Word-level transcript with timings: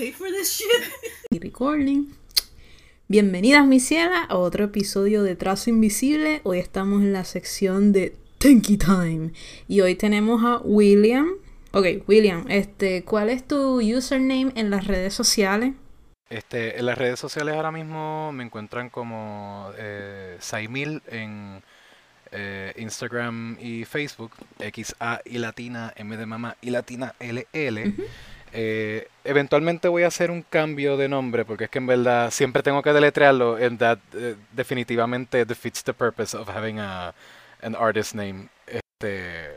paid 0.00 0.14
for 0.14 0.30
this 0.30 0.56
shit? 0.56 1.42
Recording. 1.42 2.06
Bienvenidas, 3.08 3.66
mis 3.66 3.86
cielas, 3.86 4.30
a 4.30 4.36
otro 4.36 4.64
episodio 4.64 5.22
de 5.22 5.36
Trazo 5.36 5.68
Invisible. 5.68 6.40
Hoy 6.44 6.58
estamos 6.58 7.02
en 7.02 7.12
la 7.12 7.24
sección 7.24 7.92
de 7.92 8.16
Tanky 8.38 8.78
Time. 8.78 9.32
Y 9.68 9.82
hoy 9.82 9.96
tenemos 9.96 10.42
a 10.42 10.56
William. 10.64 11.28
Ok, 11.72 11.86
William, 12.08 12.46
este, 12.48 13.04
¿cuál 13.04 13.28
es 13.28 13.46
tu 13.46 13.82
username 13.82 14.52
en 14.54 14.70
las 14.70 14.86
redes 14.86 15.12
sociales? 15.12 15.74
Este, 16.30 16.78
en 16.78 16.86
las 16.86 16.96
redes 16.96 17.20
sociales 17.20 17.54
ahora 17.54 17.70
mismo 17.70 18.32
me 18.32 18.42
encuentran 18.42 18.88
como 18.88 19.70
eh, 19.76 20.38
Saimil 20.40 21.02
en 21.08 21.62
eh, 22.32 22.72
Instagram 22.76 23.58
y 23.60 23.84
Facebook, 23.84 24.32
XA 24.60 25.20
y 25.26 25.36
latina, 25.36 25.92
M 25.94 26.16
de 26.16 26.24
mamá 26.24 26.56
y 26.62 26.70
latina 26.70 27.14
LL. 27.20 27.94
Eh, 28.52 29.08
eventualmente 29.24 29.88
voy 29.88 30.02
a 30.02 30.08
hacer 30.08 30.30
un 30.30 30.42
cambio 30.42 30.96
de 30.96 31.08
nombre 31.08 31.44
porque 31.44 31.64
es 31.64 31.70
que 31.70 31.78
en 31.78 31.86
verdad 31.86 32.30
siempre 32.30 32.62
tengo 32.62 32.82
que 32.82 32.92
deletrearlo 32.92 33.56
and 33.56 33.78
that 33.78 33.98
eh, 34.14 34.34
definitivamente 34.52 35.44
defeats 35.44 35.84
the 35.84 35.92
purpose 35.92 36.36
of 36.36 36.48
having 36.48 36.78
a, 36.78 37.14
an 37.62 37.76
artist 37.76 38.14
name. 38.14 38.48
Este, 38.66 39.50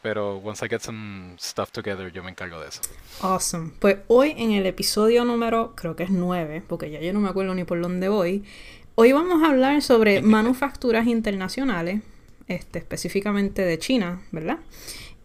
pero 0.00 0.36
once 0.36 0.64
I 0.64 0.68
get 0.68 0.80
some 0.80 1.36
stuff 1.38 1.70
together 1.70 2.10
yo 2.12 2.22
me 2.22 2.30
encargo 2.30 2.60
de 2.60 2.68
eso. 2.68 2.80
Awesome. 3.20 3.72
Pues 3.78 3.98
hoy 4.08 4.34
en 4.36 4.52
el 4.52 4.66
episodio 4.66 5.24
número, 5.24 5.74
creo 5.76 5.96
que 5.96 6.04
es 6.04 6.10
9, 6.10 6.62
porque 6.66 6.90
ya 6.90 7.00
yo 7.00 7.12
no 7.12 7.20
me 7.20 7.28
acuerdo 7.28 7.54
ni 7.54 7.64
por 7.64 7.80
dónde 7.80 8.08
voy, 8.08 8.44
Hoy 8.96 9.10
vamos 9.10 9.42
a 9.42 9.50
hablar 9.50 9.82
sobre 9.82 10.22
manufacturas 10.22 11.08
internacionales, 11.08 12.02
este, 12.46 12.78
específicamente 12.78 13.62
de 13.62 13.76
China, 13.80 14.22
¿verdad? 14.30 14.58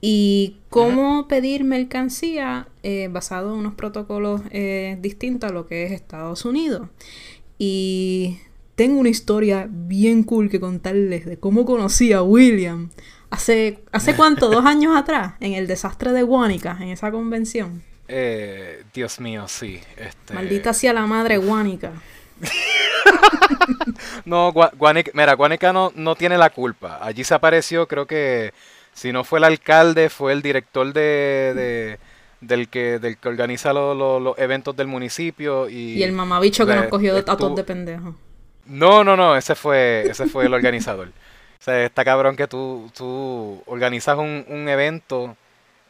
Y 0.01 0.57
cómo 0.69 1.27
pedir 1.27 1.63
mercancía 1.63 2.67
eh, 2.83 3.09
basado 3.11 3.53
en 3.53 3.59
unos 3.59 3.73
protocolos 3.73 4.41
eh, 4.51 4.97
distintos 5.01 5.49
a 5.49 5.53
lo 5.53 5.67
que 5.67 5.85
es 5.85 5.91
Estados 5.91 6.45
Unidos. 6.45 6.87
Y 7.57 8.37
tengo 8.75 8.99
una 8.99 9.09
historia 9.09 9.67
bien 9.69 10.23
cool 10.23 10.49
que 10.49 10.61
contarles 10.61 11.25
de 11.25 11.37
cómo 11.37 11.65
conocí 11.65 12.13
a 12.13 12.21
William. 12.21 12.91
¿Hace, 13.29 13.79
¿hace 13.91 14.15
cuánto? 14.17 14.49
¿Dos 14.49 14.65
años 14.65 14.95
atrás? 14.95 15.33
En 15.41 15.53
el 15.53 15.67
desastre 15.67 16.13
de 16.13 16.23
Guánica, 16.23 16.77
en 16.79 16.89
esa 16.89 17.11
convención. 17.11 17.83
Eh, 18.07 18.83
Dios 18.93 19.19
mío, 19.19 19.47
sí. 19.49 19.81
Este... 19.97 20.33
Maldita 20.33 20.73
sea 20.73 20.93
la 20.93 21.05
madre 21.05 21.37
Guánica. 21.37 21.91
no, 24.25 24.53
Guanica, 24.53 25.11
mira, 25.13 25.33
Guanica 25.33 25.73
no, 25.73 25.91
no 25.95 26.15
tiene 26.15 26.37
la 26.37 26.49
culpa. 26.49 26.99
Allí 27.01 27.25
se 27.25 27.33
apareció, 27.33 27.87
creo 27.87 28.07
que 28.07 28.53
si 28.99 29.13
no 29.13 29.23
fue 29.23 29.39
el 29.39 29.45
alcalde, 29.45 30.09
fue 30.09 30.33
el 30.33 30.41
director 30.41 30.91
de, 30.91 31.97
del 32.41 32.67
que 32.67 32.99
del 32.99 33.17
que 33.17 33.29
organiza 33.29 33.71
los 33.71 34.37
eventos 34.37 34.75
del 34.75 34.87
municipio 34.87 35.69
y, 35.69 35.93
y 35.93 36.03
el 36.03 36.11
mamabicho 36.11 36.65
que 36.65 36.75
nos 36.75 36.87
cogió 36.87 37.15
de 37.15 37.23
todos 37.23 37.55
de 37.55 37.63
pendejo. 37.63 38.15
No, 38.65 39.05
no, 39.05 39.15
no, 39.15 39.37
ese 39.37 39.55
fue 39.55 40.03
ese 40.09 40.27
fue 40.27 40.47
el 40.47 40.53
organizador. 40.53 41.07
o 41.59 41.63
sea, 41.63 41.85
está 41.85 42.03
cabrón 42.03 42.35
que 42.35 42.49
tú, 42.49 42.91
tú 42.93 43.63
organizas 43.67 44.17
un, 44.17 44.43
un 44.49 44.67
evento 44.67 45.37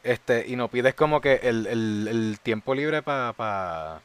este 0.03 0.45
y 0.47 0.55
no 0.55 0.67
pides 0.67 0.93
como 0.93 1.19
que 1.19 1.39
el, 1.41 1.65
el, 1.65 2.07
el 2.07 2.39
tiempo 2.43 2.75
libre 2.75 3.01
para 3.01 3.33
pa, 3.33 4.01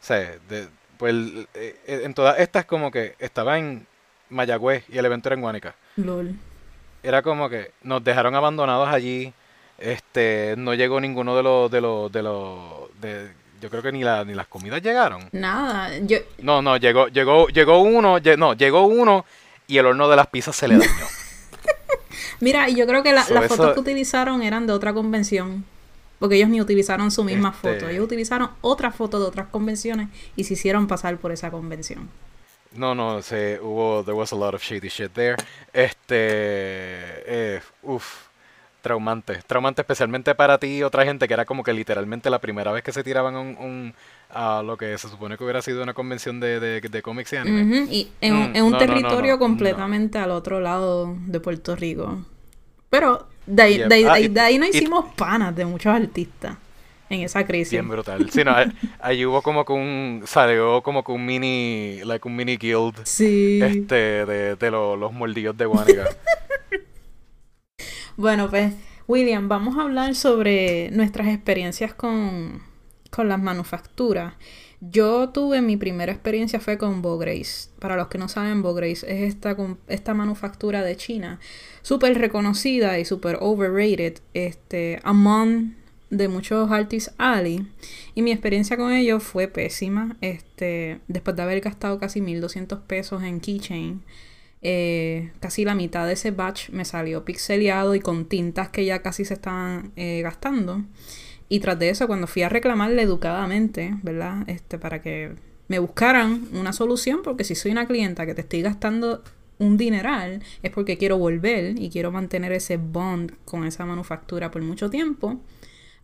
o 0.00 0.04
sea, 0.04 0.34
de, 0.48 0.68
pues 0.96 1.14
eh, 1.52 1.76
en 2.04 2.14
todas 2.14 2.38
estas 2.38 2.64
como 2.64 2.90
que 2.90 3.16
estaba 3.18 3.58
en 3.58 3.86
Mayagüez 4.30 4.84
y 4.88 4.96
el 4.96 5.04
evento 5.04 5.28
era 5.28 5.34
en 5.34 5.42
Guánica. 5.42 5.74
LOL. 5.96 6.34
Era 7.02 7.22
como 7.22 7.48
que 7.48 7.72
nos 7.82 8.02
dejaron 8.02 8.34
abandonados 8.34 8.88
allí. 8.88 9.32
Este, 9.78 10.54
no 10.56 10.74
llegó 10.74 11.00
ninguno 11.00 11.36
de 11.36 11.42
los 11.42 11.70
de 11.70 11.80
los 11.80 12.10
de 12.10 12.22
los 12.22 13.00
de 13.00 13.30
yo 13.60 13.70
creo 13.70 13.82
que 13.82 13.92
ni 13.92 14.02
la, 14.02 14.24
ni 14.24 14.34
las 14.34 14.46
comidas 14.46 14.82
llegaron. 14.82 15.28
Nada, 15.32 15.96
yo 15.98 16.18
No, 16.38 16.62
no, 16.62 16.76
llegó 16.76 17.08
llegó 17.08 17.48
llegó 17.48 17.80
uno, 17.80 18.18
no, 18.36 18.54
llegó 18.54 18.86
uno 18.86 19.24
y 19.66 19.78
el 19.78 19.86
horno 19.86 20.08
de 20.08 20.16
las 20.16 20.26
pizzas 20.28 20.56
se 20.56 20.68
le 20.68 20.78
dañó. 20.78 20.90
Mira, 22.40 22.68
y 22.68 22.76
yo 22.76 22.86
creo 22.86 23.02
que 23.02 23.12
las 23.12 23.28
fotos 23.48 23.74
que 23.74 23.80
utilizaron 23.80 24.42
eran 24.42 24.66
de 24.66 24.72
otra 24.72 24.92
convención. 24.92 25.64
Porque 26.18 26.36
ellos 26.36 26.48
ni 26.48 26.60
utilizaron 26.60 27.10
su 27.10 27.24
misma 27.24 27.52
foto. 27.52 27.68
Ellos 27.68 27.90
este 27.90 28.00
utilizaron 28.00 28.50
otra 28.62 28.90
foto 28.90 29.20
de 29.20 29.26
otras 29.26 29.48
convenciones 29.48 30.08
y 30.34 30.44
se 30.44 30.54
hicieron 30.54 30.86
pasar 30.86 31.18
por 31.18 31.30
esa 31.30 31.50
convención. 31.50 32.08
No, 32.76 32.94
no, 32.94 33.22
se, 33.22 33.58
hubo, 33.60 34.02
there 34.04 34.16
was 34.16 34.32
a 34.32 34.36
lot 34.36 34.54
of 34.54 34.62
shady 34.62 34.88
shit 34.88 35.12
there. 35.12 35.36
Este, 35.72 36.16
eh, 36.16 37.60
uff, 37.82 38.26
traumante. 38.80 39.40
Traumante 39.46 39.82
especialmente 39.82 40.34
para 40.34 40.58
ti 40.58 40.78
y 40.78 40.82
otra 40.82 41.04
gente 41.04 41.26
que 41.26 41.34
era 41.34 41.44
como 41.44 41.64
que 41.64 41.72
literalmente 41.72 42.30
la 42.30 42.38
primera 42.38 42.72
vez 42.72 42.82
que 42.84 42.92
se 42.92 43.02
tiraban 43.02 43.34
un, 43.34 43.94
a 44.30 44.62
lo 44.62 44.76
que 44.76 44.96
se 44.98 45.08
supone 45.08 45.36
que 45.36 45.44
hubiera 45.44 45.60
sido 45.62 45.82
una 45.82 45.94
convención 45.94 46.38
de, 46.38 46.60
de, 46.60 47.02
cómics 47.02 47.32
y 47.32 47.36
anime. 47.36 47.86
Y 47.90 48.08
en, 48.20 48.52
mm, 48.52 48.64
un 48.64 48.78
territorio 48.78 49.38
completamente 49.38 50.18
al 50.18 50.30
otro 50.30 50.60
lado 50.60 51.16
de 51.26 51.40
Puerto 51.40 51.74
Rico. 51.74 52.24
Pero 52.88 53.26
de 53.46 53.62
ahí, 53.62 53.78
de, 54.28 54.40
ahí, 54.40 54.58
no 54.58 54.66
hicimos 54.66 55.06
panas 55.14 55.54
de 55.56 55.64
muchos 55.64 55.92
artistas 55.92 56.56
en 57.08 57.20
esa 57.20 57.46
crisis. 57.46 57.72
Bien 57.72 57.88
brutal. 57.88 58.30
Sí, 58.30 58.42
no, 58.44 58.54
ahí, 59.00 59.24
hubo 59.24 59.42
como 59.42 59.64
que 59.64 59.72
un, 59.72 60.22
salió 60.26 60.82
como 60.82 61.04
que 61.04 61.12
un 61.12 61.24
mini, 61.24 62.00
like 62.04 62.26
un 62.26 62.36
mini 62.36 62.56
guild. 62.56 62.94
Sí. 63.04 63.60
Este, 63.62 64.26
de, 64.26 64.56
de 64.56 64.70
los 64.70 65.12
moldillos 65.12 65.56
de 65.56 65.66
Guanica. 65.66 66.08
bueno, 68.16 68.48
pues, 68.50 68.72
William, 69.06 69.48
vamos 69.48 69.76
a 69.78 69.82
hablar 69.82 70.14
sobre 70.14 70.90
nuestras 70.90 71.28
experiencias 71.28 71.94
con, 71.94 72.62
con 73.10 73.28
las 73.28 73.40
manufacturas. 73.40 74.34
Yo 74.80 75.30
tuve 75.30 75.62
mi 75.62 75.76
primera 75.76 76.12
experiencia 76.12 76.60
fue 76.60 76.76
con 76.76 77.00
Bograce. 77.00 77.70
Para 77.78 77.96
los 77.96 78.08
que 78.08 78.18
no 78.18 78.28
saben, 78.28 78.62
Bograce 78.62 79.06
es 79.08 79.34
esta, 79.34 79.56
esta 79.88 80.12
manufactura 80.12 80.82
de 80.82 80.96
China, 80.96 81.40
súper 81.82 82.18
reconocida 82.18 82.98
y 82.98 83.04
súper 83.04 83.38
overrated, 83.40 84.18
este, 84.34 85.00
among 85.02 85.76
de 86.16 86.28
muchos 86.28 86.70
artists 86.70 87.12
Ali. 87.18 87.66
Y 88.14 88.22
mi 88.22 88.32
experiencia 88.32 88.76
con 88.76 88.92
ellos 88.92 89.22
fue 89.22 89.48
pésima. 89.48 90.16
Este, 90.20 91.00
después 91.08 91.36
de 91.36 91.42
haber 91.42 91.60
gastado 91.60 91.98
casi 91.98 92.20
1200 92.20 92.80
pesos 92.80 93.22
en 93.22 93.40
keychain, 93.40 94.02
eh, 94.62 95.32
casi 95.40 95.64
la 95.64 95.74
mitad 95.74 96.06
de 96.06 96.14
ese 96.14 96.30
batch 96.30 96.70
me 96.70 96.84
salió 96.84 97.24
pixeleado 97.24 97.94
y 97.94 98.00
con 98.00 98.24
tintas 98.24 98.68
que 98.70 98.84
ya 98.84 99.02
casi 99.02 99.24
se 99.24 99.34
estaban 99.34 99.92
eh, 99.96 100.22
gastando. 100.22 100.82
Y 101.48 101.60
tras 101.60 101.78
de 101.78 101.90
eso, 101.90 102.06
cuando 102.06 102.26
fui 102.26 102.42
a 102.42 102.48
reclamarle 102.48 103.02
educadamente, 103.02 103.94
¿verdad? 104.02 104.48
Este, 104.48 104.78
para 104.78 105.00
que 105.00 105.34
me 105.68 105.78
buscaran 105.78 106.48
una 106.52 106.72
solución, 106.72 107.20
porque 107.22 107.44
si 107.44 107.54
soy 107.54 107.72
una 107.72 107.86
clienta 107.86 108.26
que 108.26 108.34
te 108.34 108.40
estoy 108.40 108.62
gastando 108.62 109.22
un 109.58 109.76
dineral, 109.76 110.42
es 110.62 110.70
porque 110.70 110.98
quiero 110.98 111.18
volver 111.18 111.78
y 111.78 111.88
quiero 111.90 112.12
mantener 112.12 112.52
ese 112.52 112.76
bond 112.76 113.32
con 113.44 113.64
esa 113.64 113.86
manufactura 113.86 114.50
por 114.50 114.62
mucho 114.62 114.90
tiempo. 114.90 115.40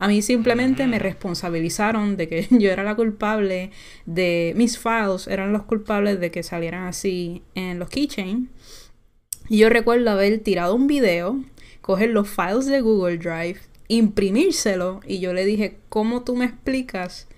A 0.02 0.08
mí 0.08 0.20
simplemente 0.20 0.88
me 0.88 0.98
responsabilizaron 0.98 2.16
de 2.16 2.26
que 2.28 2.48
yo 2.50 2.72
era 2.72 2.82
la 2.82 2.96
culpable 2.96 3.70
de 4.04 4.52
mis 4.56 4.76
files, 4.76 5.28
eran 5.28 5.52
los 5.52 5.62
culpables 5.62 6.18
de 6.18 6.32
que 6.32 6.42
salieran 6.42 6.88
así 6.88 7.44
en 7.54 7.78
los 7.78 7.88
keychains. 7.88 8.48
Y 9.48 9.58
yo 9.58 9.68
recuerdo 9.68 10.10
haber 10.10 10.40
tirado 10.40 10.74
un 10.74 10.88
video, 10.88 11.44
coger 11.82 12.10
los 12.10 12.28
files 12.28 12.66
de 12.66 12.80
Google 12.80 13.18
Drive, 13.18 13.60
imprimírselo 13.86 15.02
y 15.06 15.20
yo 15.20 15.32
le 15.32 15.44
dije, 15.44 15.78
¿cómo 15.88 16.24
tú 16.24 16.34
me 16.34 16.46
explicas 16.46 17.28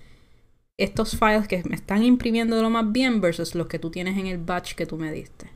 estos 0.77 1.19
files 1.19 1.47
que 1.47 1.61
me 1.69 1.75
están 1.75 2.01
imprimiendo 2.01 2.55
de 2.55 2.63
lo 2.63 2.71
más 2.71 2.91
bien 2.91 3.21
versus 3.21 3.53
los 3.53 3.67
que 3.67 3.77
tú 3.77 3.91
tienes 3.91 4.17
en 4.17 4.25
el 4.25 4.39
batch 4.39 4.73
que 4.73 4.87
tú 4.87 4.97
me 4.97 5.11
diste? 5.11 5.51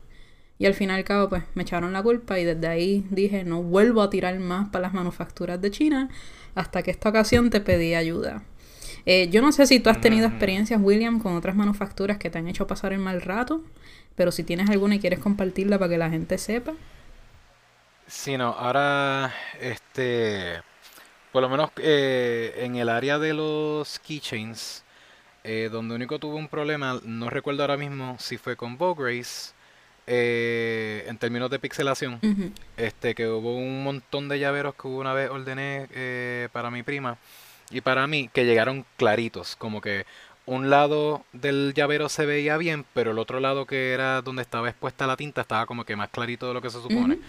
Y 0.59 0.67
al 0.67 0.75
fin 0.75 0.91
y 0.91 0.93
al 0.93 1.05
cabo, 1.05 1.27
pues 1.27 1.43
me 1.55 1.63
echaron 1.63 1.91
la 1.91 2.03
culpa 2.03 2.37
y 2.37 2.43
desde 2.43 2.67
ahí 2.67 3.03
dije, 3.09 3.45
no 3.45 3.63
vuelvo 3.63 4.03
a 4.03 4.11
tirar 4.11 4.37
más 4.39 4.69
para 4.69 4.83
las 4.83 4.93
manufacturas 4.93 5.59
de 5.59 5.71
China 5.71 6.09
hasta 6.55 6.83
que 6.83 6.91
esta 6.91 7.09
ocasión 7.09 7.49
te 7.49 7.61
pedí 7.61 7.95
ayuda. 7.95 8.43
Eh, 9.05 9.29
yo 9.29 9.41
no 9.41 9.51
sé 9.51 9.65
si 9.65 9.79
tú 9.79 9.89
has 9.89 10.01
tenido 10.01 10.27
experiencias, 10.27 10.79
William, 10.81 11.19
con 11.19 11.35
otras 11.35 11.55
manufacturas 11.55 12.17
que 12.17 12.29
te 12.29 12.37
han 12.37 12.47
hecho 12.47 12.67
pasar 12.67 12.93
el 12.93 12.99
mal 12.99 13.21
rato, 13.21 13.63
pero 14.15 14.31
si 14.31 14.43
tienes 14.43 14.69
alguna 14.69 14.95
y 14.95 14.99
quieres 14.99 15.19
compartirla 15.19 15.79
para 15.79 15.89
que 15.89 15.97
la 15.97 16.09
gente 16.09 16.37
sepa. 16.37 16.73
Sí, 18.07 18.37
no, 18.37 18.49
ahora, 18.49 19.33
este, 19.61 20.61
por 21.31 21.41
lo 21.41 21.49
menos 21.49 21.69
eh, 21.77 22.55
en 22.57 22.75
el 22.75 22.89
área 22.89 23.19
de 23.19 23.33
los 23.33 23.99
keychains, 23.99 24.83
eh, 25.43 25.69
donde 25.71 25.95
único 25.95 26.19
tuve 26.19 26.35
un 26.35 26.47
problema, 26.47 26.99
no 27.03 27.29
recuerdo 27.29 27.63
ahora 27.63 27.77
mismo 27.77 28.17
si 28.19 28.37
fue 28.37 28.55
con 28.55 28.77
Bograce, 28.77 29.53
eh, 30.11 31.05
en 31.07 31.17
términos 31.19 31.51
de 31.51 31.59
pixelación, 31.59 32.19
este 32.77 33.13
que 33.13 33.27
hubo 33.27 33.55
un 33.55 33.83
montón 33.83 34.27
de 34.27 34.39
llaveros 34.39 34.73
que 34.73 34.87
una 34.87 35.13
vez 35.13 35.29
ordené 35.29 35.87
eh, 35.93 36.49
para 36.51 36.71
mi 36.71 36.81
prima 36.81 37.17
y 37.69 37.81
para 37.81 38.07
mí 38.07 38.27
que 38.33 38.45
llegaron 38.45 38.85
claritos, 38.97 39.55
como 39.55 39.81
que 39.81 40.07
un 40.47 40.71
lado 40.71 41.23
del 41.31 41.75
llavero 41.75 42.09
se 42.09 42.25
veía 42.25 42.57
bien, 42.57 42.85
pero 42.95 43.11
el 43.11 43.19
otro 43.19 43.39
lado 43.39 43.67
que 43.67 43.91
era 43.93 44.23
donde 44.23 44.41
estaba 44.41 44.67
expuesta 44.67 45.05
la 45.05 45.15
tinta 45.15 45.41
estaba 45.41 45.67
como 45.67 45.85
que 45.85 45.95
más 45.95 46.09
clarito 46.09 46.47
de 46.47 46.55
lo 46.55 46.61
que 46.61 46.71
se 46.71 46.81
supone. 46.81 47.19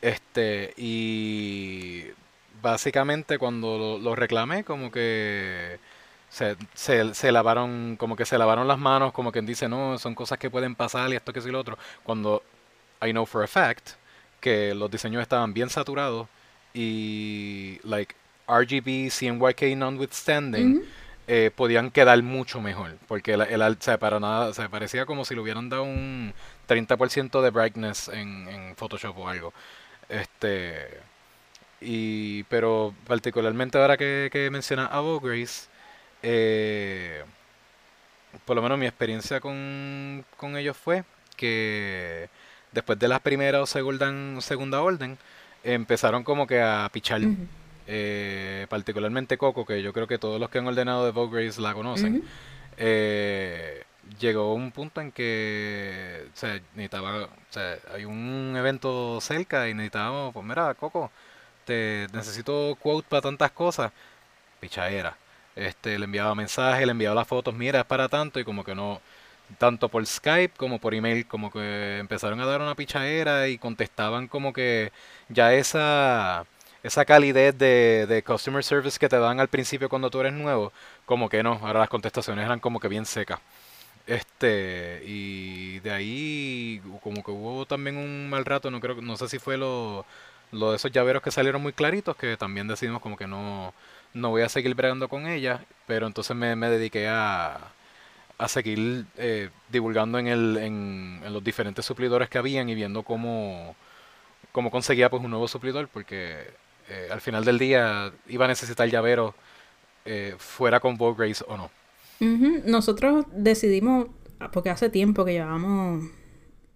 Este, 0.00 0.72
y 0.76 2.04
básicamente 2.62 3.36
cuando 3.38 3.98
lo, 4.00 4.14
reclamé, 4.14 4.62
como 4.62 4.92
que 4.92 5.80
se, 6.32 6.56
se, 6.72 7.14
se 7.14 7.30
lavaron, 7.30 7.96
como 7.98 8.16
que 8.16 8.24
se 8.24 8.38
lavaron 8.38 8.66
las 8.66 8.78
manos, 8.78 9.12
como 9.12 9.30
quien 9.30 9.44
dice, 9.44 9.68
no, 9.68 9.98
son 9.98 10.14
cosas 10.14 10.38
que 10.38 10.48
pueden 10.48 10.74
pasar 10.74 11.10
y 11.10 11.16
esto 11.16 11.30
que 11.30 11.42
sí 11.42 11.50
lo 11.50 11.60
otro. 11.60 11.76
Cuando 12.02 12.42
I 13.02 13.10
know 13.10 13.26
for 13.26 13.44
a 13.44 13.46
fact 13.46 13.90
que 14.40 14.74
los 14.74 14.90
diseños 14.90 15.20
estaban 15.20 15.52
bien 15.52 15.68
saturados 15.68 16.26
y, 16.72 17.78
like, 17.84 18.14
RGB, 18.48 19.10
CMYK 19.10 19.76
notwithstanding, 19.76 20.82
eh, 21.26 21.50
podían 21.54 21.90
quedar 21.90 22.22
mucho 22.22 22.62
mejor. 22.62 22.96
Porque 23.08 23.34
el, 23.34 23.76
sea, 23.80 23.98
para 23.98 24.18
nada, 24.18 24.54
se 24.54 24.66
parecía 24.70 25.04
como 25.04 25.26
si 25.26 25.34
le 25.34 25.42
hubieran 25.42 25.68
dado 25.68 25.82
un 25.82 26.32
30% 26.66 27.42
de 27.42 27.50
brightness 27.50 28.08
en, 28.08 28.48
en 28.48 28.74
Photoshop 28.76 29.18
o 29.18 29.28
algo. 29.28 29.52
Este. 30.08 30.98
Y, 31.82 32.44
pero 32.44 32.94
particularmente 33.06 33.76
ahora 33.76 33.98
que, 33.98 34.30
que 34.32 34.48
menciona 34.50 34.86
a 34.86 35.02
Grace, 35.22 35.68
eh, 36.22 37.22
por 38.44 38.56
lo 38.56 38.62
menos 38.62 38.78
mi 38.78 38.86
experiencia 38.86 39.40
con, 39.40 40.24
con 40.36 40.56
ellos 40.56 40.76
fue 40.76 41.04
que 41.36 42.28
después 42.72 42.98
de 42.98 43.08
las 43.08 43.20
primeras 43.20 43.62
o 43.62 43.66
segunda, 43.66 44.40
segunda 44.40 44.80
orden, 44.80 45.18
empezaron 45.64 46.24
como 46.24 46.46
que 46.46 46.60
a 46.60 46.88
pichar. 46.92 47.20
Eh, 47.88 48.66
particularmente 48.68 49.36
Coco, 49.36 49.66
que 49.66 49.82
yo 49.82 49.92
creo 49.92 50.06
que 50.06 50.18
todos 50.18 50.40
los 50.40 50.48
que 50.50 50.58
han 50.58 50.66
ordenado 50.66 51.04
de 51.04 51.10
Vogue 51.10 51.44
Grace 51.44 51.60
la 51.60 51.74
conocen. 51.74 52.24
eh, 52.76 53.84
llegó 54.18 54.54
un 54.54 54.72
punto 54.72 55.00
en 55.00 55.12
que 55.12 56.26
o 56.32 56.36
sea, 56.36 56.60
necesitaba, 56.74 57.24
o 57.24 57.28
sea, 57.50 57.78
hay 57.94 58.04
un 58.04 58.54
evento 58.56 59.20
cerca 59.20 59.68
y 59.68 59.74
necesitábamos, 59.74 60.32
pues 60.32 60.44
mira, 60.46 60.74
Coco, 60.74 61.10
te 61.64 62.06
necesito 62.12 62.76
quote 62.80 63.08
para 63.08 63.22
tantas 63.22 63.50
cosas. 63.52 63.92
Pichadera. 64.60 65.16
Este, 65.56 65.98
le 65.98 66.04
enviaba 66.06 66.34
mensajes, 66.34 66.86
le 66.86 66.92
enviaba 66.92 67.14
las 67.14 67.28
fotos, 67.28 67.54
mira, 67.54 67.80
es 67.80 67.86
para 67.86 68.08
tanto, 68.08 68.40
y 68.40 68.44
como 68.44 68.64
que 68.64 68.74
no, 68.74 69.00
tanto 69.58 69.88
por 69.88 70.04
Skype 70.06 70.54
como 70.56 70.78
por 70.78 70.94
email, 70.94 71.26
como 71.26 71.50
que 71.50 71.98
empezaron 71.98 72.40
a 72.40 72.46
dar 72.46 72.60
una 72.62 72.74
pichadera 72.74 73.48
y 73.48 73.58
contestaban 73.58 74.28
como 74.28 74.52
que 74.52 74.92
ya 75.28 75.52
esa, 75.54 76.46
esa 76.82 77.04
calidez 77.04 77.56
de, 77.58 78.06
de 78.08 78.22
customer 78.22 78.64
service 78.64 78.98
que 78.98 79.08
te 79.08 79.18
dan 79.18 79.40
al 79.40 79.48
principio 79.48 79.88
cuando 79.88 80.10
tú 80.10 80.20
eres 80.20 80.32
nuevo, 80.32 80.72
como 81.06 81.28
que 81.28 81.42
no, 81.42 81.60
ahora 81.62 81.80
las 81.80 81.88
contestaciones 81.90 82.44
eran 82.44 82.60
como 82.60 82.80
que 82.80 82.88
bien 82.88 83.06
secas. 83.06 83.40
Este, 84.06 85.02
y 85.06 85.78
de 85.80 85.92
ahí 85.92 86.82
como 87.02 87.22
que 87.22 87.30
hubo 87.30 87.66
también 87.66 87.96
un 87.96 88.28
mal 88.30 88.44
rato, 88.44 88.70
no 88.70 88.80
creo, 88.80 89.00
no 89.00 89.16
sé 89.16 89.28
si 89.28 89.38
fue 89.38 89.56
lo, 89.56 90.04
lo 90.50 90.70
de 90.70 90.76
esos 90.76 90.90
llaveros 90.92 91.22
que 91.22 91.30
salieron 91.30 91.62
muy 91.62 91.72
claritos, 91.72 92.16
que 92.16 92.36
también 92.36 92.66
decidimos 92.68 93.00
como 93.00 93.16
que 93.16 93.26
no, 93.28 93.72
no 94.14 94.30
voy 94.30 94.42
a 94.42 94.48
seguir 94.48 94.74
bregando 94.74 95.08
con 95.08 95.26
ella, 95.26 95.64
pero 95.86 96.06
entonces 96.06 96.36
me, 96.36 96.54
me 96.56 96.68
dediqué 96.68 97.08
a, 97.08 97.72
a 98.38 98.48
seguir 98.48 99.06
eh, 99.16 99.50
divulgando 99.70 100.18
en, 100.18 100.26
el, 100.26 100.56
en, 100.56 101.20
los 101.32 101.42
diferentes 101.42 101.84
suplidores 101.84 102.28
que 102.28 102.38
habían 102.38 102.68
y 102.68 102.74
viendo 102.74 103.02
cómo, 103.02 103.76
cómo 104.52 104.70
conseguía 104.70 105.10
pues 105.10 105.22
un 105.22 105.30
nuevo 105.30 105.48
suplidor, 105.48 105.88
porque 105.88 106.50
eh, 106.88 107.08
al 107.10 107.20
final 107.20 107.44
del 107.44 107.58
día 107.58 108.12
iba 108.28 108.44
a 108.44 108.48
necesitar 108.48 108.88
llaveros 108.88 109.34
eh, 110.04 110.34
fuera 110.38 110.80
con 110.80 110.96
Vogue 110.96 111.26
Grace 111.26 111.44
o 111.46 111.56
no. 111.56 111.70
Nosotros 112.66 113.24
decidimos, 113.32 114.06
porque 114.52 114.70
hace 114.70 114.88
tiempo 114.90 115.24
que 115.24 115.32
llevábamos 115.32 116.04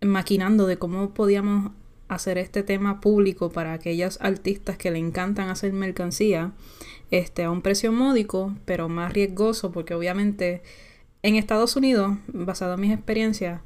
maquinando 0.00 0.66
de 0.66 0.76
cómo 0.76 1.14
podíamos 1.14 1.72
hacer 2.08 2.38
este 2.38 2.62
tema 2.62 3.00
público 3.00 3.50
para 3.50 3.72
aquellas 3.72 4.18
artistas 4.20 4.76
que 4.76 4.90
le 4.90 4.98
encantan 4.98 5.48
hacer 5.48 5.72
mercancía 5.72 6.52
este, 7.10 7.44
a 7.44 7.50
un 7.50 7.62
precio 7.62 7.92
módico, 7.92 8.54
pero 8.64 8.88
más 8.88 9.12
riesgoso, 9.12 9.72
porque 9.72 9.94
obviamente 9.94 10.62
en 11.22 11.36
Estados 11.36 11.76
Unidos, 11.76 12.18
basado 12.28 12.74
en 12.74 12.80
mis 12.80 12.92
experiencias, 12.92 13.60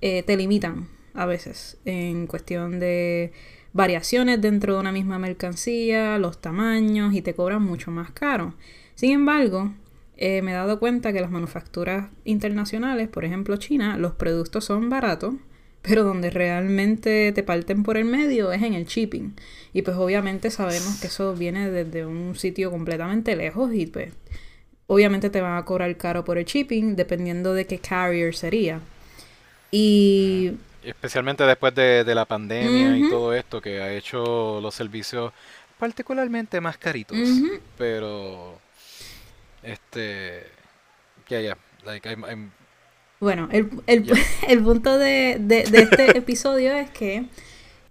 eh, 0.00 0.22
te 0.22 0.36
limitan 0.36 0.88
a 1.14 1.24
veces 1.24 1.78
en 1.84 2.26
cuestión 2.26 2.78
de 2.78 3.32
variaciones 3.72 4.40
dentro 4.40 4.74
de 4.74 4.80
una 4.80 4.92
misma 4.92 5.18
mercancía, 5.18 6.18
los 6.18 6.40
tamaños 6.40 7.14
y 7.14 7.22
te 7.22 7.34
cobran 7.34 7.62
mucho 7.62 7.90
más 7.90 8.10
caro. 8.10 8.54
Sin 8.94 9.12
embargo, 9.12 9.72
eh, 10.16 10.40
me 10.42 10.52
he 10.52 10.54
dado 10.54 10.78
cuenta 10.78 11.12
que 11.12 11.20
las 11.20 11.30
manufacturas 11.30 12.10
internacionales, 12.24 13.08
por 13.08 13.24
ejemplo 13.24 13.56
China, 13.56 13.98
los 13.98 14.14
productos 14.14 14.64
son 14.64 14.88
baratos, 14.88 15.34
pero 15.86 16.02
donde 16.02 16.30
realmente 16.30 17.30
te 17.32 17.42
parten 17.44 17.84
por 17.84 17.96
el 17.96 18.04
medio 18.04 18.50
es 18.50 18.62
en 18.62 18.74
el 18.74 18.86
shipping. 18.86 19.36
Y 19.72 19.82
pues 19.82 19.96
obviamente 19.96 20.50
sabemos 20.50 21.00
que 21.00 21.06
eso 21.06 21.34
viene 21.34 21.70
desde 21.70 22.04
un 22.04 22.34
sitio 22.34 22.72
completamente 22.72 23.36
lejos 23.36 23.72
y 23.72 23.86
pues 23.86 24.12
obviamente 24.88 25.30
te 25.30 25.40
van 25.40 25.56
a 25.56 25.64
cobrar 25.64 25.96
caro 25.96 26.24
por 26.24 26.38
el 26.38 26.44
shipping 26.44 26.96
dependiendo 26.96 27.54
de 27.54 27.66
qué 27.66 27.78
carrier 27.78 28.34
sería. 28.34 28.80
Y... 29.70 30.52
Especialmente 30.82 31.44
después 31.44 31.74
de, 31.74 32.02
de 32.02 32.14
la 32.14 32.24
pandemia 32.24 32.88
uh 32.88 32.92
-huh. 32.92 33.06
y 33.06 33.10
todo 33.10 33.32
esto 33.32 33.60
que 33.60 33.80
ha 33.80 33.92
hecho 33.92 34.60
los 34.60 34.74
servicios 34.74 35.32
particularmente 35.78 36.60
más 36.60 36.78
caritos. 36.78 37.16
Uh 37.16 37.22
-huh. 37.22 37.60
Pero... 37.78 38.58
Este... 39.62 40.46
Ya, 41.28 41.40
yeah, 41.40 41.40
ya. 41.40 41.42
Yeah. 41.42 41.58
Like, 41.84 42.08
I'm, 42.08 42.24
I'm... 42.24 42.50
Bueno, 43.20 43.48
el, 43.50 43.70
el, 43.86 44.04
yeah. 44.04 44.16
el 44.48 44.62
punto 44.62 44.98
de, 44.98 45.38
de, 45.40 45.64
de 45.64 45.78
este 45.78 46.18
episodio 46.18 46.74
es 46.74 46.90
que 46.90 47.26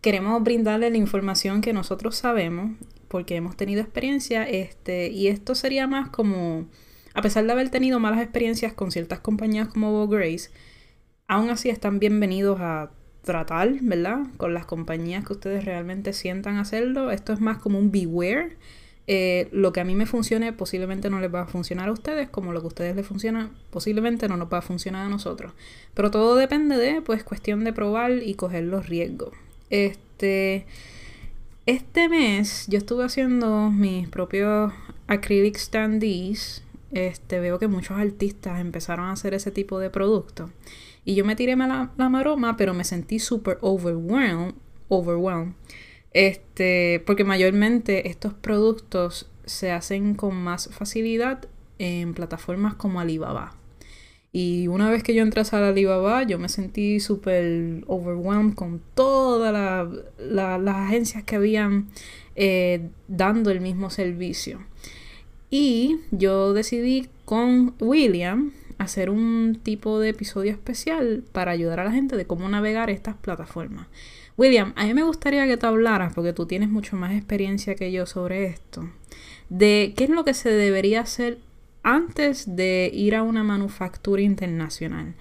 queremos 0.02 0.44
brindarle 0.44 0.90
la 0.92 0.98
información 0.98 1.62
que 1.62 1.74
nosotros 1.74 2.16
sabemos 2.16 2.72
porque 3.08 3.36
hemos 3.36 3.58
tenido 3.58 3.82
experiencia 3.82 4.44
este 4.44 5.08
y 5.10 5.30
esto 5.30 5.56
sería 5.56 5.88
más 5.88 6.10
como 6.10 6.68
a 7.16 7.22
pesar 7.24 7.46
de 7.46 7.52
haber 7.52 7.70
tenido 7.70 8.00
malas 8.00 8.22
experiencias 8.22 8.74
con 8.74 8.92
ciertas 8.92 9.20
compañías 9.20 9.68
como 9.68 9.92
Vogue 9.92 10.18
Grace 10.18 10.52
aún 11.28 11.50
así 11.50 11.70
están 11.70 11.98
bienvenidos 11.98 12.60
a 12.62 12.92
tratar 13.24 13.74
verdad 13.82 14.28
con 14.38 14.54
las 14.54 14.66
compañías 14.66 15.26
que 15.26 15.34
ustedes 15.34 15.66
realmente 15.66 16.14
sientan 16.14 16.58
hacerlo 16.58 17.10
esto 17.10 17.34
es 17.34 17.40
más 17.42 17.58
como 17.58 17.80
un 17.80 17.92
beware 17.92 18.58
eh, 19.08 19.50
lo 19.52 19.72
que 19.72 19.82
a 19.82 19.84
mí 19.84 19.94
me 19.94 20.08
funcione 20.08 20.52
posiblemente 20.52 21.12
no 21.12 21.20
les 21.20 21.34
va 21.34 21.42
a 21.42 21.48
funcionar 21.48 21.90
a 21.90 21.92
ustedes, 21.92 22.28
como 22.30 22.54
lo 22.54 22.62
que 22.62 22.66
a 22.66 22.68
ustedes 22.70 22.96
les 22.96 23.06
funciona 23.06 23.52
posiblemente 23.70 24.28
no 24.28 24.36
nos 24.36 24.52
va 24.52 24.60
a 24.60 24.62
funcionar 24.62 25.06
a 25.06 25.10
nosotros. 25.10 25.54
Pero 25.94 26.10
todo 26.10 26.36
depende 26.36 26.78
de, 26.78 27.02
pues, 27.02 27.24
cuestión 27.24 27.64
de 27.64 27.74
probar 27.74 28.12
y 28.12 28.34
coger 28.34 28.64
los 28.64 28.90
riesgos. 28.90 29.34
Este, 29.70 30.66
este 31.66 32.10
mes 32.10 32.66
yo 32.68 32.78
estuve 32.80 33.04
haciendo 33.04 33.70
mis 33.70 34.08
propios 34.10 34.74
acrylic 35.08 35.58
standees. 35.58 36.64
Este, 36.92 37.40
veo 37.40 37.60
que 37.60 37.68
muchos 37.68 37.98
artistas 37.98 38.60
empezaron 38.60 39.06
a 39.06 39.12
hacer 39.12 39.34
ese 39.34 39.52
tipo 39.52 39.80
de 39.80 39.90
productos. 39.90 40.50
Y 41.04 41.14
yo 41.14 41.26
me 41.26 41.36
tiré 41.36 41.56
la, 41.56 41.92
la 41.96 42.10
maroma, 42.10 42.58
pero 42.58 42.74
me 42.74 42.84
sentí 42.84 43.20
súper 43.20 43.60
overwhelmed. 43.62 44.56
overwhelmed 44.88 45.54
este, 46.16 47.04
porque 47.06 47.26
mayormente 47.26 48.08
estos 48.08 48.34
productos 48.34 49.30
se 49.46 49.72
hacen 49.72 50.16
con 50.16 50.34
más 50.34 50.70
facilidad 50.72 51.46
en 51.78 52.14
plataformas 52.14 52.74
como 52.76 53.02
Alibaba. 53.02 53.54
Y 54.32 54.70
una 54.70 54.90
vez 54.90 55.04
que 55.04 55.14
yo 55.14 55.24
entré 55.24 55.42
a 55.42 55.68
Alibaba, 55.68 56.24
yo 56.24 56.40
me 56.40 56.48
sentí 56.48 57.02
súper 57.02 57.84
overwhelmed 57.88 58.54
con 58.56 58.82
todas 58.94 59.52
la, 59.52 59.90
la, 60.18 60.58
las 60.58 60.76
agencias 60.76 61.26
que 61.26 61.36
habían 61.36 61.90
eh, 62.38 62.88
dando 63.10 63.52
el 63.52 63.60
mismo 63.60 63.90
servicio. 63.90 64.62
Y 65.50 65.98
yo 66.12 66.54
decidí 66.54 67.10
con 67.26 67.76
William 67.82 68.54
hacer 68.78 69.10
un 69.10 69.60
tipo 69.62 70.00
de 70.00 70.10
episodio 70.10 70.52
especial 70.54 71.26
para 71.34 71.52
ayudar 71.52 71.82
a 71.82 71.86
la 71.86 71.92
gente 71.92 72.16
de 72.16 72.26
cómo 72.26 72.48
navegar 72.48 72.90
estas 72.90 73.16
plataformas. 73.16 73.88
William, 74.38 74.74
a 74.76 74.86
mí 74.86 74.94
me 74.94 75.04
gustaría 75.04 75.48
que 75.48 75.58
tú 75.58 75.68
hablaras, 75.68 76.14
porque 76.14 76.34
tú 76.34 76.46
tienes 76.46 76.70
mucho 76.70 76.98
más 76.98 77.14
experiencia 77.14 77.76
que 77.76 77.92
yo 77.92 78.06
sobre 78.06 78.46
esto, 78.46 78.90
de 79.50 79.94
qué 79.96 80.06
es 80.06 80.10
lo 80.10 80.26
que 80.26 80.34
se 80.34 80.50
debería 80.50 81.02
hacer 81.02 81.40
antes 81.84 82.56
de 82.56 82.92
ir 82.94 83.16
a 83.16 83.24
una 83.24 83.44
manufactura 83.44 84.22
internacional. 84.22 85.16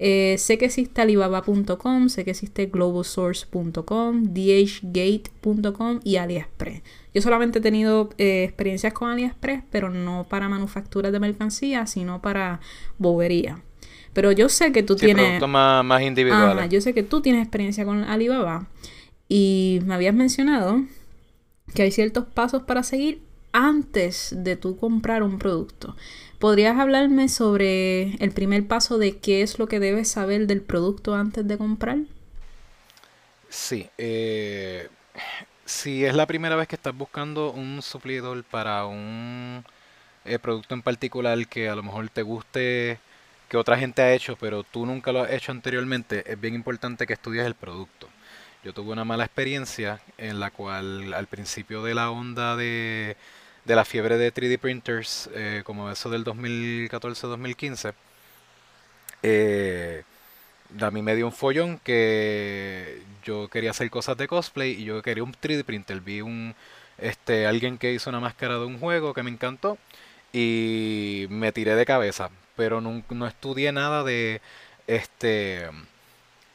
Eh, 0.00 0.36
sé 0.38 0.58
que 0.58 0.66
existe 0.66 1.00
Alibaba.com, 1.00 2.08
sé 2.08 2.24
que 2.24 2.30
existe 2.30 2.66
globalsource.com, 2.66 4.32
dhgate.com 4.32 6.00
y 6.04 6.16
AliExpress. 6.16 6.82
Yo 7.14 7.22
solamente 7.22 7.58
he 7.58 7.62
tenido 7.62 8.10
eh, 8.18 8.44
experiencias 8.44 8.92
con 8.92 9.10
AliExpress, 9.10 9.64
pero 9.70 9.90
no 9.90 10.26
para 10.28 10.48
manufacturas 10.48 11.10
de 11.10 11.18
mercancía, 11.18 11.86
sino 11.86 12.22
para 12.22 12.60
bobería. 12.98 13.62
Pero 14.12 14.32
yo 14.32 14.48
sé 14.48 14.72
que 14.72 14.82
tú 14.82 14.98
sí, 14.98 15.06
tienes... 15.06 15.40
más, 15.46 15.84
más 15.84 16.02
individuales. 16.02 16.58
Ajá, 16.58 16.66
yo 16.66 16.80
sé 16.80 16.94
que 16.94 17.02
tú 17.02 17.20
tienes 17.20 17.42
experiencia 17.42 17.84
con 17.84 18.04
Alibaba 18.04 18.66
y 19.28 19.80
me 19.84 19.94
habías 19.94 20.14
mencionado 20.14 20.82
que 21.74 21.82
hay 21.82 21.90
ciertos 21.90 22.24
pasos 22.24 22.62
para 22.62 22.82
seguir 22.82 23.20
antes 23.52 24.34
de 24.36 24.56
tú 24.56 24.76
comprar 24.76 25.22
un 25.22 25.38
producto. 25.38 25.96
¿Podrías 26.38 26.78
hablarme 26.78 27.28
sobre 27.28 28.14
el 28.16 28.30
primer 28.30 28.66
paso 28.66 28.98
de 28.98 29.18
qué 29.18 29.42
es 29.42 29.58
lo 29.58 29.66
que 29.66 29.80
debes 29.80 30.08
saber 30.08 30.46
del 30.46 30.62
producto 30.62 31.14
antes 31.14 31.46
de 31.46 31.58
comprar? 31.58 31.98
Sí. 33.48 33.88
Eh, 33.98 34.88
si 35.64 36.04
es 36.04 36.14
la 36.14 36.26
primera 36.26 36.56
vez 36.56 36.68
que 36.68 36.76
estás 36.76 36.96
buscando 36.96 37.52
un 37.52 37.82
suplidor 37.82 38.44
para 38.44 38.86
un 38.86 39.64
eh, 40.24 40.38
producto 40.38 40.74
en 40.74 40.82
particular 40.82 41.46
que 41.48 41.68
a 41.68 41.74
lo 41.74 41.82
mejor 41.82 42.08
te 42.10 42.22
guste 42.22 42.98
que 43.48 43.56
otra 43.56 43.78
gente 43.78 44.02
ha 44.02 44.12
hecho, 44.12 44.36
pero 44.36 44.62
tú 44.62 44.86
nunca 44.86 45.12
lo 45.12 45.22
has 45.22 45.32
hecho 45.32 45.52
anteriormente, 45.52 46.24
es 46.30 46.40
bien 46.40 46.54
importante 46.54 47.06
que 47.06 47.14
estudies 47.14 47.46
el 47.46 47.54
producto. 47.54 48.08
Yo 48.64 48.72
tuve 48.74 48.92
una 48.92 49.04
mala 49.04 49.24
experiencia 49.24 50.00
en 50.18 50.40
la 50.40 50.50
cual 50.50 51.14
al 51.14 51.26
principio 51.28 51.82
de 51.82 51.94
la 51.94 52.10
onda 52.10 52.56
de, 52.56 53.16
de 53.64 53.76
la 53.76 53.84
fiebre 53.84 54.18
de 54.18 54.32
3D 54.34 54.58
printers, 54.58 55.30
eh, 55.34 55.62
como 55.64 55.90
eso 55.90 56.10
del 56.10 56.24
2014-2015, 56.24 57.94
eh, 59.22 60.02
a 60.80 60.90
mí 60.90 61.02
me 61.02 61.16
dio 61.16 61.26
un 61.26 61.32
follón 61.32 61.78
que 61.78 63.02
yo 63.24 63.48
quería 63.48 63.70
hacer 63.70 63.90
cosas 63.90 64.16
de 64.16 64.28
cosplay 64.28 64.72
y 64.72 64.84
yo 64.84 65.02
quería 65.02 65.24
un 65.24 65.32
3D 65.32 65.64
printer. 65.64 66.00
Vi 66.00 66.20
un 66.20 66.54
este 66.98 67.46
alguien 67.46 67.78
que 67.78 67.92
hizo 67.92 68.10
una 68.10 68.20
máscara 68.20 68.54
de 68.58 68.66
un 68.66 68.78
juego 68.78 69.14
que 69.14 69.22
me 69.22 69.30
encantó 69.30 69.78
y 70.32 71.26
me 71.30 71.52
tiré 71.52 71.74
de 71.76 71.86
cabeza, 71.86 72.30
pero 72.58 72.80
no, 72.80 73.04
no 73.08 73.26
estudié 73.28 73.70
nada 73.70 74.02
de 74.02 74.40
este 74.88 75.70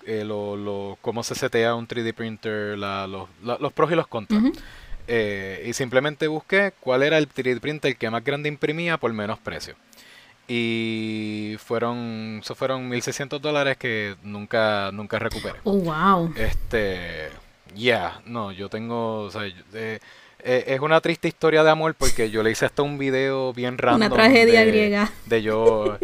eh, 0.06 0.26
lo, 0.26 0.58
lo, 0.58 0.98
cómo 1.02 1.24
se 1.24 1.34
setea 1.34 1.76
un 1.76 1.88
3D 1.88 2.14
printer, 2.14 2.78
la, 2.78 3.08
los, 3.08 3.30
los 3.42 3.72
pros 3.72 3.90
y 3.92 3.96
los 3.96 4.08
contras. 4.08 4.44
Eh, 5.08 5.64
y 5.66 5.74
simplemente 5.74 6.28
busqué 6.28 6.74
cuál 6.82 7.04
era 7.04 7.18
el 7.18 7.30
3D 7.30 7.62
printer 7.62 7.96
que 7.96 8.10
más 8.10 8.24
grande 8.24 8.50
imprimía 8.50 8.98
por 8.98 9.14
menos 9.14 9.40
precio. 9.40 9.76
Y 10.46 11.56
fueron, 11.60 12.42
eso 12.44 12.54
fueron 12.54 12.90
1600 12.90 13.42
dólares 13.42 13.78
que 13.78 14.18
nunca, 14.24 14.92
nunca 14.92 15.20
recuperé. 15.20 15.60
Oh, 15.64 15.78
wow. 15.78 16.34
Este, 16.36 17.30
yeah, 17.76 18.22
no, 18.26 18.52
yo 18.52 18.68
tengo, 18.68 19.22
o 19.22 19.32
sea, 19.32 19.44
eh, 19.74 20.00
es 20.44 20.80
una 20.80 21.00
triste 21.02 21.28
historia 21.28 21.64
de 21.64 21.70
amor 21.70 21.96
porque 21.96 22.30
yo 22.30 22.44
le 22.44 22.52
hice 22.52 22.66
hasta 22.66 22.82
un 22.82 22.98
video 22.98 23.54
bien 23.54 23.78
random. 23.78 24.08
Una 24.08 24.10
tragedia 24.10 24.66
griega. 24.66 25.12
De 25.26 25.42
yo, 25.42 25.98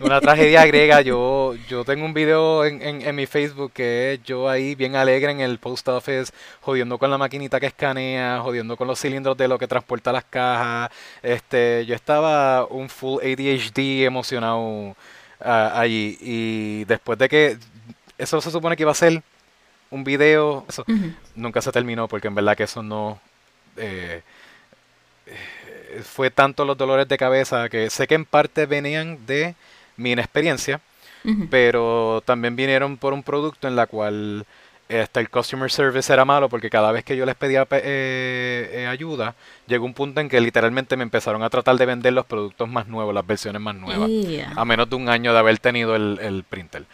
una 0.00 0.20
tragedia 0.20 0.64
griega. 0.66 1.00
Yo, 1.00 1.54
yo 1.68 1.84
tengo 1.84 2.04
un 2.04 2.14
video 2.14 2.64
en, 2.64 3.02
en, 3.02 3.14
mi 3.14 3.26
Facebook 3.26 3.72
que 3.72 4.14
es 4.14 4.22
yo 4.22 4.48
ahí 4.48 4.74
bien 4.74 4.96
alegre 4.96 5.30
en 5.30 5.40
el 5.40 5.58
post 5.58 5.88
office, 5.88 6.32
jodiendo 6.60 6.98
con 6.98 7.10
la 7.10 7.18
maquinita 7.18 7.60
que 7.60 7.66
escanea, 7.66 8.40
jodiendo 8.40 8.76
con 8.76 8.88
los 8.88 9.00
cilindros 9.00 9.36
de 9.36 9.48
lo 9.48 9.58
que 9.58 9.68
transporta 9.68 10.12
las 10.12 10.24
cajas. 10.24 10.90
Este, 11.22 11.84
yo 11.86 11.94
estaba 11.94 12.66
un 12.66 12.88
full 12.88 13.20
ADHD 13.22 14.04
emocionado 14.04 14.96
ah, 15.40 15.72
allí. 15.74 16.18
Y 16.20 16.84
después 16.84 17.18
de 17.18 17.28
que 17.28 17.58
eso 18.18 18.40
se 18.40 18.50
supone 18.50 18.76
que 18.76 18.84
iba 18.84 18.92
a 18.92 18.94
ser 18.94 19.22
un 19.90 20.04
video, 20.04 20.64
eso 20.68 20.84
nunca 21.34 21.60
se 21.60 21.70
terminó 21.72 22.08
porque 22.08 22.28
en 22.28 22.34
verdad 22.34 22.56
que 22.56 22.64
eso 22.64 22.82
no... 22.82 23.20
Eh, 23.76 24.22
fue 26.02 26.30
tanto 26.30 26.64
los 26.64 26.76
dolores 26.76 27.08
de 27.08 27.18
cabeza 27.18 27.68
que 27.68 27.90
sé 27.90 28.06
que 28.06 28.14
en 28.14 28.24
parte 28.24 28.66
venían 28.66 29.26
de 29.26 29.54
mi 29.96 30.12
inexperiencia, 30.12 30.80
pero 31.50 32.22
también 32.24 32.56
vinieron 32.56 32.96
por 32.96 33.12
un 33.12 33.22
producto 33.22 33.68
en 33.68 33.76
la 33.76 33.86
cual 33.86 34.44
este, 34.88 35.20
el 35.20 35.30
customer 35.30 35.70
service 35.70 36.12
era 36.12 36.24
malo 36.24 36.48
porque 36.48 36.68
cada 36.68 36.90
vez 36.90 37.04
que 37.04 37.16
yo 37.16 37.24
les 37.24 37.36
pedía 37.36 37.66
eh, 37.70 38.70
eh, 38.72 38.86
ayuda, 38.86 39.34
llegó 39.66 39.84
un 39.84 39.94
punto 39.94 40.20
en 40.20 40.28
que 40.28 40.40
literalmente 40.40 40.96
me 40.96 41.04
empezaron 41.04 41.42
a 41.42 41.50
tratar 41.50 41.76
de 41.76 41.86
vender 41.86 42.12
los 42.12 42.26
productos 42.26 42.68
más 42.68 42.88
nuevos, 42.88 43.14
las 43.14 43.26
versiones 43.26 43.62
más 43.62 43.76
nuevas, 43.76 44.10
a 44.56 44.64
menos 44.64 44.90
de 44.90 44.96
un 44.96 45.08
año 45.08 45.32
de 45.32 45.38
haber 45.38 45.58
tenido 45.58 45.94
el, 45.94 46.18
el 46.20 46.42
printer. 46.42 46.84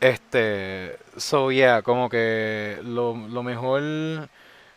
Este, 0.00 0.96
so 1.16 1.50
yeah, 1.50 1.82
como 1.82 2.08
que 2.08 2.78
lo, 2.82 3.16
lo 3.16 3.42
mejor 3.42 4.28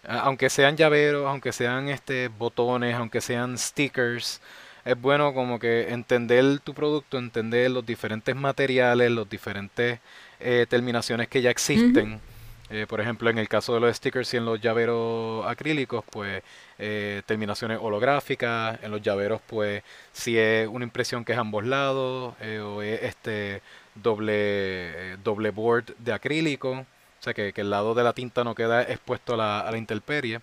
aunque 0.08 0.50
sean 0.50 0.78
llaveros, 0.78 1.28
aunque 1.28 1.52
sean 1.52 1.90
este 1.90 2.30
botones, 2.30 2.96
aunque 2.96 3.22
sean 3.22 3.58
stickers, 3.58 4.42
es 4.88 5.00
bueno 5.00 5.34
como 5.34 5.60
que 5.60 5.90
entender 5.90 6.60
tu 6.60 6.74
producto, 6.74 7.18
entender 7.18 7.70
los 7.72 7.86
diferentes 7.86 8.34
materiales, 8.34 9.12
los 9.12 9.30
diferentes 9.30 10.00
eh, 10.40 10.66
terminaciones 10.70 11.28
que 11.28 11.42
ya 11.42 11.50
existen. 11.50 12.22
Eh, 12.70 12.86
por 12.88 13.02
ejemplo, 13.02 13.30
en 13.30 13.38
el 13.38 13.50
caso 13.50 13.74
de 13.74 13.82
los 13.82 13.96
stickers 13.98 14.34
y 14.34 14.38
en 14.38 14.46
los 14.46 14.62
llaveros 14.62 15.46
acrílicos, 15.46 16.06
pues 16.10 16.42
eh, 16.80 17.22
terminaciones 17.26 17.80
holográficas. 17.82 18.82
En 18.82 18.92
los 18.92 19.02
llaveros, 19.02 19.42
pues 19.46 19.84
si 20.14 20.38
es 20.38 20.70
una 20.70 20.86
impresión 20.86 21.26
que 21.26 21.34
es 21.34 21.38
ambos 21.38 21.66
lados 21.66 22.36
o 22.64 22.82
es 22.82 23.04
este 23.04 23.62
doble 23.94 25.18
doble 25.18 25.50
board 25.52 25.98
de 25.98 26.14
acrílico, 26.14 26.86
sea 27.34 27.51
que, 27.51 27.62
el 27.62 27.69
lado 27.69 27.93
de 27.93 28.03
la 28.03 28.13
tinta 28.13 28.43
no 28.43 28.55
queda 28.55 28.84
expuesto 28.84 29.34
a 29.34 29.38
la, 29.38 29.60
a 29.62 29.72
la 29.72 29.77
intemperie. 29.77 30.41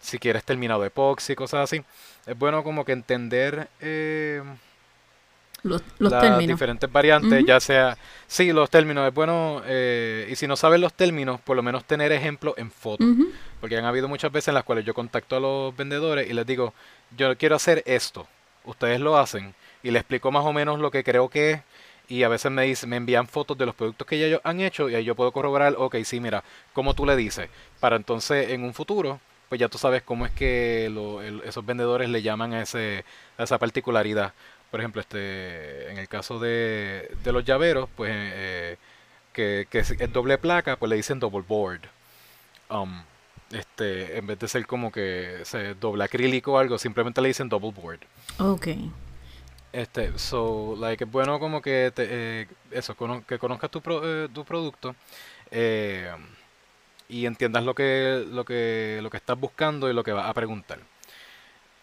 Si 0.00 0.18
quieres 0.18 0.44
terminado 0.44 0.82
de 0.82 0.88
epoxi, 0.88 1.34
cosas 1.34 1.64
así. 1.64 1.82
Es 2.26 2.38
bueno 2.38 2.62
como 2.62 2.84
que 2.84 2.92
entender 2.92 3.68
eh, 3.80 4.42
los, 5.62 5.82
las 5.98 6.38
diferentes 6.38 6.90
variantes, 6.90 7.44
ya 7.44 7.60
sea... 7.60 7.96
Sí, 8.26 8.52
los 8.52 8.70
términos, 8.70 9.06
es 9.06 9.14
bueno, 9.14 9.62
eh, 9.66 10.28
y 10.30 10.36
si 10.36 10.46
no 10.46 10.56
sabes 10.56 10.80
los 10.80 10.92
términos, 10.92 11.40
por 11.40 11.56
lo 11.56 11.62
menos 11.62 11.84
tener 11.84 12.12
ejemplos 12.12 12.54
en 12.56 12.70
foto. 12.70 13.04
Porque 13.60 13.76
han 13.76 13.84
habido 13.84 14.08
muchas 14.08 14.30
veces 14.30 14.48
en 14.48 14.54
las 14.54 14.64
cuales 14.64 14.84
yo 14.84 14.94
contacto 14.94 15.36
a 15.36 15.40
los 15.40 15.76
vendedores 15.76 16.28
y 16.28 16.34
les 16.34 16.46
digo, 16.46 16.74
yo 17.16 17.36
quiero 17.36 17.56
hacer 17.56 17.82
esto, 17.86 18.26
ustedes 18.64 19.00
lo 19.00 19.16
hacen, 19.16 19.54
y 19.82 19.90
les 19.90 20.00
explico 20.00 20.30
más 20.30 20.44
o 20.44 20.52
menos 20.52 20.78
lo 20.78 20.90
que 20.90 21.04
creo 21.04 21.28
que 21.28 21.52
es, 21.52 21.60
y 22.08 22.22
a 22.22 22.28
veces 22.28 22.50
me, 22.50 22.62
dicen, 22.62 22.88
me 22.90 22.96
envían 22.96 23.26
fotos 23.26 23.58
de 23.58 23.66
los 23.66 23.74
productos 23.74 24.06
que 24.06 24.24
ellos 24.24 24.40
han 24.44 24.60
hecho 24.60 24.88
y 24.88 24.94
ahí 24.94 25.04
yo 25.04 25.14
puedo 25.14 25.32
corroborar, 25.32 25.74
ok, 25.76 25.96
sí, 26.04 26.20
mira, 26.20 26.44
como 26.72 26.94
tú 26.94 27.06
le 27.06 27.16
dices, 27.16 27.48
para 27.80 27.96
entonces 27.96 28.50
en 28.50 28.64
un 28.64 28.74
futuro 28.74 29.20
pues 29.48 29.60
ya 29.60 29.68
tú 29.68 29.78
sabes 29.78 30.02
cómo 30.02 30.26
es 30.26 30.32
que 30.32 30.86
esos 31.44 31.64
vendedores 31.64 32.08
le 32.08 32.22
llaman 32.22 32.52
a, 32.52 32.62
ese, 32.62 33.04
a 33.38 33.44
esa 33.44 33.58
particularidad. 33.58 34.32
Por 34.70 34.80
ejemplo, 34.80 35.00
este, 35.00 35.90
en 35.90 35.98
el 35.98 36.08
caso 36.08 36.38
de, 36.38 37.14
los 37.24 37.44
llaveros, 37.44 37.88
pues 37.96 38.10
eh, 38.12 38.76
que, 39.32 39.66
que 39.70 39.78
es, 39.78 40.12
doble 40.12 40.38
placa, 40.38 40.76
pues 40.76 40.90
le 40.90 40.96
dicen 40.96 41.20
double 41.20 41.44
board. 41.46 41.82
Um, 42.68 43.02
este, 43.52 44.18
en 44.18 44.26
vez 44.26 44.38
de 44.40 44.48
ser 44.48 44.66
como 44.66 44.90
que 44.90 45.42
se 45.44 45.74
doble 45.74 46.02
acrílico 46.04 46.54
o 46.54 46.58
algo, 46.58 46.78
simplemente 46.78 47.20
le 47.20 47.28
dicen 47.28 47.48
double 47.48 47.70
board. 47.70 48.00
Ok. 48.38 48.68
Este, 49.76 50.18
so, 50.18 50.74
like, 50.80 51.04
es 51.04 51.10
bueno 51.10 51.38
como 51.38 51.60
que 51.60 51.92
te, 51.94 52.06
eh, 52.08 52.46
eso, 52.70 52.96
que 53.28 53.38
conozcas 53.38 53.70
tu, 53.70 53.82
eh, 54.02 54.26
tu 54.32 54.42
producto. 54.42 54.96
Eh, 55.50 56.10
y 57.10 57.26
entiendas 57.26 57.62
lo 57.62 57.74
que, 57.74 58.24
lo 58.26 58.46
que, 58.46 59.00
lo 59.02 59.10
que 59.10 59.18
estás 59.18 59.38
buscando 59.38 59.90
y 59.90 59.92
lo 59.92 60.02
que 60.02 60.12
vas 60.12 60.30
a 60.30 60.32
preguntar. 60.32 60.78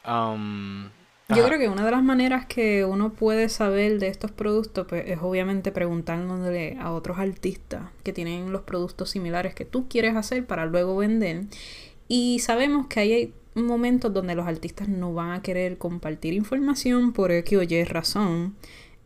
Yo 0.06 1.46
creo 1.46 1.60
que 1.60 1.70
una 1.70 1.86
de 1.86 1.92
las 1.92 2.02
maneras 2.02 2.48
que 2.48 2.84
uno 2.84 3.14
puede 3.14 3.48
saber 3.48 4.00
de 4.00 4.08
estos 4.08 4.32
productos 4.32 4.88
pues, 4.90 5.04
es 5.08 5.20
obviamente 5.22 5.72
preguntándole 5.72 6.80
a 6.82 6.92
otros 6.92 7.20
artistas 7.20 7.92
que 8.02 8.12
tienen 8.12 8.52
los 8.52 8.64
productos 8.64 9.12
similares 9.12 9.54
que 9.54 9.66
tú 9.66 9.88
quieres 9.88 10.16
hacer 10.16 10.48
para 10.48 10.66
luego 10.66 10.98
vender. 10.98 11.44
Y 12.08 12.40
sabemos 12.40 12.88
que 12.88 13.00
hay 13.00 13.34
momentos 13.55 14.13
donde 14.13 14.36
los 14.36 14.48
artistas 14.48 14.88
no 14.88 15.13
van 15.13 15.31
a 15.31 15.41
querer 15.41 15.77
compartir 15.77 16.33
información 16.33 17.13
por 17.13 17.43
que 17.43 17.57
oye 17.57 17.86
razón. 17.86 18.55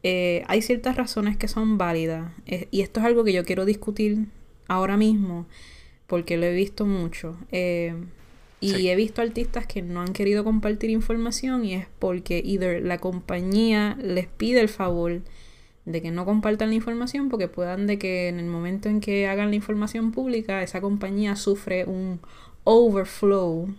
Eh, 0.03 0.43
hay 0.47 0.61
ciertas 0.61 0.95
razones 0.95 1.37
que 1.37 1.47
son 1.47 1.77
válidas 1.77 2.31
eh, 2.45 2.67
y 2.71 2.81
esto 2.81 2.99
es 2.99 3.05
algo 3.05 3.23
que 3.23 3.33
yo 3.33 3.43
quiero 3.43 3.65
discutir 3.65 4.27
ahora 4.67 4.95
mismo 4.95 5.47
porque 6.07 6.37
lo 6.37 6.45
he 6.45 6.53
visto 6.53 6.85
mucho. 6.85 7.37
Eh, 7.51 7.93
y 8.59 8.87
he 8.87 8.95
visto 8.95 9.21
artistas 9.21 9.67
que 9.67 9.83
no 9.83 10.01
han 10.01 10.13
querido 10.13 10.43
compartir 10.43 10.89
información 10.89 11.63
y 11.63 11.75
es 11.75 11.85
porque 11.99 12.41
either 12.43 12.81
la 12.81 12.97
compañía 12.97 13.95
les 14.01 14.25
pide 14.27 14.61
el 14.61 14.69
favor 14.69 15.21
de 15.85 16.01
que 16.01 16.09
no 16.09 16.25
compartan 16.25 16.69
la 16.69 16.75
información 16.75 17.29
porque 17.29 17.47
puedan 17.47 17.85
de 17.85 17.99
que 17.99 18.29
en 18.29 18.39
el 18.39 18.47
momento 18.47 18.89
en 18.89 18.99
que 18.99 19.27
hagan 19.27 19.49
la 19.51 19.55
información 19.55 20.11
pública 20.11 20.63
esa 20.63 20.81
compañía 20.81 21.35
sufre 21.35 21.85
un 21.85 22.19
overflow 22.63 23.69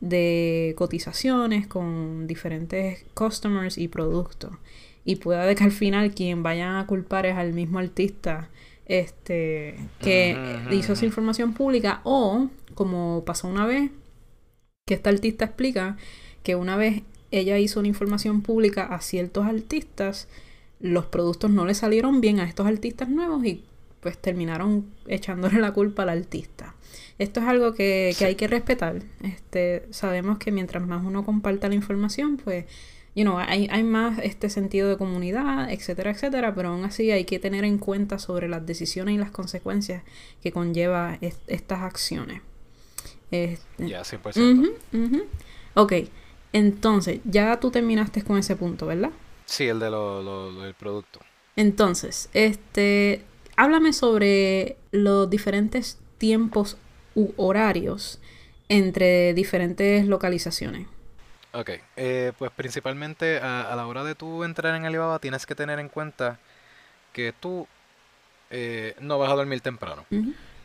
de 0.00 0.74
cotizaciones 0.76 1.66
con 1.66 2.26
diferentes 2.26 3.04
customers 3.14 3.76
y 3.78 3.88
productos 3.88 4.52
y 5.04 5.16
pueda 5.16 5.44
de 5.46 5.54
que 5.54 5.64
al 5.64 5.72
final 5.72 6.14
quien 6.14 6.42
vayan 6.42 6.76
a 6.76 6.86
culpar 6.86 7.26
es 7.26 7.36
al 7.36 7.52
mismo 7.52 7.78
artista 7.78 8.48
este, 8.86 9.76
que 10.00 10.36
hizo 10.72 10.94
esa 10.94 11.04
información 11.04 11.54
pública 11.54 12.00
o, 12.04 12.48
como 12.74 13.22
pasó 13.24 13.46
una 13.46 13.66
vez, 13.66 13.90
que 14.86 14.94
esta 14.94 15.10
artista 15.10 15.44
explica 15.44 15.96
que 16.42 16.56
una 16.56 16.76
vez 16.76 17.02
ella 17.30 17.58
hizo 17.58 17.78
una 17.78 17.88
información 17.88 18.42
pública 18.42 18.86
a 18.86 19.00
ciertos 19.00 19.46
artistas, 19.46 20.26
los 20.80 21.06
productos 21.06 21.50
no 21.50 21.66
le 21.66 21.74
salieron 21.74 22.20
bien 22.20 22.40
a 22.40 22.44
estos 22.44 22.66
artistas 22.66 23.08
nuevos 23.08 23.44
y 23.44 23.62
pues 24.00 24.18
terminaron 24.18 24.86
echándole 25.06 25.60
la 25.60 25.72
culpa 25.72 26.02
al 26.02 26.08
artista. 26.08 26.74
Esto 27.20 27.40
es 27.40 27.46
algo 27.46 27.74
que, 27.74 28.14
que 28.18 28.24
hay 28.24 28.34
que 28.34 28.48
respetar. 28.48 29.02
Este, 29.22 29.86
sabemos 29.90 30.38
que 30.38 30.50
mientras 30.50 30.84
más 30.86 31.04
uno 31.04 31.24
comparta 31.24 31.68
la 31.68 31.74
información, 31.74 32.36
pues 32.38 32.64
you 33.14 33.24
know, 33.24 33.38
hay, 33.38 33.68
hay 33.70 33.82
más 33.82 34.18
este 34.20 34.48
sentido 34.48 34.88
de 34.88 34.96
comunidad, 34.96 35.70
etcétera, 35.70 36.12
etcétera, 36.12 36.54
pero 36.54 36.68
aún 36.70 36.84
así 36.84 37.10
hay 37.10 37.24
que 37.24 37.38
tener 37.38 37.64
en 37.64 37.78
cuenta 37.78 38.18
sobre 38.18 38.48
las 38.48 38.64
decisiones 38.64 39.14
y 39.14 39.18
las 39.18 39.30
consecuencias 39.30 40.02
que 40.42 40.50
conlleva 40.52 41.18
estas 41.46 41.80
acciones. 41.80 42.40
Este, 43.30 43.88
ya, 43.88 44.02
100%. 44.02 44.72
Ok, 45.74 45.92
Entonces, 46.52 47.20
ya 47.24 47.60
tú 47.60 47.70
terminaste 47.70 48.22
con 48.24 48.36
ese 48.38 48.56
punto, 48.56 48.86
¿verdad? 48.86 49.10
Sí, 49.44 49.64
el 49.68 49.78
de 49.78 49.90
lo, 49.90 50.22
lo- 50.22 50.50
lo 50.50 50.62
del 50.62 50.74
producto. 50.74 51.20
Entonces, 51.56 52.28
este, 52.32 53.22
háblame 53.56 53.92
sobre 53.92 54.76
los 54.90 55.28
diferentes 55.30 55.98
tiempos 56.18 56.76
u 57.14 57.32
horarios 57.36 58.20
entre 58.68 59.34
diferentes 59.34 60.06
localizaciones. 60.06 60.86
Ok, 61.52 61.70
eh, 61.96 62.32
pues 62.38 62.52
principalmente 62.52 63.38
a, 63.38 63.72
a 63.72 63.76
la 63.76 63.86
hora 63.86 64.04
de 64.04 64.14
tú 64.14 64.44
entrar 64.44 64.74
en 64.76 64.84
Alibaba 64.84 65.18
tienes 65.18 65.46
que 65.46 65.56
tener 65.56 65.80
en 65.80 65.88
cuenta 65.88 66.38
que 67.12 67.32
tú 67.38 67.68
eh, 68.50 68.94
no 69.00 69.18
vas 69.18 69.30
a 69.30 69.34
dormir 69.36 69.60
temprano. 69.60 70.06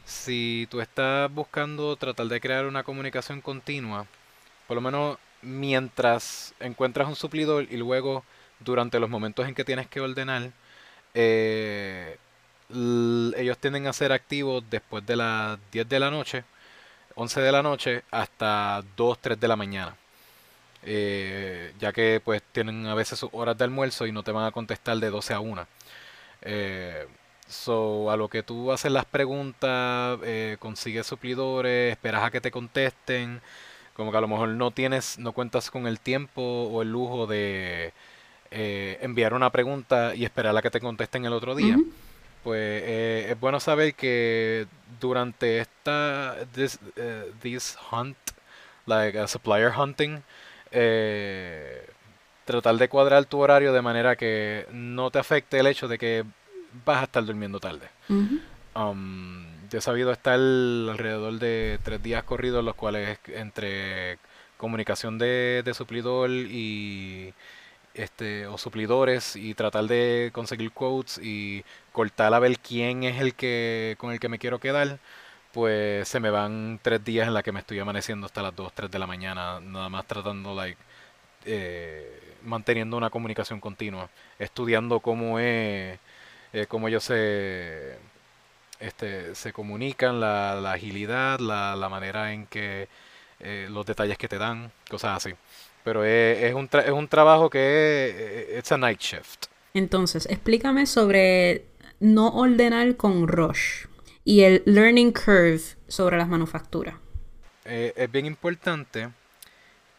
Si 0.06 0.68
tú 0.72 0.82
estás 0.82 1.32
buscando 1.34 1.96
tratar 1.98 2.28
de 2.28 2.42
crear 2.42 2.66
una 2.66 2.84
comunicación 2.84 3.42
continua, 3.42 4.08
por 4.68 4.76
lo 4.76 4.82
menos 4.82 5.18
mientras 5.42 6.56
encuentras 6.60 7.08
un 7.08 7.16
suplidor 7.16 7.68
y 7.72 7.78
luego 7.78 8.26
durante 8.60 9.00
los 9.00 9.10
momentos 9.10 9.48
en 9.48 9.56
que 9.56 9.66
tienes 9.66 9.88
que 9.88 10.02
ordenar, 10.02 10.52
eh, 11.14 12.18
ellos 12.70 13.58
tienden 13.58 13.88
a 13.88 13.94
ser 13.94 14.12
activos 14.12 14.64
después 14.70 15.06
de 15.06 15.16
las 15.16 15.60
10 15.72 15.88
de 15.88 16.00
la 16.00 16.12
noche, 16.12 16.44
11 17.16 17.42
de 17.42 17.52
la 17.52 17.64
noche, 17.64 18.04
hasta 18.12 18.84
2, 18.98 19.20
3 19.22 19.40
de 19.40 19.48
la 19.48 19.56
mañana. 19.56 19.96
Eh, 20.84 21.74
ya 21.80 21.92
que 21.92 22.22
pues 22.24 22.44
tienen 22.52 22.86
a 22.86 22.94
veces 22.94 23.18
sus 23.20 23.30
horas 23.34 23.58
de 23.58 23.64
almuerzo 23.64 24.06
y 24.06 24.12
no 24.12 24.22
te 24.24 24.32
van 24.32 24.46
a 24.46 24.52
contestar 24.52 24.98
de 24.98 25.10
12 25.10 25.34
a 25.34 25.40
1. 25.40 25.68
Eh, 26.44 27.08
so, 27.48 28.12
a 28.12 28.18
lo 28.18 28.30
que 28.30 28.44
tú 28.44 28.72
haces 28.72 28.92
las 28.92 29.06
preguntas, 29.06 30.20
eh, 30.24 30.58
consigues 30.60 31.08
suplidores, 31.08 31.92
esperas 31.92 32.24
a 32.24 32.32
que 32.32 32.42
te 32.42 32.52
contesten, 32.52 33.42
como 33.96 34.12
que 34.12 34.18
a 34.18 34.22
lo 34.22 34.28
mejor 34.28 34.50
no 34.50 34.72
tienes, 34.72 35.18
no 35.18 35.32
cuentas 35.32 35.72
con 35.72 35.88
el 35.88 36.00
tiempo 36.00 36.42
o 36.42 36.82
el 36.82 36.92
lujo 36.92 37.28
de 37.28 37.94
eh, 38.52 39.00
enviar 39.02 39.34
una 39.34 39.50
pregunta 39.50 40.16
y 40.16 40.24
esperar 40.26 40.56
a 40.56 40.62
que 40.62 40.70
te 40.70 40.80
contesten 40.80 41.26
el 41.26 41.34
otro 41.34 41.56
día. 41.56 41.78
Pues 42.46 42.84
eh, 42.86 43.28
es 43.32 43.40
bueno 43.40 43.60
saber 43.60 43.96
que 43.96 44.68
durante 45.02 45.58
esta 45.58 46.36
this, 46.54 46.78
eh, 46.96 47.32
this 47.42 47.76
hunt, 47.92 48.16
like 48.86 49.18
a 49.18 49.28
supplier 49.28 49.72
hunting, 49.76 50.22
eh, 50.70 51.90
tratar 52.46 52.76
de 52.76 52.88
cuadrar 52.88 53.26
tu 53.26 53.40
horario 53.40 53.74
de 53.74 53.82
manera 53.82 54.16
que 54.16 54.68
no 54.72 55.10
te 55.10 55.18
afecte 55.18 55.58
el 55.58 55.66
hecho 55.66 55.88
de 55.88 55.98
que 55.98 56.24
vas 56.86 57.02
a 57.02 57.06
estar 57.06 57.26
durmiendo 57.26 57.60
tarde. 57.60 57.90
Um, 58.76 59.48
yo 59.72 59.80
he 59.80 59.82
sabido 59.82 60.12
estar 60.12 60.36
alrededor 60.36 61.40
de 61.40 61.80
tres 61.82 62.04
días 62.04 62.24
corridos, 62.26 62.64
los 62.64 62.76
cuales 62.76 63.18
entre 63.26 64.20
comunicación 64.58 65.18
de, 65.18 65.64
de 65.66 65.74
suplidor 65.74 66.30
y 66.30 67.34
este 67.96 68.48
o 68.48 68.58
suplidores 68.58 69.36
y 69.36 69.54
tratar 69.56 69.86
de 69.86 70.32
conseguir 70.34 70.72
quotes 70.72 71.20
y 71.22 71.64
cortar 71.92 72.34
a 72.34 72.40
ver 72.40 72.60
quién 72.60 73.04
es 73.04 73.22
el 73.22 73.36
que 73.36 73.96
con 74.00 74.12
el 74.12 74.20
que 74.20 74.30
me 74.30 74.40
quiero 74.40 74.60
quedar, 74.60 75.00
pues 75.54 76.08
se 76.08 76.20
me 76.20 76.30
van 76.32 76.80
tres 76.84 77.04
días 77.04 77.28
en 77.28 77.34
la 77.34 77.44
que 77.44 77.52
me 77.52 77.60
estoy 77.62 77.80
amaneciendo 77.80 78.26
hasta 78.28 78.42
las 78.42 78.56
2, 78.56 78.74
3 78.74 78.92
de 78.92 79.00
la 79.00 79.08
mañana, 79.08 79.60
nada 79.62 79.90
más 79.90 80.06
tratando 80.08 80.54
like 80.56 80.78
eh, 81.46 82.22
manteniendo 82.44 82.98
una 82.98 83.10
comunicación 83.10 83.60
continua, 83.60 84.10
estudiando 84.40 85.00
cómo 85.00 85.40
es, 85.40 86.00
eh, 86.54 86.66
cómo 86.68 86.88
ellos 86.88 87.04
se 87.04 87.98
este, 88.80 89.36
se 89.36 89.54
comunican, 89.54 90.20
la, 90.20 90.72
agilidad, 90.72 91.40
la, 91.40 91.76
la 91.76 91.90
manera 91.90 92.34
en 92.34 92.46
que 92.48 92.88
eh, 93.40 93.68
los 93.72 93.86
detalles 93.86 94.18
que 94.18 94.28
te 94.28 94.38
dan, 94.38 94.72
cosas 94.90 95.18
así. 95.18 95.36
Pero 95.86 96.04
es, 96.04 96.44
es 96.44 96.54
un, 96.54 96.70
tra- 96.70 96.84
es 96.84 96.92
un 96.92 97.08
trabajo 97.08 97.50
que 97.50 97.60
es, 97.60 98.16
eh, 98.18 98.60
it's 98.60 98.72
a 98.74 98.78
night 98.78 99.00
shift. 99.00 99.46
Entonces, 99.74 100.26
explícame 100.26 100.86
sobre 100.86 101.64
no 102.02 102.28
ordenar 102.30 102.98
con 102.98 103.28
rush 103.28 103.86
y 104.26 104.42
el 104.42 104.64
learning 104.66 105.14
curve 105.14 105.62
sobre 105.88 106.18
las 106.18 106.28
manufacturas. 106.28 106.96
Eh, 107.64 107.94
es 107.96 108.12
bien 108.12 108.26
importante 108.26 109.10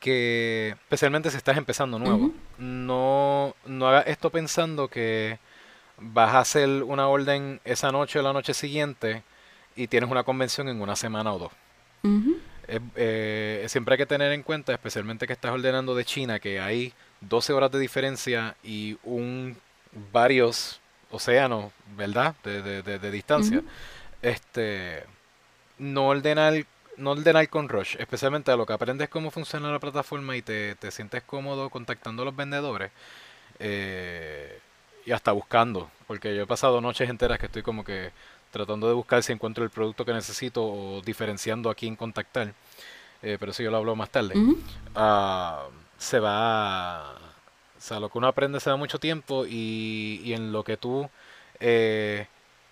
que, 0.01 0.75
especialmente 0.83 1.31
si 1.31 1.37
estás 1.37 1.57
empezando 1.57 1.99
nuevo, 1.99 2.33
no, 2.59 3.55
no 3.65 3.89
hagas 3.89 4.07
esto 4.09 4.31
pensando 4.31 4.89
que 4.89 5.39
vas 5.99 6.35
a 6.35 6.41
hacer 6.41 6.69
una 6.83 7.09
orden 7.09 7.61
esa 7.65 7.91
noche 7.91 8.19
o 8.19 8.23
la 8.23 8.33
noche 8.33 8.55
siguiente 8.55 9.23
y 9.75 9.87
tienes 9.89 10.11
una 10.11 10.25
convención 10.25 10.69
en 10.69 10.81
una 10.81 10.97
semana 10.97 11.33
o 11.33 11.39
dos. 11.39 11.53
Eh, 12.05 12.09
eh, 12.97 13.65
siempre 13.69 13.95
hay 13.95 13.99
que 13.99 14.07
tener 14.07 14.33
en 14.33 14.43
cuenta, 14.43 14.73
especialmente 14.73 15.27
que 15.27 15.33
estás 15.33 15.53
ordenando 15.53 15.95
de 15.95 16.05
China, 16.05 16.39
que 16.41 16.61
hay 16.61 16.93
12 17.21 17.53
horas 17.53 17.71
de 17.73 17.79
diferencia 17.79 18.57
y 18.65 18.99
un 19.05 19.57
varios 20.13 20.81
océanos, 21.11 21.73
¿verdad? 21.97 22.35
De, 22.45 22.63
de- 22.63 22.83
de- 22.83 22.99
de 22.99 23.11
distancia. 23.11 23.63
Este, 24.23 25.05
no 25.79 26.09
ordenar, 26.09 26.55
no 26.97 27.13
ordenar 27.13 27.49
con 27.49 27.69
rush, 27.69 27.97
especialmente 27.99 28.51
a 28.51 28.57
lo 28.57 28.67
que 28.67 28.73
aprendes 28.73 29.09
cómo 29.09 29.31
funciona 29.31 29.71
la 29.71 29.79
plataforma 29.79 30.37
y 30.37 30.43
te, 30.43 30.75
te 30.77 30.91
sientes 30.91 31.23
cómodo 31.23 31.71
contactando 31.71 32.23
a 32.23 32.27
los 32.27 32.37
vendedores 32.37 32.91
eh, 33.59 34.59
y 35.05 35.13
hasta 35.13 35.33
buscando, 35.33 35.91
porque 36.07 36.35
yo 36.35 36.43
he 36.43 36.47
pasado 36.47 36.81
noches 36.81 37.09
enteras 37.09 37.39
que 37.39 37.47
estoy 37.47 37.63
como 37.63 37.85
que 37.85 38.11
tratando 38.57 38.89
de 38.89 38.95
buscar 38.95 39.23
si 39.23 39.33
encuentro 39.33 39.65
el 39.65 39.71
producto 39.71 40.05
que 40.05 40.13
necesito 40.13 40.65
o 40.65 41.03
diferenciando 41.03 41.69
a 41.69 41.75
quién 41.75 41.97
contactar, 41.97 42.55
eh, 43.23 43.37
pero 43.39 43.53
eso 43.53 43.63
yo 43.63 43.71
lo 43.71 43.77
hablo 43.77 43.95
más 43.95 44.11
tarde. 44.11 44.35
Ah, 44.95 45.67
se 45.99 46.19
va, 46.21 47.13
o 47.13 47.81
sea, 47.81 48.01
lo 48.01 48.09
que 48.09 48.19
uno 48.19 48.27
aprende 48.27 48.61
se 48.61 48.71
da 48.71 48.77
mucho 48.77 48.99
tiempo 48.99 49.47
y, 49.47 50.21
y 50.25 50.33
en 50.33 50.53
lo 50.53 50.63
que 50.65 50.77
tú 50.77 51.09
eh, 51.61 52.27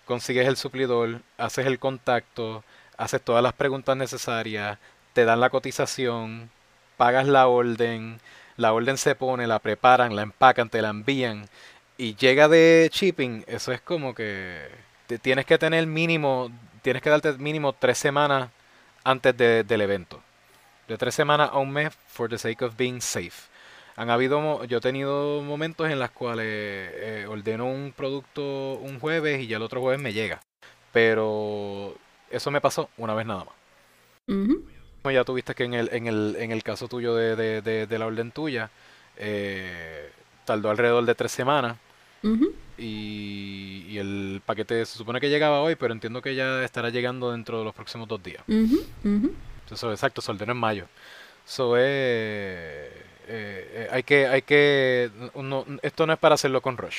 consigues 0.05 0.47
el 0.47 0.57
suplidor, 0.57 1.21
haces 1.37 1.65
el 1.65 1.79
contacto, 1.79 2.63
haces 2.97 3.21
todas 3.21 3.43
las 3.43 3.53
preguntas 3.53 3.95
necesarias, 3.95 4.77
te 5.13 5.25
dan 5.25 5.39
la 5.39 5.49
cotización, 5.49 6.49
pagas 6.97 7.27
la 7.27 7.47
orden, 7.47 8.19
la 8.57 8.73
orden 8.73 8.97
se 8.97 9.15
pone, 9.15 9.47
la 9.47 9.59
preparan, 9.59 10.15
la 10.15 10.21
empacan, 10.23 10.69
te 10.69 10.81
la 10.81 10.89
envían 10.89 11.47
y 11.97 12.15
llega 12.15 12.47
de 12.47 12.89
shipping, 12.91 13.43
eso 13.47 13.71
es 13.71 13.81
como 13.81 14.13
que 14.13 14.67
te 15.07 15.19
tienes 15.19 15.45
que 15.45 15.57
tener 15.57 15.85
mínimo, 15.87 16.49
tienes 16.81 17.01
que 17.01 17.09
darte 17.09 17.33
mínimo 17.33 17.73
tres 17.73 17.97
semanas 17.97 18.49
antes 19.03 19.35
de- 19.37 19.63
del 19.63 19.81
evento. 19.81 20.21
De 20.87 20.97
tres 20.97 21.15
semanas 21.15 21.49
a 21.51 21.57
un 21.57 21.71
mes 21.71 21.93
for 22.07 22.29
the 22.29 22.37
sake 22.37 22.63
of 22.63 22.75
being 22.77 23.01
safe. 23.01 23.49
Han 23.97 24.09
habido, 24.09 24.63
yo 24.65 24.77
he 24.79 24.81
tenido 24.81 25.41
momentos 25.41 25.89
en 25.89 25.99
los 25.99 26.11
cuales 26.11 26.45
eh, 26.47 27.25
ordeno 27.29 27.65
un 27.65 27.93
producto 27.95 28.73
un 28.73 28.99
jueves 28.99 29.41
y 29.41 29.47
ya 29.47 29.57
el 29.57 29.63
otro 29.63 29.79
jueves 29.81 30.01
me 30.01 30.11
llega. 30.13 30.41
Pero 30.91 31.95
eso 32.29 32.51
me 32.51 32.61
pasó 32.61 32.89
una 32.97 33.13
vez 33.13 33.25
nada 33.25 33.45
más. 33.45 33.53
Como 35.01 35.11
Ya 35.11 35.23
tuviste 35.23 35.53
que 35.55 35.63
en 35.65 35.73
el, 35.75 35.89
en 35.93 36.07
el, 36.07 36.35
en 36.39 36.51
el 36.51 36.63
caso 36.63 36.87
tuyo 36.87 37.15
de, 37.15 37.35
de- 37.35 37.61
de- 37.61 37.87
de 37.87 37.99
la 37.99 38.07
orden 38.07 38.31
tuya, 38.31 38.69
eh, 39.17 40.09
tardó 40.45 40.69
alrededor 40.69 41.05
de 41.05 41.15
tres 41.15 41.31
semanas 41.31 41.77
Y, 42.77 43.85
y 43.89 43.97
el 43.97 44.41
paquete 44.45 44.85
se 44.85 44.97
supone 44.97 45.21
que 45.21 45.29
llegaba 45.29 45.61
hoy, 45.61 45.75
pero 45.75 45.93
entiendo 45.93 46.21
que 46.21 46.35
ya 46.35 46.63
estará 46.63 46.89
llegando 46.89 47.31
dentro 47.31 47.59
de 47.59 47.65
los 47.65 47.73
próximos 47.73 48.07
dos 48.07 48.21
días. 48.21 48.43
Ujú. 48.47 48.79
Ujú. 49.03 49.31
Eso, 49.71 49.91
exacto, 49.91 50.21
se 50.21 50.31
ordenó 50.31 50.51
en 50.51 50.57
mayo. 50.57 50.85
So, 51.45 51.77
eh, 51.77 51.81
eh, 51.83 52.89
eh, 53.27 53.87
hay 53.91 54.03
que, 54.03 54.27
hay 54.27 54.41
que, 54.41 55.09
no- 55.35 55.65
esto 55.81 56.05
no 56.05 56.13
es 56.13 56.19
para 56.19 56.35
hacerlo 56.35 56.61
con 56.61 56.75
rush, 56.77 56.97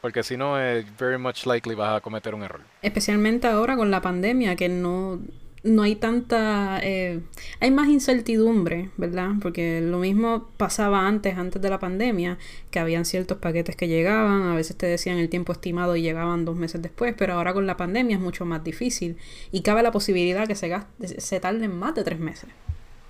porque 0.00 0.22
si 0.22 0.36
no, 0.36 0.60
eh, 0.60 0.86
very 0.98 1.18
much 1.18 1.46
likely 1.46 1.74
vas 1.74 1.96
a 1.96 2.00
cometer 2.00 2.34
un 2.34 2.42
error. 2.42 2.60
Especialmente 2.82 3.46
ahora 3.48 3.76
con 3.76 3.90
la 3.90 4.00
pandemia, 4.00 4.56
que 4.56 4.68
no, 4.68 5.18
no 5.62 5.82
hay 5.82 5.96
tanta... 5.96 6.80
eh, 6.82 7.20
hay 7.60 7.70
más 7.70 7.88
incertidumbre, 7.88 8.90
¿verdad? 8.96 9.32
Porque 9.40 9.80
lo 9.80 9.98
mismo 9.98 10.48
pasaba 10.56 11.06
antes, 11.06 11.36
antes 11.36 11.60
de 11.60 11.70
la 11.70 11.78
pandemia, 11.78 12.38
que 12.70 12.78
habían 12.78 13.04
ciertos 13.04 13.38
paquetes 13.38 13.76
que 13.76 13.88
llegaban, 13.88 14.42
a 14.42 14.54
veces 14.54 14.76
te 14.76 14.86
decían 14.86 15.18
el 15.18 15.28
tiempo 15.28 15.52
estimado 15.52 15.96
y 15.96 16.02
llegaban 16.02 16.44
dos 16.44 16.56
meses 16.56 16.82
después, 16.82 17.14
pero 17.16 17.34
ahora 17.34 17.52
con 17.52 17.66
la 17.66 17.76
pandemia 17.76 18.16
es 18.16 18.22
mucho 18.22 18.44
más 18.44 18.62
difícil 18.62 19.16
y 19.52 19.62
cabe 19.62 19.82
la 19.82 19.92
posibilidad 19.92 20.46
que 20.46 20.54
se, 20.54 20.68
gaste, 20.68 21.20
se 21.20 21.40
tarden 21.40 21.76
más 21.76 21.94
de 21.94 22.04
tres 22.04 22.18
meses. 22.18 22.48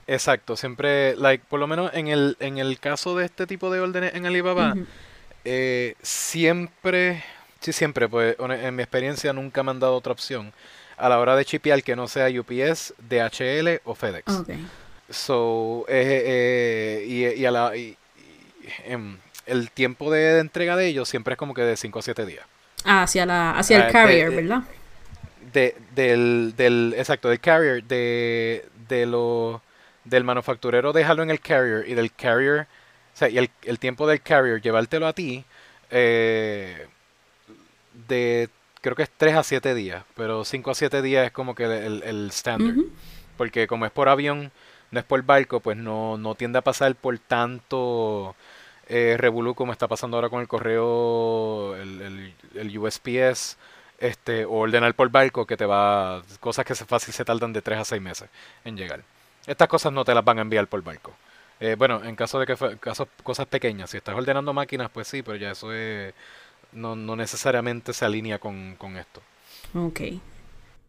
Exacto, 0.07 0.57
siempre, 0.57 1.17
like, 1.17 1.45
por 1.49 1.61
lo 1.61 1.67
menos 1.67 1.91
en 1.93 2.09
el, 2.09 2.37
en 2.41 2.57
el 2.57 2.79
caso 2.79 3.15
de 3.15 3.27
este 3.27 3.47
tipo 3.47 3.71
de 3.71 3.81
órdenes 3.81 4.15
en 4.15 4.25
Alibaba, 4.25 4.75
eh, 5.45 5.97
siempre, 6.01 7.23
sí, 7.61 7.75
siempre, 7.75 8.09
pues 8.09 8.35
en 8.39 8.75
mi 8.75 8.83
experiencia 8.83 9.35
nunca 9.35 9.63
me 9.63 9.71
han 9.71 9.81
dado 9.81 9.95
otra 9.95 10.13
opción 10.13 10.53
a 10.99 11.09
la 11.09 11.19
hora 11.19 11.37
de 11.37 11.45
chipear 11.45 11.83
que 11.83 11.97
no 11.97 12.09
sea 12.09 12.29
UPS, 12.29 12.95
DHL 13.09 13.81
o 13.85 13.95
FedEx. 13.95 14.33
Ok. 14.35 14.51
So, 15.11 15.85
eh, 15.89 16.23
eh, 16.27 17.05
y, 17.37 17.41
y 17.41 17.47
a 17.47 17.51
la, 17.51 17.77
y- 17.77 17.97
y, 18.21 18.93
em, 18.93 19.17
el 19.47 19.71
tiempo 19.71 20.11
de 20.11 20.39
entrega 20.41 20.77
de 20.77 20.87
ellos 20.87 21.09
siempre 21.09 21.33
es 21.33 21.39
como 21.39 21.55
que 21.55 21.63
de 21.63 21.77
5 21.77 21.99
a 22.01 22.03
7 22.03 22.27
días. 22.27 22.45
Ah, 22.85 23.03
hacia, 23.05 23.25
la, 23.27 23.53
hacia 23.59 23.79
Ah, 23.79 23.87
el 23.87 23.93
carrier, 23.93 24.31
de- 24.31 24.37
¿verdad? 24.37 24.63
De, 25.53 25.75
del, 25.95 26.55
del, 26.57 26.95
exacto, 26.99 27.29
del 27.31 27.41
carrier, 27.41 27.83
de, 27.85 28.67
de, 28.89 29.07
lo, 29.07 29.63
del 30.05 30.25
manufacturero 30.25 30.93
déjalo 30.93 31.23
en 31.23 31.31
el 31.31 31.41
carrier 31.41 31.89
y 31.89 31.95
del 31.95 32.13
carrier, 32.13 32.67
o 33.15 33.17
sea, 33.17 33.29
y 33.31 33.39
el, 33.39 33.51
el 33.63 33.79
tiempo 33.79 34.07
del 34.07 34.21
carrier 34.21 34.61
llevártelo 34.61 35.07
a 35.07 35.15
ti, 35.15 35.43
eh, 35.91 36.87
de 38.09 38.49
creo 38.89 38.97
que 38.97 39.03
es 39.03 39.11
3 39.17 39.37
a 39.37 39.43
7 39.43 39.75
días, 39.75 40.03
pero 40.17 40.45
5 40.45 40.71
a 40.71 40.75
7 40.75 41.03
días 41.03 41.27
es 41.27 41.33
como 41.33 41.55
que 41.55 41.65
el, 41.65 42.03
el 42.03 42.29
estándar. 42.29 42.73
Ujú. 42.73 42.91
Porque 43.37 43.67
como 43.67 43.85
es 43.85 43.93
por 43.93 44.09
avión, 44.09 44.51
no 44.91 44.99
es 44.99 45.05
por 45.05 45.23
barco, 45.23 45.61
pues 45.61 45.77
no, 45.77 46.17
no 46.17 46.35
tiende 46.35 46.59
a 46.59 46.63
pasar 46.63 46.95
por 46.95 47.19
tanto 47.19 48.35
eh, 48.87 49.17
revolú 49.19 49.55
como 49.55 49.73
está 49.73 49.87
pasando 49.89 50.17
ahora 50.17 50.31
con 50.31 50.41
el 50.41 50.49
correo, 50.49 51.77
el, 51.77 52.01
el, 52.01 52.35
el 52.55 52.79
USPS, 52.79 53.59
este, 53.99 54.47
o 54.47 54.53
ordenar 54.53 54.95
por 54.95 55.11
barco, 55.11 55.47
que 55.47 55.59
te 55.59 55.67
va, 55.67 56.23
cosas 56.41 56.65
que 56.65 56.75
se 56.75 56.87
fácil 56.87 57.13
se 57.13 57.25
tardan 57.25 57.53
de 57.53 57.61
3 57.61 57.81
a 57.81 57.85
6 57.85 58.01
meses 58.01 58.31
en 58.65 58.77
llegar. 58.77 59.03
Estas 59.47 59.69
cosas 59.69 59.93
no 59.93 60.05
te 60.05 60.15
las 60.15 60.25
van 60.25 60.39
a 60.39 60.43
enviar 60.43 60.67
por 60.67 60.83
barco. 60.83 61.15
Eh, 61.61 61.75
bueno, 61.77 62.03
en 62.05 62.17
caso 62.17 62.39
de 62.39 62.47
que 62.47 62.57
fue, 62.57 62.79
casos, 62.79 63.09
cosas 63.23 63.47
pequeñas, 63.47 63.91
si 63.91 63.99
estás 63.99 64.15
ordenando 64.15 64.53
máquinas, 64.53 64.91
pues 64.91 65.09
sí, 65.09 65.23
pero 65.23 65.37
ya 65.37 65.51
eso 65.51 65.73
es, 65.73 66.15
no, 66.73 66.97
no 66.97 67.17
necesariamente 67.17 67.93
se 67.93 68.05
alinea 68.05 68.39
con, 68.39 68.77
con 68.77 68.97
esto. 68.97 69.23
Ok. 69.75 70.01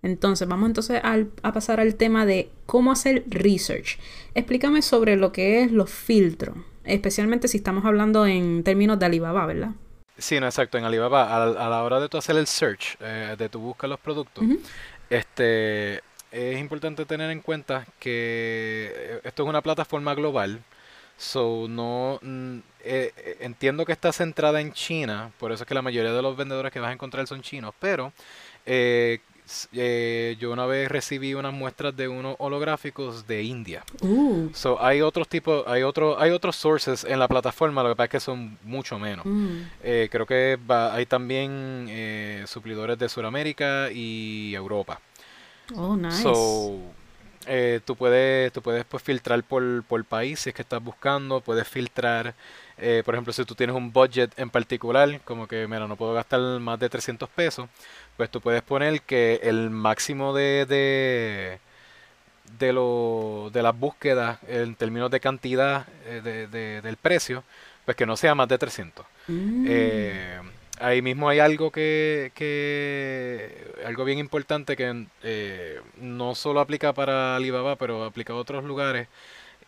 Entonces, 0.02 0.48
vamos 0.48 0.68
entonces 0.68 1.02
al- 1.04 1.32
a 1.44 1.52
pasar 1.54 1.80
al 1.80 1.96
tema 1.96 2.26
de 2.26 2.50
cómo 2.66 2.92
hacer 2.92 3.24
research. 3.28 4.00
Explícame 4.34 4.82
sobre 4.82 5.18
lo 5.18 5.32
que 5.32 5.62
es 5.64 5.72
los 5.72 5.90
filtros, 5.90 6.58
especialmente 6.86 7.48
si 7.48 7.58
estamos 7.58 7.86
hablando 7.86 8.26
en 8.26 8.64
términos 8.64 8.98
de 9.00 9.06
Alibaba, 9.08 9.46
¿verdad? 9.46 9.72
Sí, 10.18 10.40
no, 10.40 10.46
exacto. 10.48 10.78
En 10.78 10.86
Alibaba, 10.86 11.36
a, 11.36 11.46
la 11.48 11.66
a 11.66 11.70
la 11.70 11.84
hora 11.84 12.00
de 12.00 12.10
tú 12.10 12.18
hacer 12.18 12.38
el 12.38 12.48
search, 12.48 12.98
eh, 13.02 13.36
de 13.38 13.50
tu 13.50 13.60
buscar 13.60 13.90
los 13.90 14.00
productos, 14.00 14.44
este, 15.10 16.02
es 16.32 16.60
importante 16.60 17.06
tener 17.06 17.32
en 17.32 17.42
cuenta 17.42 17.86
que 18.00 18.92
eh, 18.96 19.22
esto 19.24 19.44
es 19.44 19.50
una 19.50 19.62
plataforma 19.62 20.14
global. 20.16 20.62
So, 21.20 21.68
no, 21.68 22.18
mm, 22.22 22.58
eh, 22.82 23.12
eh, 23.18 23.38
entiendo 23.42 23.86
que 23.86 23.92
está 23.92 24.14
centrada 24.14 24.62
en 24.62 24.72
China, 24.72 25.32
por 25.38 25.52
eso 25.52 25.64
es 25.64 25.68
que 25.68 25.74
la 25.74 25.82
mayoría 25.82 26.14
de 26.14 26.22
los 26.22 26.38
vendedores 26.38 26.72
que 26.72 26.80
vas 26.80 26.90
a 26.90 26.94
encontrar 26.94 27.28
son 27.28 27.42
chinos, 27.42 27.74
pero 27.78 28.14
eh, 28.66 29.20
eh, 29.74 30.38
yo 30.40 30.50
una 30.52 30.66
vez 30.66 30.88
recibí 30.90 31.34
unas 31.34 31.52
muestras 31.54 31.94
de 31.98 32.08
unos 32.08 32.38
holográficos 32.40 33.28
de 33.28 33.44
India. 33.44 33.84
Uh. 34.02 34.48
So, 34.54 34.82
hay 34.82 35.02
otros 35.02 35.28
tipos, 35.28 35.66
hay 35.68 35.84
otro, 35.84 36.18
hay 36.18 36.32
otros 36.32 36.56
sources 36.56 37.04
en 37.04 37.20
la 37.20 37.28
plataforma, 37.28 37.84
lo 37.84 37.90
que 37.90 37.96
pasa 37.96 38.06
es 38.06 38.12
que 38.12 38.20
son 38.22 38.58
mucho 38.64 38.98
menos. 38.98 39.26
Mm. 39.26 39.58
Eh, 39.84 40.08
creo 40.10 40.26
que 40.26 40.58
va- 40.72 40.94
hay 40.96 41.06
también 41.06 41.88
eh, 41.90 42.46
suplidores 42.48 42.98
de 42.98 43.10
Sudamérica 43.10 43.92
y 43.92 44.54
Europa. 44.56 45.02
Oh, 45.76 45.98
nice. 45.98 46.24
So, 46.24 46.80
eh, 47.48 47.80
tú 47.86 47.96
puedes, 47.96 48.52
tú 48.54 48.62
puedes 48.62 48.86
pues, 48.86 49.02
filtrar 49.04 49.44
por, 49.44 49.84
por 49.84 50.04
país 50.06 50.40
si 50.42 50.50
es 50.50 50.56
que 50.56 50.62
estás 50.62 50.84
buscando, 50.84 51.42
puedes 51.42 51.68
filtrar, 51.68 52.34
eh, 52.78 53.02
por 53.06 53.16
ejemplo, 53.16 53.34
si 53.34 53.46
tú 53.46 53.56
tienes 53.56 53.76
un 53.76 53.92
budget 53.92 54.32
en 54.38 54.50
particular, 54.50 55.22
como 55.26 55.48
que, 55.48 55.68
mira, 55.68 55.88
no 55.88 55.96
puedo 55.96 56.14
gastar 56.14 56.40
más 56.60 56.80
de 56.80 56.90
300 56.90 57.30
pesos, 57.30 57.70
pues 58.18 58.30
tú 58.30 58.42
puedes 58.42 58.62
poner 58.62 59.02
que 59.02 59.40
el 59.44 59.70
máximo 59.70 60.34
de, 60.34 60.66
de, 60.68 61.60
de, 62.60 62.74
lo, 62.74 63.50
de 63.54 63.62
las 63.64 63.78
búsquedas 63.78 64.40
en 64.48 64.76
términos 64.76 65.12
de 65.12 65.20
cantidad 65.20 65.88
eh, 66.06 66.22
de, 66.24 66.48
de- 66.48 66.82
del 66.82 66.98
precio, 66.98 67.44
pues 67.86 67.96
que 67.98 68.06
no 68.06 68.18
sea 68.18 68.36
más 68.36 68.48
de 68.48 68.58
300. 68.58 69.06
Mm. 69.28 70.48
Ahí 70.80 71.02
mismo 71.02 71.28
hay 71.28 71.40
algo 71.40 71.72
que, 71.72 72.32
que 72.36 73.74
algo 73.86 74.06
bien 74.06 74.18
importante 74.18 74.78
que 74.78 75.06
eh, 75.24 75.82
no 75.98 76.36
solo 76.36 76.62
aplica 76.62 76.94
para 76.94 77.36
Alibaba, 77.36 77.76
pero 77.76 78.06
aplica 78.06 78.32
a 78.32 78.38
otros 78.38 78.64
lugares, 78.64 79.10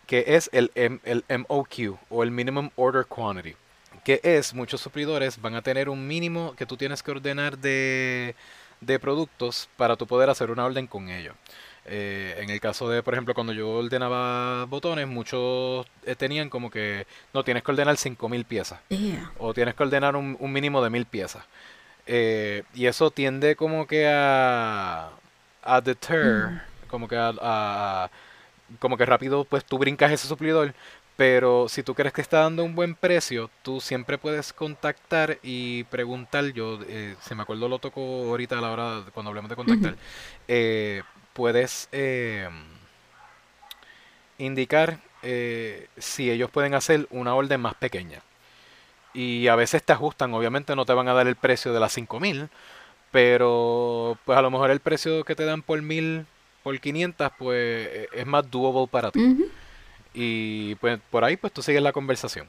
que 0.07 0.23
es 0.27 0.49
el, 0.53 0.71
M- 0.75 0.99
el 1.03 1.25
MOQ 1.27 1.97
o 2.09 2.23
el 2.23 2.31
Minimum 2.31 2.69
Order 2.77 3.05
Quantity, 3.07 3.55
que 4.05 4.21
es 4.23 4.53
muchos 4.53 4.81
suplidores 4.81 5.41
van 5.41 5.55
a 5.55 5.61
tener 5.61 5.89
un 5.89 6.07
mínimo 6.07 6.55
que 6.55 6.65
tú 6.65 6.77
tienes 6.77 7.03
que 7.03 7.11
ordenar 7.11 7.57
de, 7.57 8.35
de 8.79 8.99
productos 8.99 9.69
para 9.77 9.97
tú 9.97 10.07
poder 10.07 10.29
hacer 10.29 10.49
una 10.49 10.65
orden 10.65 10.87
con 10.87 11.09
ellos. 11.09 11.35
Eh, 11.85 12.35
en 12.37 12.49
el 12.49 12.59
caso 12.59 12.87
de, 12.89 13.01
por 13.01 13.13
ejemplo, 13.13 13.33
cuando 13.33 13.53
yo 13.53 13.69
ordenaba 13.69 14.65
botones, 14.65 15.07
muchos 15.07 15.85
eh, 16.05 16.15
tenían 16.15 16.49
como 16.49 16.69
que 16.69 17.07
no 17.33 17.43
tienes 17.43 17.63
que 17.63 17.71
ordenar 17.71 17.97
5000 17.97 18.45
piezas. 18.45 18.79
Yeah. 18.89 19.31
o 19.39 19.53
tienes 19.53 19.75
que 19.75 19.83
ordenar 19.83 20.15
un, 20.15 20.37
un 20.39 20.51
mínimo 20.53 20.83
de 20.83 20.89
mil 20.89 21.05
piezas. 21.05 21.43
Eh, 22.07 22.63
y 22.73 22.85
eso 22.85 23.11
tiende 23.11 23.55
como 23.55 23.87
que 23.87 24.07
a, 24.07 25.09
a 25.63 25.81
deter, 25.81 26.61
como 26.87 27.07
que 27.07 27.15
a, 27.17 28.09
como 28.79 28.97
que 28.97 29.05
rápido 29.05 29.43
pues 29.45 29.65
tú 29.65 29.77
brincas 29.77 30.11
ese 30.11 30.27
suplidor, 30.27 30.73
pero 31.15 31.67
si 31.69 31.83
tú 31.83 31.93
crees 31.93 32.13
que 32.13 32.21
está 32.21 32.39
dando 32.39 32.63
un 32.63 32.73
buen 32.75 32.95
precio, 32.95 33.49
tú 33.61 33.79
siempre 33.79 34.17
puedes 34.17 34.53
contactar 34.53 35.37
y 35.43 35.83
preguntar, 35.85 36.45
yo 36.53 36.79
eh, 36.87 37.15
si 37.21 37.35
me 37.35 37.43
acuerdo 37.43 37.67
lo 37.69 37.79
toco 37.79 38.01
ahorita 38.01 38.57
a 38.57 38.61
la 38.61 38.71
hora 38.71 39.03
cuando 39.13 39.29
hablemos 39.29 39.49
de 39.49 39.55
contactar, 39.55 39.95
puedes 41.33 41.89
eh, 41.91 42.49
indicar 44.37 44.99
eh, 45.23 45.87
si 45.97 46.31
ellos 46.31 46.49
pueden 46.49 46.73
hacer 46.73 47.07
una 47.09 47.35
orden 47.35 47.61
más 47.61 47.75
pequeña. 47.75 48.21
Y 49.13 49.47
a 49.47 49.55
veces 49.55 49.83
te 49.83 49.93
ajustan, 49.93 50.33
obviamente 50.33 50.75
no 50.75 50.85
te 50.85 50.93
van 50.93 51.07
a 51.07 51.13
dar 51.13 51.27
el 51.27 51.35
precio 51.35 51.73
de 51.73 51.79
las 51.79 51.93
5000, 51.93 52.49
pero 53.11 54.17
pues 54.25 54.37
a 54.37 54.41
lo 54.41 54.49
mejor 54.49 54.71
el 54.71 54.79
precio 54.79 55.25
que 55.25 55.35
te 55.35 55.43
dan 55.43 55.61
por 55.61 55.81
1000, 55.81 56.25
por 56.63 56.79
500, 56.79 57.31
pues 57.37 57.87
eh, 57.87 58.09
es 58.13 58.25
más 58.25 58.49
doable 58.49 58.87
para 58.89 59.11
ti. 59.11 59.49
Y 60.13 60.75
pues 60.75 60.99
por 61.09 61.23
ahí 61.23 61.37
pues 61.37 61.51
tú 61.53 61.61
sigues 61.61 61.81
la 61.81 61.91
conversación. 61.91 62.47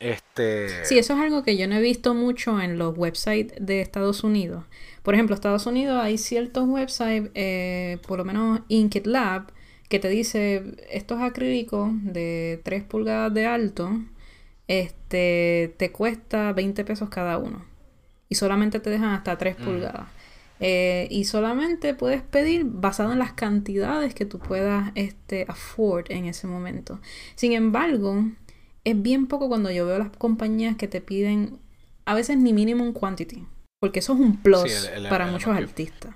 Este... 0.00 0.84
Sí, 0.84 0.98
eso 0.98 1.14
es 1.14 1.20
algo 1.20 1.42
que 1.42 1.56
yo 1.56 1.66
no 1.68 1.76
he 1.76 1.80
visto 1.80 2.14
mucho 2.14 2.60
en 2.60 2.78
los 2.78 2.96
websites 2.96 3.54
de 3.58 3.80
Estados 3.80 4.24
Unidos. 4.24 4.64
Por 5.02 5.14
ejemplo, 5.14 5.34
Estados 5.34 5.66
Unidos 5.66 5.98
hay 6.02 6.18
ciertos 6.18 6.66
websites, 6.68 7.30
eh, 7.34 7.98
por 8.06 8.18
lo 8.18 8.24
menos 8.24 8.60
Inkit 8.68 9.06
Lab, 9.06 9.52
que 9.88 9.98
te 9.98 10.08
dice 10.08 10.64
estos 10.90 11.20
acrílicos 11.22 11.90
de 12.02 12.60
3 12.64 12.82
pulgadas 12.84 13.32
de 13.32 13.46
alto, 13.46 13.90
este, 14.68 15.74
te 15.76 15.92
cuesta 15.92 16.52
20 16.52 16.84
pesos 16.84 17.08
cada 17.08 17.38
uno. 17.38 17.64
Y 18.28 18.34
solamente 18.34 18.80
te 18.80 18.90
dejan 18.90 19.10
hasta 19.10 19.38
3 19.38 19.56
Mm. 19.58 19.64
pulgadas. 19.64 20.08
Eh, 20.58 21.06
y 21.10 21.24
solamente 21.24 21.92
puedes 21.94 22.22
pedir 22.22 22.64
basado 22.64 23.12
en 23.12 23.18
las 23.18 23.32
cantidades 23.34 24.14
que 24.14 24.24
tú 24.24 24.38
puedas 24.38 24.90
este, 24.94 25.44
afford 25.48 26.06
en 26.10 26.24
ese 26.24 26.46
momento. 26.46 26.98
Sin 27.34 27.52
embargo, 27.52 28.24
es 28.86 29.02
bien 29.02 29.26
poco 29.26 29.48
cuando 29.48 29.70
yo 29.72 29.84
veo 29.84 29.98
las 29.98 30.10
compañías 30.16 30.76
que 30.76 30.86
te 30.86 31.00
piden 31.00 31.58
a 32.04 32.14
veces 32.14 32.38
ni 32.38 32.52
minimum 32.52 32.92
quantity. 32.92 33.44
Porque 33.80 33.98
eso 33.98 34.14
es 34.14 34.20
un 34.20 34.36
plus 34.36 34.62
Sí, 34.62 34.70
el- 34.70 35.04
el- 35.04 35.08
para 35.08 35.24
el 35.26 35.32
muchos 35.32 35.54
artistas. 35.56 36.14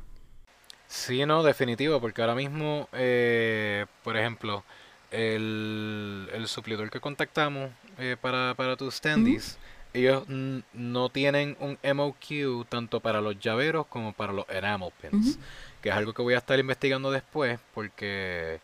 Sí, 0.86 1.26
no, 1.26 1.42
definitivo, 1.42 2.00
porque 2.00 2.20
ahora 2.22 2.36
mismo, 2.36 2.88
eh, 2.92 3.86
por 4.04 4.16
ejemplo, 4.16 4.64
el, 5.10 6.28
el 6.32 6.46
suplidor 6.46 6.90
que 6.90 7.00
contactamos 7.00 7.70
eh, 7.98 8.16
para, 8.20 8.54
para 8.54 8.76
tus 8.76 8.94
standees, 8.94 9.58
ellos 9.92 10.24
no 10.28 11.08
tienen 11.08 11.56
un 11.58 11.76
MOQ 11.82 12.66
tanto 12.68 13.00
para 13.00 13.20
los 13.20 13.38
llaveros 13.40 13.86
como 13.88 14.12
para 14.12 14.32
los 14.32 14.48
enamel 14.48 14.92
pins, 15.00 15.38
que 15.82 15.88
es 15.88 15.94
algo 15.94 16.12
que 16.12 16.22
voy 16.22 16.34
a 16.34 16.38
estar 16.38 16.58
investigando 16.60 17.10
después, 17.10 17.58
porque, 17.74 18.60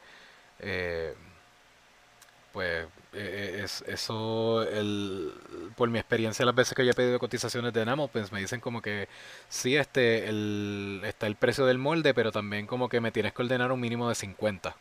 eh, 0.61 1.15
pues, 2.53 2.87
eh, 3.17 3.63
es, 3.65 3.83
eso, 3.83 4.63
el, 4.63 5.33
por 5.77 5.89
mi 5.89 5.99
experiencia 5.99 6.45
las 6.45 6.55
veces 6.55 6.75
que 6.75 6.85
yo 6.85 6.91
he 6.93 6.95
pedido 6.95 7.19
cotizaciones 7.19 7.73
de 7.73 7.83
enamel 7.83 8.09
pins, 8.09 8.33
me 8.33 8.41
dicen 8.41 8.61
como 8.61 8.83
que 8.83 9.09
Sí, 9.49 9.77
este, 9.77 10.29
el, 10.29 11.03
está 11.05 11.27
el 11.27 11.37
precio 11.37 11.67
del 11.67 11.79
molde, 11.79 12.15
pero 12.15 12.33
también 12.33 12.67
como 12.67 12.89
que 12.89 13.01
me 13.01 13.13
tienes 13.13 13.33
que 13.33 13.43
ordenar 13.43 13.73
un 13.73 13.81
mínimo 13.81 14.09
de 14.09 14.15
50 14.15 14.77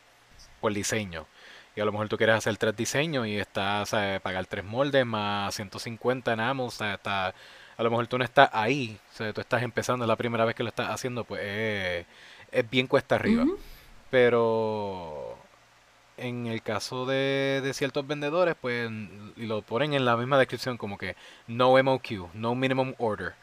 por 0.60 0.72
diseño. 0.72 1.26
Y 1.74 1.80
a 1.80 1.84
lo 1.84 1.92
mejor 1.92 2.08
tú 2.08 2.16
quieres 2.16 2.36
hacer 2.36 2.56
tres 2.56 2.76
diseños 2.76 3.26
y 3.26 3.36
estás, 3.38 3.82
o 3.92 3.96
sea, 3.96 4.20
pagar 4.20 4.46
tres 4.46 4.64
moldes 4.64 5.04
más 5.06 5.54
150 5.54 6.32
enamels, 6.32 6.74
o 6.74 6.78
sea, 6.78 6.94
está, 6.94 7.28
a 7.76 7.82
lo 7.82 7.90
mejor 7.90 8.06
tú 8.06 8.18
no 8.18 8.24
estás 8.24 8.48
ahí, 8.52 8.98
o 9.12 9.16
sea, 9.16 9.32
tú 9.32 9.40
estás 9.42 9.62
empezando, 9.62 10.04
es 10.04 10.08
la 10.08 10.16
primera 10.16 10.44
vez 10.44 10.54
que 10.54 10.62
lo 10.62 10.70
estás 10.70 10.88
haciendo, 10.90 11.24
pues 11.24 11.42
es, 11.44 12.06
es 12.52 12.70
bien 12.70 12.86
cuesta 12.86 13.16
arriba. 13.16 13.44
Ujú. 13.44 13.58
Pero 14.10 15.35
en 16.16 16.46
el 16.46 16.62
caso 16.62 17.06
de, 17.06 17.60
de 17.62 17.74
ciertos 17.74 18.06
vendedores, 18.06 18.54
pues 18.60 18.90
lo 19.36 19.62
ponen 19.62 19.94
en 19.94 20.04
la 20.04 20.16
misma 20.16 20.38
descripción 20.38 20.76
como 20.76 20.98
que 20.98 21.16
no 21.46 21.76
MOQ, 21.82 22.34
no 22.34 22.54
minimum 22.54 22.94
order. 22.98 23.34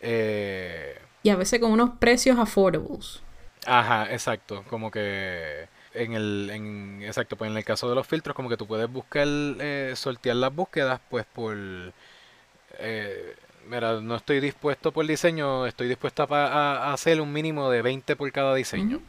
Eh, 0.00 0.98
Y 1.22 1.30
a 1.30 1.36
veces 1.36 1.60
con 1.60 1.72
unos 1.72 1.90
precios 1.98 2.38
affordables. 2.38 3.22
Ajá, 3.66 4.12
exacto, 4.12 4.64
como 4.68 4.90
que 4.90 5.68
en 5.94 6.12
el, 6.12 6.50
en, 6.52 7.02
exacto, 7.02 7.36
pues 7.36 7.50
en 7.50 7.56
el 7.56 7.64
caso 7.64 7.88
de 7.88 7.94
los 7.94 8.06
filtros, 8.06 8.34
como 8.34 8.48
que 8.48 8.56
tú 8.56 8.66
puedes 8.66 8.90
buscar, 8.90 9.26
eh, 9.26 9.92
sortear 9.96 10.36
las 10.36 10.54
búsquedas, 10.54 11.00
pues 11.10 11.26
por, 11.26 11.56
eh, 12.78 13.34
mira, 13.68 14.00
no 14.00 14.16
estoy 14.16 14.40
dispuesto 14.40 14.92
por 14.92 15.06
diseño, 15.06 15.66
estoy 15.66 15.88
dispuesto 15.88 16.26
a, 16.30 16.92
hacer 16.92 17.20
un 17.20 17.32
mínimo 17.32 17.70
de 17.70 17.82
20 17.82 18.16
por 18.16 18.30
cada 18.32 18.54
diseño. 18.54 19.00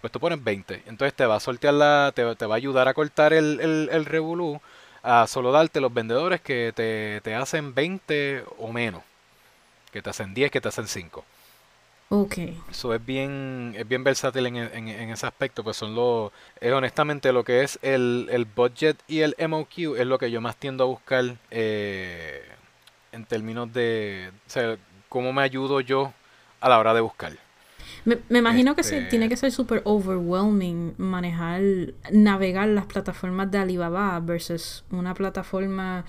Pues 0.00 0.12
tú 0.12 0.20
pones 0.20 0.42
20. 0.42 0.82
Entonces 0.86 1.14
te 1.14 1.26
va 1.26 1.36
a 1.36 1.40
sortear 1.40 1.74
la, 1.74 2.12
te, 2.14 2.34
te 2.36 2.46
va 2.46 2.54
a 2.54 2.58
ayudar 2.58 2.88
a 2.88 2.94
cortar 2.94 3.32
el, 3.32 3.60
el, 3.60 3.88
el 3.92 4.04
revolú 4.04 4.60
a 5.02 5.26
solo 5.26 5.52
darte 5.52 5.80
los 5.80 5.92
vendedores 5.94 6.40
que 6.40 6.72
te, 6.74 7.20
te 7.22 7.34
hacen 7.34 7.74
20 7.74 8.44
o 8.58 8.72
menos. 8.72 9.02
Que 9.92 10.02
te 10.02 10.10
hacen 10.10 10.34
10, 10.34 10.50
que 10.50 10.60
te 10.60 10.68
hacen 10.68 10.88
5. 10.88 11.24
Ok. 12.10 12.38
Eso 12.70 12.92
es 12.94 13.04
bien, 13.04 13.74
es 13.76 13.88
bien 13.88 14.04
versátil 14.04 14.46
en, 14.46 14.56
en- 14.56 14.88
en 14.88 15.10
ese 15.10 15.26
aspecto, 15.26 15.64
pues 15.64 15.76
son 15.76 15.94
los, 15.94 16.30
es 16.60 16.72
honestamente 16.72 17.32
lo 17.32 17.44
que 17.44 17.62
es 17.62 17.78
el, 17.82 18.28
el 18.30 18.44
budget 18.44 18.98
y 19.08 19.20
el 19.20 19.34
MOQ 19.38 19.96
es 19.96 20.06
lo 20.06 20.18
que 20.18 20.30
yo 20.30 20.40
más 20.42 20.56
tiendo 20.56 20.84
a 20.84 20.86
buscar 20.86 21.24
eh, 21.50 22.46
en 23.12 23.24
términos 23.26 23.72
de, 23.72 24.30
o 24.46 24.50
sea, 24.50 24.76
cómo 25.08 25.32
me 25.32 25.42
ayudo 25.42 25.80
yo 25.80 26.12
a 26.60 26.68
la 26.68 26.78
hora 26.78 26.94
de 26.94 27.00
buscar. 27.00 27.32
Me, 28.08 28.18
me 28.30 28.38
imagino 28.38 28.74
que 28.74 28.82
se, 28.82 28.98
Este- 28.98 29.10
tiene 29.10 29.28
que 29.28 29.36
ser 29.36 29.52
súper 29.52 29.82
overwhelming 29.84 30.94
manejar, 30.96 31.60
navegar 32.10 32.66
las 32.68 32.86
plataformas 32.86 33.50
de 33.50 33.58
Alibaba 33.58 34.18
versus 34.20 34.82
una 34.90 35.12
plataforma 35.12 36.04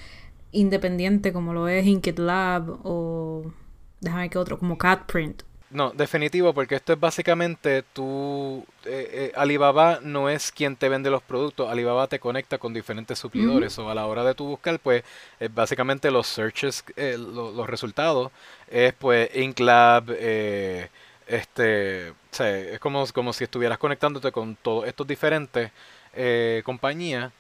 independiente 0.54 1.34
como 1.34 1.54
lo 1.54 1.68
es 1.68 1.86
Inkit 1.86 2.18
Lab 2.20 2.80
o 2.84 3.52
déjame 4.00 4.30
que 4.30 4.38
otro, 4.38 4.58
como 4.58 4.78
Catprint. 4.78 5.44
No, 5.72 5.92
definitivo, 5.92 6.52
porque 6.54 6.76
esto 6.76 6.94
es 6.94 7.00
básicamente 7.00 7.84
tú, 7.94 8.66
eh, 8.86 9.10
eh, 9.14 9.32
Alibaba 9.36 10.00
no 10.02 10.28
es 10.28 10.52
quien 10.52 10.76
te 10.76 10.90
vende 10.90 11.12
los 11.12 11.22
productos, 11.22 11.70
Alibaba 11.70 12.08
te 12.08 12.18
conecta 12.20 12.58
con 12.58 12.74
diferentes 12.74 13.20
suplidores, 13.20 13.78
o 13.78 13.88
a 13.88 13.94
la 13.94 14.08
hora 14.08 14.24
de 14.24 14.34
tu 14.34 14.46
buscar, 14.48 14.80
pues, 14.80 15.04
eh, 15.40 15.48
básicamente 15.54 16.10
los 16.10 16.26
searches, 16.26 16.84
eh, 16.96 17.18
lo- 17.20 17.52
los 17.52 17.68
resultados, 17.70 18.32
es 18.72 18.94
pues 18.94 19.30
Inklab, 19.36 20.06
eh, 20.10 20.90
este, 21.30 22.10
o 22.10 22.16
sea, 22.32 22.58
es 22.58 22.80
como, 22.80 23.06
como 23.14 23.32
si 23.34 23.44
estuvieras 23.46 23.78
conectándote 23.78 24.32
con 24.32 24.56
todos 24.56 24.86
estos 24.88 25.08
diferentes 25.08 25.72
eh, 26.14 26.62
compañías, 26.66 27.32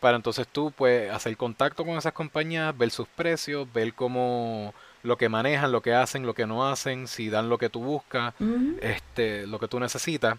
para 0.00 0.16
entonces 0.16 0.46
tú, 0.46 0.70
pues, 0.76 1.10
hacer 1.10 1.36
contacto 1.36 1.84
con 1.84 1.96
esas 1.96 2.12
compañías, 2.12 2.76
ver 2.76 2.90
sus 2.90 3.08
precios, 3.08 3.66
ver 3.72 3.94
cómo 3.94 4.74
lo 5.02 5.16
que 5.16 5.28
manejan, 5.28 5.72
lo 5.72 5.80
que 5.80 5.94
hacen, 5.94 6.26
lo 6.26 6.34
que 6.34 6.46
no 6.46 6.68
hacen, 6.68 7.08
si 7.08 7.30
dan 7.30 7.48
lo 7.48 7.58
que 7.58 7.68
tú 7.68 7.80
buscas, 7.82 8.34
este, 8.80 9.46
lo 9.46 9.58
que 9.58 9.66
tú 9.68 9.80
necesitas. 9.80 10.36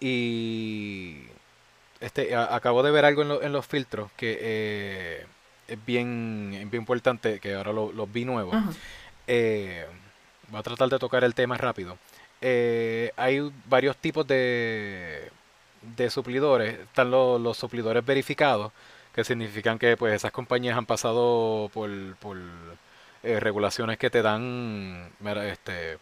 Y 0.00 1.22
este, 2.00 2.34
a- 2.34 2.54
acabo 2.54 2.82
de 2.82 2.90
ver 2.90 3.04
algo 3.04 3.22
en, 3.22 3.28
lo- 3.28 3.42
en 3.42 3.52
los 3.52 3.66
filtros 3.66 4.10
que 4.16 4.38
eh, 4.40 5.26
es 5.68 5.84
bien, 5.86 6.50
es 6.54 6.70
bien 6.70 6.82
importante, 6.82 7.38
que 7.40 7.54
ahora 7.54 7.72
lo, 7.72 7.92
los 7.92 8.10
vi 8.12 8.24
nuevos. 8.24 8.54
Ajá. 8.54 8.70
Eh, 9.26 9.86
voy 10.48 10.60
a 10.60 10.62
tratar 10.62 10.88
de 10.88 10.98
tocar 10.98 11.22
el 11.24 11.34
tema 11.34 11.56
rápido. 11.56 11.96
Eh, 12.40 13.12
hay 13.16 13.50
varios 13.66 13.96
tipos 13.96 14.26
de, 14.26 15.30
de 15.96 16.10
suplidores. 16.10 16.78
Están 16.80 17.10
los, 17.10 17.40
los 17.40 17.56
suplidores 17.58 18.04
verificados, 18.04 18.72
que 19.14 19.24
significan 19.24 19.78
que 19.78 19.96
pues 19.96 20.14
esas 20.14 20.32
compañías 20.32 20.76
han 20.78 20.86
pasado 20.86 21.70
por, 21.72 21.90
por 22.16 22.38
eh, 23.22 23.40
regulaciones 23.40 23.98
que 23.98 24.10
te 24.10 24.22
dan, 24.22 25.10
este, 25.44 25.98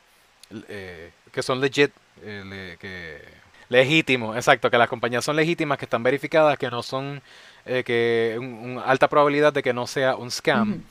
eh, 0.68 1.10
que 1.32 1.42
son 1.42 1.60
legit, 1.60 1.92
eh, 2.22 2.42
le- 2.46 2.76
que 2.78 3.22
legítimos, 3.68 4.36
exacto, 4.36 4.70
que 4.70 4.78
las 4.78 4.88
compañías 4.88 5.24
son 5.24 5.36
legítimas, 5.36 5.78
que 5.78 5.84
están 5.84 6.02
verificadas, 6.02 6.58
que 6.58 6.70
no 6.70 6.82
son, 6.82 7.22
que 7.84 8.36
un, 8.38 8.46
un 8.46 8.82
alta 8.84 9.08
probabilidad 9.08 9.52
de 9.52 9.62
que 9.62 9.72
no 9.74 9.86
sea 9.86 10.16
un 10.16 10.30
scam. 10.30 10.82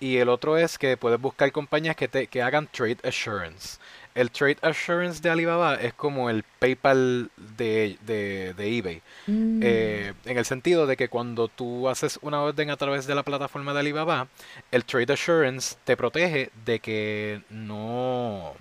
Y 0.00 0.18
el 0.18 0.28
otro 0.28 0.58
es 0.58 0.76
que 0.78 0.96
puedes 0.96 1.20
buscar 1.20 1.50
compañías 1.52 1.96
que, 1.96 2.08
te, 2.08 2.26
que 2.26 2.42
hagan 2.42 2.66
trade 2.68 2.98
assurance. 3.04 3.78
El 4.14 4.30
trade 4.30 4.58
assurance 4.62 5.20
de 5.20 5.30
Alibaba 5.30 5.74
es 5.74 5.92
como 5.92 6.30
el 6.30 6.44
PayPal 6.60 7.30
de, 7.56 7.98
de, 8.06 8.54
de 8.54 8.78
eBay. 8.78 9.02
Mm. 9.26 9.60
Eh, 9.62 10.12
en 10.24 10.38
el 10.38 10.44
sentido 10.44 10.86
de 10.86 10.96
que 10.96 11.08
cuando 11.08 11.48
tú 11.48 11.88
haces 11.88 12.18
una 12.22 12.40
orden 12.40 12.70
a 12.70 12.76
través 12.76 13.06
de 13.06 13.14
la 13.16 13.24
plataforma 13.24 13.72
de 13.74 13.80
Alibaba, 13.80 14.28
el 14.70 14.84
Trade 14.84 15.12
Assurance 15.12 15.76
te 15.84 15.96
protege 15.96 16.50
de 16.64 16.78
que 16.78 17.40
no... 17.50 18.54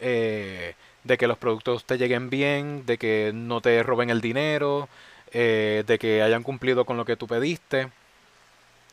eh, 0.00 0.74
de 1.04 1.18
que 1.18 1.26
los 1.26 1.38
productos 1.38 1.84
te 1.84 1.98
lleguen 1.98 2.30
bien, 2.30 2.86
de 2.86 2.98
que 2.98 3.32
no 3.34 3.60
te 3.60 3.82
roben 3.82 4.10
el 4.10 4.20
dinero, 4.20 4.88
eh, 5.32 5.82
de 5.86 5.98
que 5.98 6.22
hayan 6.22 6.44
cumplido 6.44 6.84
con 6.84 6.96
lo 6.96 7.04
que 7.04 7.16
tú 7.16 7.26
pediste, 7.26 7.88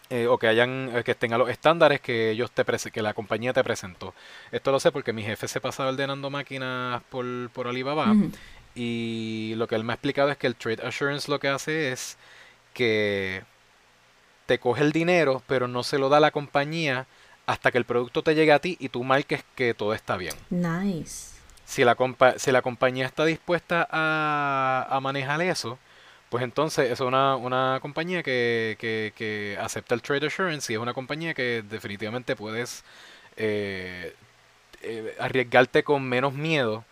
eh, 0.10 0.28
o 0.28 0.38
que 0.38 0.48
hayan, 0.48 0.92
eh, 0.94 1.04
que 1.04 1.12
estén 1.12 1.34
a 1.34 1.38
los 1.38 1.50
estándares 1.50 2.02
que 2.02 2.32
ellos 2.32 2.52
te 2.52 2.64
que 2.92 3.02
la 3.02 3.14
compañía 3.14 3.54
te 3.54 3.64
presentó. 3.64 4.14
Esto 4.52 4.72
lo 4.72 4.80
sé 4.80 4.92
porque 4.92 5.14
mi 5.14 5.24
jefe 5.24 5.48
se 5.48 5.62
pasaba 5.62 5.90
ordenando 5.90 6.30
máquinas 6.30 7.02
por, 7.10 7.26
por 7.52 7.68
Alibaba. 7.68 8.16
Y 8.76 9.54
lo 9.58 9.68
que 9.68 9.76
él 9.76 9.84
me 9.84 9.94
ha 9.94 9.96
explicado 9.96 10.30
es 10.30 10.38
que 10.38 10.48
el 10.48 10.56
Trade 10.56 10.86
Assurance 10.88 11.30
lo 11.30 11.40
que 11.40 11.48
hace 11.50 11.92
es 11.92 12.18
que 12.74 13.44
te 14.46 14.60
coge 14.60 14.82
el 14.84 14.92
dinero, 14.92 15.44
pero 15.48 15.68
no 15.68 15.84
se 15.84 16.00
lo 16.00 16.10
da 16.10 16.18
a 16.18 16.22
la 16.22 16.32
compañía 16.32 17.06
hasta 17.46 17.72
que 17.72 17.78
el 17.78 17.86
producto 17.86 18.24
te 18.24 18.36
llegue 18.36 18.52
a 18.52 18.60
ti 18.60 18.78
y 18.80 18.90
tú 18.90 19.04
marques 19.04 19.44
que 19.56 19.74
todo 19.74 19.94
está 19.94 20.18
bien. 20.18 20.36
Nice. 20.50 21.36
Si 21.66 21.84
la, 21.84 21.96
compa- 21.96 22.38
si 22.38 22.52
la 22.52 22.62
compañía 22.62 23.06
está 23.06 23.26
dispuesta 23.26 23.88
a, 23.92 24.88
a 24.90 25.00
manejar 25.02 25.42
eso, 25.42 25.78
pues 26.30 26.44
entonces 26.44 26.92
es 26.92 27.00
una, 27.00 27.36
una 27.36 27.80
compañía 27.82 28.22
que, 28.24 28.78
que, 28.80 29.14
que 29.16 29.58
acepta 29.60 29.96
el 29.96 30.02
Trade 30.02 30.28
Assurance 30.28 30.72
y 30.72 30.76
es 30.76 30.82
una 30.82 30.94
compañía 30.94 31.34
que 31.34 31.64
definitivamente 31.68 32.36
puedes 32.36 32.84
eh, 33.38 34.14
eh, 34.82 35.16
arriesgarte 35.20 35.84
con 35.84 36.04
menos 36.08 36.34
miedo 36.34 36.86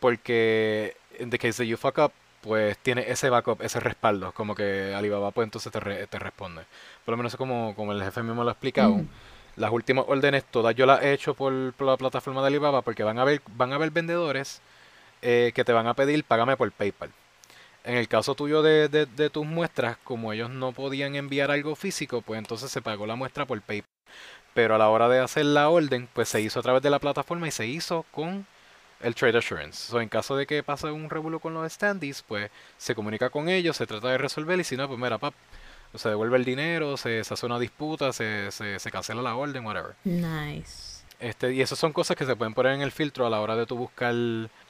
porque 0.00 0.96
en 1.18 1.30
the 1.30 1.38
case 1.38 1.62
that 1.62 1.68
you 1.68 1.76
fuck 1.76 1.98
up, 1.98 2.12
pues 2.42 2.78
tiene 2.78 3.04
ese 3.10 3.28
backup, 3.30 3.60
ese 3.62 3.80
respaldo, 3.80 4.32
como 4.32 4.54
que 4.54 4.94
Alibaba 4.94 5.30
pues 5.30 5.44
entonces 5.46 5.70
te, 5.70 5.78
re- 5.80 6.06
te 6.06 6.18
responde. 6.18 6.62
Por 7.04 7.12
lo 7.12 7.16
menos 7.18 7.36
como, 7.36 7.74
como 7.76 7.92
el 7.92 8.02
jefe 8.02 8.22
mismo 8.22 8.42
lo 8.44 8.50
ha 8.50 8.52
explicado. 8.52 9.02
Las 9.56 9.72
últimas 9.72 10.06
órdenes 10.08 10.44
todas 10.44 10.74
yo 10.74 10.86
las 10.86 11.02
he 11.02 11.12
hecho 11.12 11.34
por, 11.34 11.72
por 11.74 11.86
la 11.86 11.96
plataforma 11.96 12.40
de 12.40 12.46
Alibaba 12.48 12.82
porque 12.82 13.02
van 13.02 13.18
a 13.18 13.22
haber, 13.22 13.42
van 13.56 13.72
a 13.72 13.76
haber 13.76 13.90
vendedores 13.90 14.62
eh, 15.22 15.52
que 15.54 15.64
te 15.64 15.72
van 15.72 15.86
a 15.86 15.94
pedir 15.94 16.24
págame 16.24 16.56
por 16.56 16.72
PayPal. 16.72 17.10
En 17.84 17.96
el 17.96 18.08
caso 18.08 18.34
tuyo 18.34 18.62
de, 18.62 18.88
de- 18.88 19.06
de 19.06 19.30
tus 19.30 19.46
muestras, 19.46 19.96
como 20.04 20.32
ellos 20.32 20.50
no 20.50 20.72
podían 20.72 21.14
enviar 21.16 21.50
algo 21.50 21.74
físico, 21.76 22.20
pues 22.22 22.38
entonces 22.38 22.70
se 22.70 22.82
pagó 22.82 23.06
la 23.06 23.16
muestra 23.16 23.46
por 23.46 23.60
PayPal. 23.62 23.88
Pero 24.52 24.74
a 24.74 24.78
la 24.78 24.88
hora 24.88 25.08
de 25.08 25.20
hacer 25.20 25.44
la 25.46 25.68
orden, 25.70 26.08
pues 26.12 26.28
se 26.28 26.40
hizo 26.40 26.58
a 26.58 26.62
través 26.62 26.82
de 26.82 26.90
la 26.90 26.98
plataforma 26.98 27.46
y 27.48 27.52
se 27.52 27.66
hizo 27.66 28.04
con 28.10 28.46
el 29.00 29.14
Trade 29.14 29.38
Assurance. 29.38 29.90
So, 29.90 30.00
en 30.00 30.08
caso 30.08 30.36
de 30.36 30.46
que 30.46 30.62
pase 30.62 30.90
un 30.90 31.08
revuelo 31.08 31.38
con 31.40 31.54
los 31.54 31.72
standees, 31.72 32.22
pues 32.26 32.50
se 32.76 32.94
comunica 32.94 33.30
con 33.30 33.48
ellos, 33.48 33.76
se 33.76 33.86
trata 33.86 34.08
de 34.08 34.18
resolver 34.18 34.58
y 34.60 34.64
si 34.64 34.76
no, 34.76 34.86
pues 34.88 34.98
mira, 35.00 35.18
pap, 35.18 35.32
se 35.94 36.08
devuelve 36.08 36.36
el 36.36 36.44
dinero, 36.44 36.96
se, 36.96 37.24
se 37.24 37.32
hace 37.34 37.46
una 37.46 37.58
disputa, 37.58 38.12
se, 38.12 38.50
se, 38.50 38.78
se 38.78 38.90
cancela 38.90 39.22
la 39.22 39.36
orden, 39.36 39.64
whatever. 39.64 39.94
Nice. 40.04 41.00
Este, 41.20 41.52
y 41.52 41.60
esas 41.60 41.78
son 41.78 41.92
cosas 41.92 42.16
que 42.16 42.26
se 42.26 42.34
pueden 42.36 42.54
poner 42.54 42.72
en 42.74 42.82
el 42.82 42.92
filtro 42.92 43.26
a 43.26 43.30
la 43.30 43.40
hora 43.40 43.54
de 43.56 43.66
tu 43.66 43.76
buscar 43.76 44.14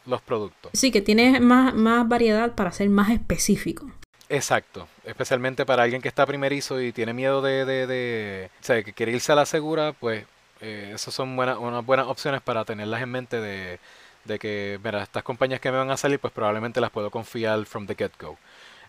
los 0.06 0.20
productos. 0.22 0.70
Sí, 0.74 0.90
que 0.90 1.00
tienes 1.00 1.40
más, 1.40 1.74
más 1.74 2.08
variedad 2.08 2.54
para 2.54 2.72
ser 2.72 2.88
más 2.90 3.10
específico. 3.10 3.90
Exacto, 4.28 4.86
especialmente 5.04 5.66
para 5.66 5.82
alguien 5.82 6.00
que 6.00 6.08
está 6.08 6.24
primerizo 6.24 6.80
y 6.80 6.92
tiene 6.92 7.12
miedo 7.12 7.42
de, 7.42 7.64
de, 7.64 7.86
de- 7.88 8.50
o 8.60 8.64
sea, 8.64 8.82
que 8.84 8.92
quiere 8.92 9.12
irse 9.12 9.32
a 9.32 9.34
la 9.34 9.44
segura, 9.44 9.92
pues 9.92 10.24
eh, 10.60 10.92
esas 10.94 11.12
son 11.14 11.34
buenas, 11.34 11.58
unas 11.58 11.84
buenas 11.84 12.06
opciones 12.06 12.40
para 12.40 12.64
tenerlas 12.64 13.02
en 13.02 13.10
mente 13.10 13.40
de, 13.40 13.80
de 14.24 14.38
que, 14.38 14.78
mira, 14.84 15.02
estas 15.02 15.24
compañías 15.24 15.60
que 15.60 15.72
me 15.72 15.78
van 15.78 15.90
a 15.90 15.96
salir, 15.96 16.20
pues 16.20 16.32
probablemente 16.32 16.80
las 16.80 16.90
puedo 16.90 17.10
confiar 17.10 17.64
from 17.66 17.86
the 17.88 17.96
get-go. 17.96 18.38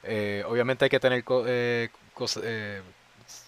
Eh, 0.04 0.43
obviamente 0.47 0.86
hay 0.86 0.89
que 0.89 1.00
tener 1.00 1.24
co- 1.24 1.43
eh, 1.47 1.89
cos- 2.13 2.39
eh, 2.43 2.82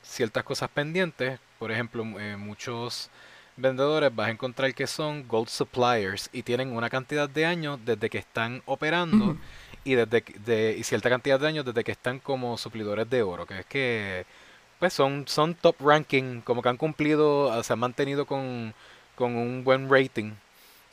ciertas 0.01 0.43
cosas 0.43 0.69
pendientes, 0.69 1.39
por 1.59 1.71
ejemplo, 1.71 2.03
muchos 2.05 3.09
vendedores 3.55 4.13
vas 4.15 4.27
a 4.27 4.31
encontrar 4.31 4.73
que 4.73 4.87
son 4.87 5.27
gold 5.27 5.47
suppliers 5.47 6.29
y 6.33 6.43
tienen 6.43 6.75
una 6.75 6.89
cantidad 6.89 7.29
de 7.29 7.45
años 7.45 7.79
desde 7.85 8.09
que 8.09 8.17
están 8.17 8.61
operando 8.65 9.37
y 9.83 9.95
desde 9.95 10.23
de, 10.45 10.75
y 10.77 10.83
cierta 10.83 11.09
cantidad 11.09 11.39
de 11.39 11.47
años 11.47 11.65
desde 11.65 11.83
que 11.83 11.91
están 11.91 12.19
como 12.19 12.57
suplidores 12.57 13.09
de 13.09 13.21
oro, 13.21 13.45
que 13.45 13.59
es 13.59 13.65
que 13.65 14.25
pues 14.79 14.93
son, 14.93 15.25
son 15.27 15.55
top 15.55 15.75
ranking, 15.79 16.41
como 16.41 16.61
que 16.61 16.69
han 16.69 16.77
cumplido, 16.77 17.63
se 17.63 17.73
han 17.73 17.79
mantenido 17.79 18.25
con, 18.25 18.73
con 19.15 19.35
un 19.35 19.63
buen 19.63 19.89
rating 19.89 20.33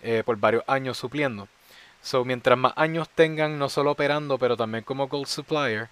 eh, 0.02 0.22
por 0.24 0.36
varios 0.36 0.64
años 0.66 0.96
supliendo. 0.96 1.48
So, 2.02 2.24
mientras 2.24 2.56
más 2.56 2.72
años 2.76 3.08
tengan, 3.10 3.58
no 3.58 3.68
solo 3.68 3.90
operando, 3.90 4.38
pero 4.38 4.56
también 4.56 4.84
como 4.84 5.08
gold 5.08 5.26
supplier, 5.26 5.88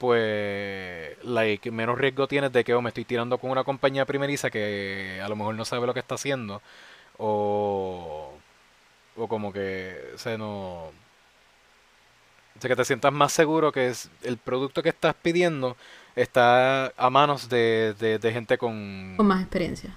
pues 0.00 1.16
like, 1.24 1.70
menos 1.70 1.98
riesgo 1.98 2.26
tienes 2.26 2.50
de 2.52 2.64
que 2.64 2.74
oh, 2.74 2.80
me 2.82 2.88
estoy 2.88 3.04
tirando 3.04 3.36
con 3.38 3.50
una 3.50 3.64
compañía 3.64 4.06
primeriza 4.06 4.50
que 4.50 5.20
a 5.22 5.28
lo 5.28 5.36
mejor 5.36 5.54
no 5.54 5.64
sabe 5.66 5.86
lo 5.86 5.92
que 5.94 6.00
está 6.00 6.14
haciendo, 6.14 6.62
o, 7.18 8.32
o 9.16 9.28
como 9.28 9.52
que 9.52 9.94
se 10.16 10.38
no 10.38 10.84
o 10.86 10.92
sea, 12.60 12.68
que 12.68 12.76
te 12.76 12.84
sientas 12.84 13.12
más 13.12 13.32
seguro 13.32 13.70
que 13.72 13.88
es 13.88 14.08
el 14.22 14.38
producto 14.38 14.82
que 14.82 14.88
estás 14.88 15.14
pidiendo 15.14 15.76
está 16.16 16.86
a 16.96 17.10
manos 17.10 17.48
de, 17.48 17.94
de- 17.98 18.18
de 18.18 18.32
gente 18.32 18.58
con... 18.58 19.14
Con 19.16 19.26
más 19.26 19.40
experiencia. 19.42 19.94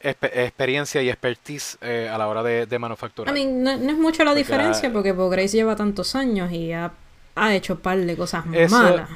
experiencia 0.00 1.00
y 1.02 1.08
expertise 1.08 1.78
eh, 1.80 2.10
a 2.12 2.18
la 2.18 2.26
hora 2.28 2.42
de, 2.42 2.66
de 2.66 2.78
manufacturar. 2.78 3.36
I 3.36 3.44
mean, 3.44 3.62
no, 3.62 3.76
no, 3.76 3.90
es 3.92 3.98
mucho 3.98 4.24
la 4.24 4.34
diferencia 4.34 4.92
porque 4.92 5.12
Bo 5.12 5.28
Grace 5.30 5.56
lleva 5.56 5.74
tantos 5.76 6.14
años 6.14 6.50
y 6.52 6.72
ha, 6.72 6.92
ha 7.34 7.54
hecho 7.54 7.74
un 7.74 7.80
par 7.80 7.98
de 7.98 8.16
cosas 8.16 8.44
eso, 8.52 8.76
malas. 8.76 9.10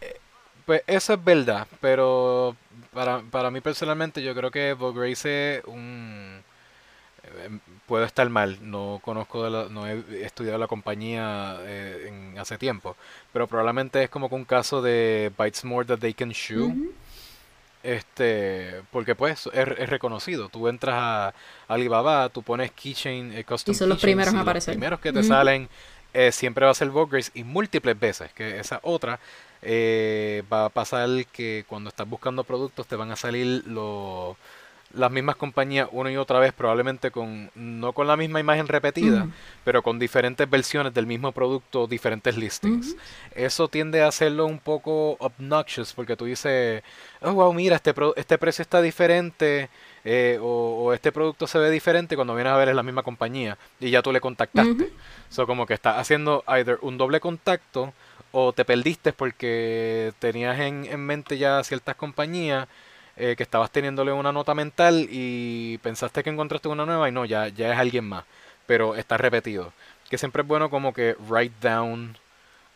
Eh, 0.00 0.16
pues 0.64 0.82
eso 0.86 1.14
es 1.14 1.24
verdad, 1.24 1.66
pero 1.80 2.56
para, 2.92 3.20
para 3.20 3.50
mí 3.50 3.60
personalmente 3.60 4.22
yo 4.22 4.34
creo 4.34 4.50
que 4.50 4.72
Bo 4.72 4.92
Grace 4.92 5.58
es 5.58 5.64
un... 5.64 6.42
Eh, 7.24 7.58
puedo 7.86 8.04
estar 8.04 8.28
mal, 8.28 8.58
no 8.62 9.00
conozco, 9.02 9.44
de 9.44 9.50
la, 9.50 9.68
no 9.68 9.86
he 9.86 10.24
estudiado 10.24 10.58
la 10.58 10.66
compañía 10.66 11.56
eh, 11.62 12.06
en, 12.08 12.38
hace 12.38 12.58
tiempo, 12.58 12.96
pero 13.32 13.46
probablemente 13.46 14.02
es 14.02 14.10
como 14.10 14.28
que 14.28 14.34
un 14.34 14.44
caso 14.44 14.82
de 14.82 15.32
bites 15.38 15.64
more 15.64 15.86
that 15.86 15.98
they 15.98 16.14
can 16.14 16.32
chew. 16.32 16.66
Uh 16.66 16.72
-huh. 16.72 16.92
Este, 17.82 18.82
porque 18.90 19.14
pues 19.14 19.46
es, 19.52 19.68
es, 19.78 19.88
reconocido. 19.88 20.48
Tú 20.48 20.66
entras 20.66 20.96
a 20.98 21.34
Alibaba, 21.68 22.28
tú 22.30 22.42
pones 22.42 22.72
keychain, 22.72 23.32
eh, 23.32 23.44
custom 23.44 23.72
y 23.72 23.76
son 23.76 23.88
los 23.88 24.00
primeros 24.00 24.34
a 24.34 24.40
aparecer. 24.40 24.74
Los 24.74 24.76
primeros 24.76 24.98
que 24.98 25.12
te 25.12 25.22
salen 25.22 25.68
eh, 26.14 26.32
siempre 26.32 26.64
va 26.64 26.72
a 26.72 26.74
ser 26.74 26.90
Grace 26.90 27.30
y 27.34 27.44
múltiples 27.44 27.98
veces, 27.98 28.32
que 28.32 28.58
esa 28.58 28.80
otra 28.82 29.20
eh, 29.62 30.42
va 30.52 30.66
a 30.66 30.68
pasar 30.68 31.08
que 31.26 31.64
cuando 31.68 31.88
estás 31.88 32.08
buscando 32.08 32.44
productos 32.44 32.86
te 32.86 32.96
van 32.96 33.10
a 33.10 33.16
salir 33.16 33.64
los 33.66 34.36
las 34.94 35.10
mismas 35.10 35.36
compañías 35.36 35.88
una 35.92 36.10
y 36.10 36.16
otra 36.16 36.38
vez, 36.38 36.52
probablemente 36.52 37.10
con 37.10 37.50
no 37.54 37.92
con 37.92 38.06
la 38.06 38.16
misma 38.16 38.40
imagen 38.40 38.68
repetida, 38.68 39.24
uh 39.24 39.26
-huh. 39.26 39.32
pero 39.64 39.82
con 39.82 39.98
diferentes 39.98 40.48
versiones 40.48 40.94
del 40.94 41.06
mismo 41.06 41.32
producto, 41.32 41.86
diferentes 41.86 42.36
listings. 42.36 42.88
Uh 42.88 42.96
-huh. 42.96 43.00
Eso 43.34 43.68
tiende 43.68 44.02
a 44.02 44.08
hacerlo 44.08 44.46
un 44.46 44.58
poco 44.58 45.16
obnoxious 45.18 45.92
porque 45.92 46.16
tú 46.16 46.24
dices, 46.24 46.82
oh 47.20 47.32
wow, 47.32 47.52
mira, 47.52 47.76
este, 47.76 47.92
pro 47.92 48.14
este 48.16 48.38
precio 48.38 48.62
está 48.62 48.80
diferente 48.80 49.68
eh, 50.04 50.38
o, 50.40 50.84
o, 50.84 50.92
este 50.92 51.10
producto 51.10 51.46
se 51.46 51.58
ve 51.58 51.68
diferente 51.70 52.14
cuando 52.14 52.34
vienes 52.34 52.52
a 52.52 52.56
ver 52.56 52.68
es 52.68 52.76
la 52.76 52.84
misma 52.84 53.02
compañía 53.02 53.58
y 53.80 53.90
ya 53.90 54.02
tú 54.02 54.12
le 54.12 54.20
contactaste. 54.20 54.70
Uh 54.70 54.88
-huh. 54.88 54.90
So 55.28 55.46
como 55.46 55.66
que 55.66 55.74
estás 55.74 55.98
haciendo 55.98 56.44
either 56.46 56.78
un 56.80 56.96
doble 56.96 57.18
contacto 57.18 57.92
o 58.30 58.52
te 58.52 58.64
perdiste 58.64 59.12
porque 59.12 60.12
tenías 60.18 60.58
en, 60.60 60.84
en 60.84 61.00
mente 61.00 61.38
ya 61.38 61.62
ciertas 61.64 61.96
compañías 61.96 62.68
eh, 63.16 63.34
que 63.36 63.42
estabas 63.42 63.70
teniéndole 63.70 64.12
una 64.12 64.32
nota 64.32 64.54
mental 64.54 65.08
y 65.10 65.78
pensaste 65.78 66.22
que 66.22 66.30
encontraste 66.30 66.68
una 66.68 66.84
nueva 66.84 67.08
y 67.08 67.12
no, 67.12 67.24
ya, 67.24 67.48
ya 67.48 67.72
es 67.72 67.78
alguien 67.78 68.04
más, 68.04 68.24
pero 68.66 68.94
está 68.94 69.16
repetido. 69.16 69.72
Que 70.10 70.18
siempre 70.18 70.42
es 70.42 70.48
bueno 70.48 70.68
como 70.70 70.92
que 70.92 71.16
write 71.28 71.54
down 71.60 72.16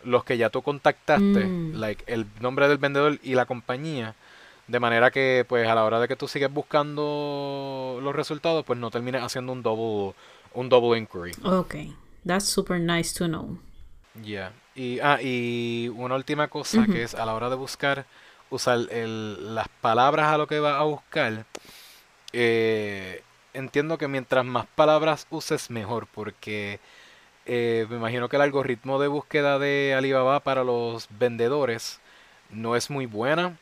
los 0.02 0.24
que 0.24 0.38
ya 0.38 0.48
tú 0.50 0.62
contactaste, 0.62 1.22
mm. 1.22 1.74
like 1.74 2.04
el 2.06 2.26
nombre 2.40 2.68
del 2.68 2.78
vendedor 2.78 3.18
y 3.22 3.34
la 3.34 3.44
compañía, 3.44 4.14
de 4.66 4.80
manera 4.80 5.10
que 5.10 5.44
pues 5.48 5.68
a 5.68 5.74
la 5.74 5.84
hora 5.84 6.00
de 6.00 6.08
que 6.08 6.16
tú 6.16 6.26
sigues 6.26 6.50
buscando 6.50 7.98
los 8.02 8.16
resultados, 8.16 8.64
pues 8.64 8.78
no 8.78 8.90
termines 8.90 9.22
haciendo 9.22 9.52
un 9.52 9.62
double, 9.62 10.14
un 10.54 10.68
double 10.68 10.98
inquiry. 10.98 11.32
Ok, 11.44 11.74
that's 12.26 12.46
super 12.46 12.80
nice 12.80 13.12
to 13.14 13.26
know. 13.26 13.58
Yeah. 14.22 14.52
Y, 14.74 15.00
ah, 15.00 15.18
y 15.20 15.88
una 15.94 16.14
última 16.14 16.48
cosa 16.48 16.78
uh 16.78 16.84
-huh. 16.84 16.92
que 16.92 17.02
es 17.02 17.14
a 17.14 17.26
la 17.26 17.34
hora 17.34 17.50
de 17.50 17.56
buscar 17.56 18.06
usar 18.50 18.80
el, 18.90 19.54
las 19.54 19.68
palabras 19.80 20.26
a 20.26 20.38
lo 20.38 20.46
que 20.46 20.60
vas 20.60 20.78
a 20.78 20.82
buscar, 20.82 21.46
eh, 22.32 23.22
entiendo 23.54 23.98
que 23.98 24.08
mientras 24.08 24.44
más 24.44 24.66
palabras 24.74 25.26
uses 25.30 25.70
mejor, 25.70 26.06
porque 26.06 26.80
eh, 27.46 27.86
me 27.88 27.96
imagino 27.96 28.28
que 28.28 28.36
el 28.36 28.42
algoritmo 28.42 29.00
de 29.00 29.08
búsqueda 29.08 29.58
de 29.58 29.94
Alibaba 29.96 30.40
para 30.40 30.64
los 30.64 31.08
vendedores 31.18 32.00
no 32.50 32.76
es 32.76 32.90
muy 32.90 33.06
buena. 33.06 33.56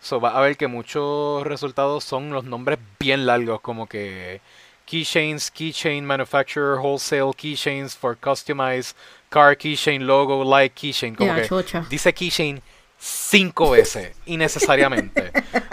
So, 0.00 0.20
va 0.20 0.36
a 0.36 0.40
ver 0.40 0.56
que 0.56 0.68
muchos 0.68 1.44
resultados 1.46 2.04
son 2.04 2.30
los 2.30 2.44
nombres 2.44 2.78
bien 3.00 3.26
largos, 3.26 3.60
como 3.60 3.86
que 3.86 4.40
keychains, 4.84 5.50
keychain 5.50 6.04
manufacturer, 6.04 6.78
wholesale 6.78 7.32
keychains 7.34 7.96
for 7.96 8.16
customized 8.16 8.94
car 9.30 9.56
keychain 9.56 10.06
logo, 10.06 10.44
like 10.44 10.74
keychain. 10.74 11.14
Como 11.14 11.32
yeah, 11.32 11.42
que 11.42 11.48
chocha. 11.48 11.86
dice 11.90 12.14
keychain 12.14 12.62
cinco 12.98 13.70
veces, 13.70 14.16
innecesariamente. 14.26 15.32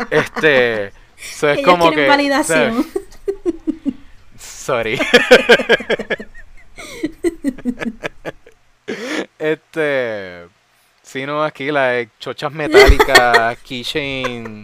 este. 0.09 0.91
So 1.17 1.49
es 1.49 1.59
Ellos 1.59 1.69
como 1.69 1.91
que. 1.91 2.07
validación. 2.07 2.85
Sorry. 4.37 4.99
este. 9.39 10.47
Si 11.01 11.25
no, 11.25 11.43
aquí 11.43 11.71
las 11.71 12.07
chochas 12.19 12.51
metálicas, 12.51 13.57
keychain. 13.59 14.63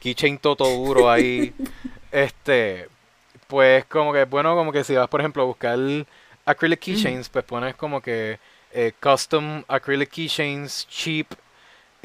Keychain 0.00 0.38
toto 0.38 0.64
duro 0.68 1.10
ahí. 1.10 1.54
Este. 2.10 2.88
Pues 3.46 3.84
como 3.84 4.12
que, 4.12 4.24
bueno, 4.24 4.56
como 4.56 4.72
que 4.72 4.82
si 4.82 4.94
vas, 4.94 5.08
por 5.08 5.20
ejemplo, 5.20 5.42
a 5.42 5.46
buscar 5.46 5.78
acrylic 6.44 6.80
keychains, 6.80 7.28
mm. 7.28 7.32
pues 7.32 7.44
pones 7.44 7.74
como 7.76 8.00
que 8.00 8.38
eh, 8.72 8.92
custom 9.00 9.62
acrylic 9.68 10.10
keychains 10.10 10.86
cheap 10.88 11.28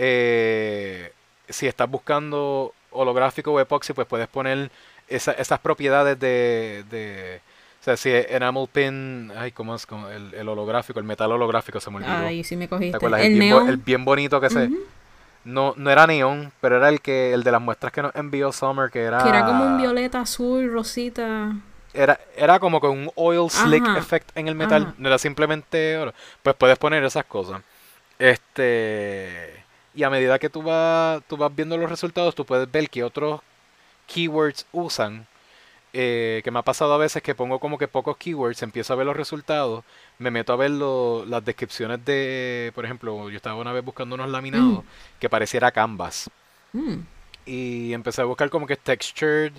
eh, 0.04 1.14
si 1.48 1.68
estás 1.68 1.88
buscando 1.88 2.74
holográfico 2.90 3.52
o 3.52 3.60
epoxi, 3.60 3.94
pues 3.94 4.08
puedes 4.08 4.28
poner 4.28 4.72
esa, 5.08 5.32
esas 5.34 5.60
propiedades 5.60 6.20
de, 6.20 6.84
de, 6.90 7.40
O 7.80 7.84
sea, 7.84 7.98
si 7.98 8.10
enamel 8.10 8.68
pin... 8.68 9.32
Ay, 9.38 9.52
¿cómo 9.52 9.76
es? 9.76 9.86
Como 9.86 10.10
el, 10.10 10.34
el, 10.34 10.50
holográfico, 10.50 10.98
el 10.98 11.06
metal 11.06 11.32
holográfico 11.32 11.80
se 11.80 11.92
me 11.92 11.98
olvidó. 11.98 12.14
Ay, 12.14 12.44
sí 12.44 12.56
me 12.56 12.68
cogiste. 12.68 12.94
¿Te 12.94 12.98
acuerdas? 12.98 13.22
El, 13.22 13.34
el, 13.34 13.40
bien, 13.40 13.68
el 13.68 13.78
bien, 13.78 14.04
bonito 14.04 14.42
que 14.42 14.48
uh 14.48 14.50
-huh. 14.50 14.70
se... 14.70 14.92
No, 15.44 15.76
no 15.78 15.92
era 15.92 16.08
neón, 16.08 16.52
pero 16.62 16.78
era 16.78 16.90
el 16.90 17.00
que 17.00 17.34
el 17.34 17.44
de 17.44 17.52
las 17.52 17.62
muestras 17.62 17.94
que 17.94 18.02
nos 18.02 18.16
envió 18.16 18.52
Summer, 18.52 18.90
que 18.90 19.04
era... 19.04 19.22
Que 19.22 19.30
era 19.30 19.46
como 19.46 19.66
un 19.66 19.78
violeta, 19.78 20.22
azul, 20.22 20.72
rosita... 20.72 21.56
Era, 21.94 22.20
era 22.36 22.60
como 22.60 22.80
con 22.80 22.92
un 22.92 23.12
oil 23.16 23.52
slick 23.52 23.84
Ajá. 23.84 24.00
effect 24.00 24.36
en 24.36 24.48
el 24.48 24.56
metal, 24.56 24.82
Ajá. 24.84 24.96
no 24.98 25.10
era 25.10 25.20
simplemente 25.20 25.98
oro. 25.98 26.14
Pues 26.42 26.56
puedes 26.56 26.80
poner 26.80 27.04
esas 27.04 27.26
cosas. 27.26 27.62
Este 28.18 29.61
y 29.94 30.04
a 30.04 30.10
medida 30.10 30.40
que 30.40 30.50
tú, 30.50 30.64
va, 30.64 31.22
tú 31.28 31.38
vas 31.38 31.54
viendo 31.56 31.78
los 31.78 31.90
resultados, 31.90 32.36
tú 32.36 32.46
puedes 32.46 32.72
ver 32.72 32.90
que 32.90 33.04
otros 33.04 33.42
keywords 34.08 34.66
usan. 34.72 35.28
Eh, 35.94 36.40
que 36.46 36.52
me 36.52 36.60
ha 36.60 36.62
pasado 36.62 36.94
a 36.94 36.98
veces 36.98 37.22
que 37.22 37.36
pongo 37.36 37.60
como 37.60 37.78
que 37.78 37.90
pocos 37.90 38.16
keywords, 38.16 38.62
empiezo 38.64 38.94
a 38.94 38.96
ver 38.96 39.06
los 39.06 39.18
resultados, 39.18 39.84
me 40.20 40.32
meto 40.32 40.54
a 40.54 40.56
ver 40.56 40.72
lo, 40.72 41.26
las 41.26 41.44
descripciones 41.44 42.06
de, 42.06 42.72
por 42.74 42.86
ejemplo, 42.86 43.30
yo 43.30 43.36
estaba 43.36 43.60
una 43.60 43.74
vez 43.74 43.84
buscando 43.84 44.16
unos 44.16 44.30
laminados 44.30 44.86
mm. 44.86 44.88
que 45.20 45.30
pareciera 45.30 45.70
canvas. 45.72 46.30
Mm. 46.72 47.00
Y 47.46 47.92
empecé 47.92 48.22
a 48.22 48.26
buscar 48.26 48.50
como 48.50 48.68
que 48.68 48.78
textured 48.78 49.52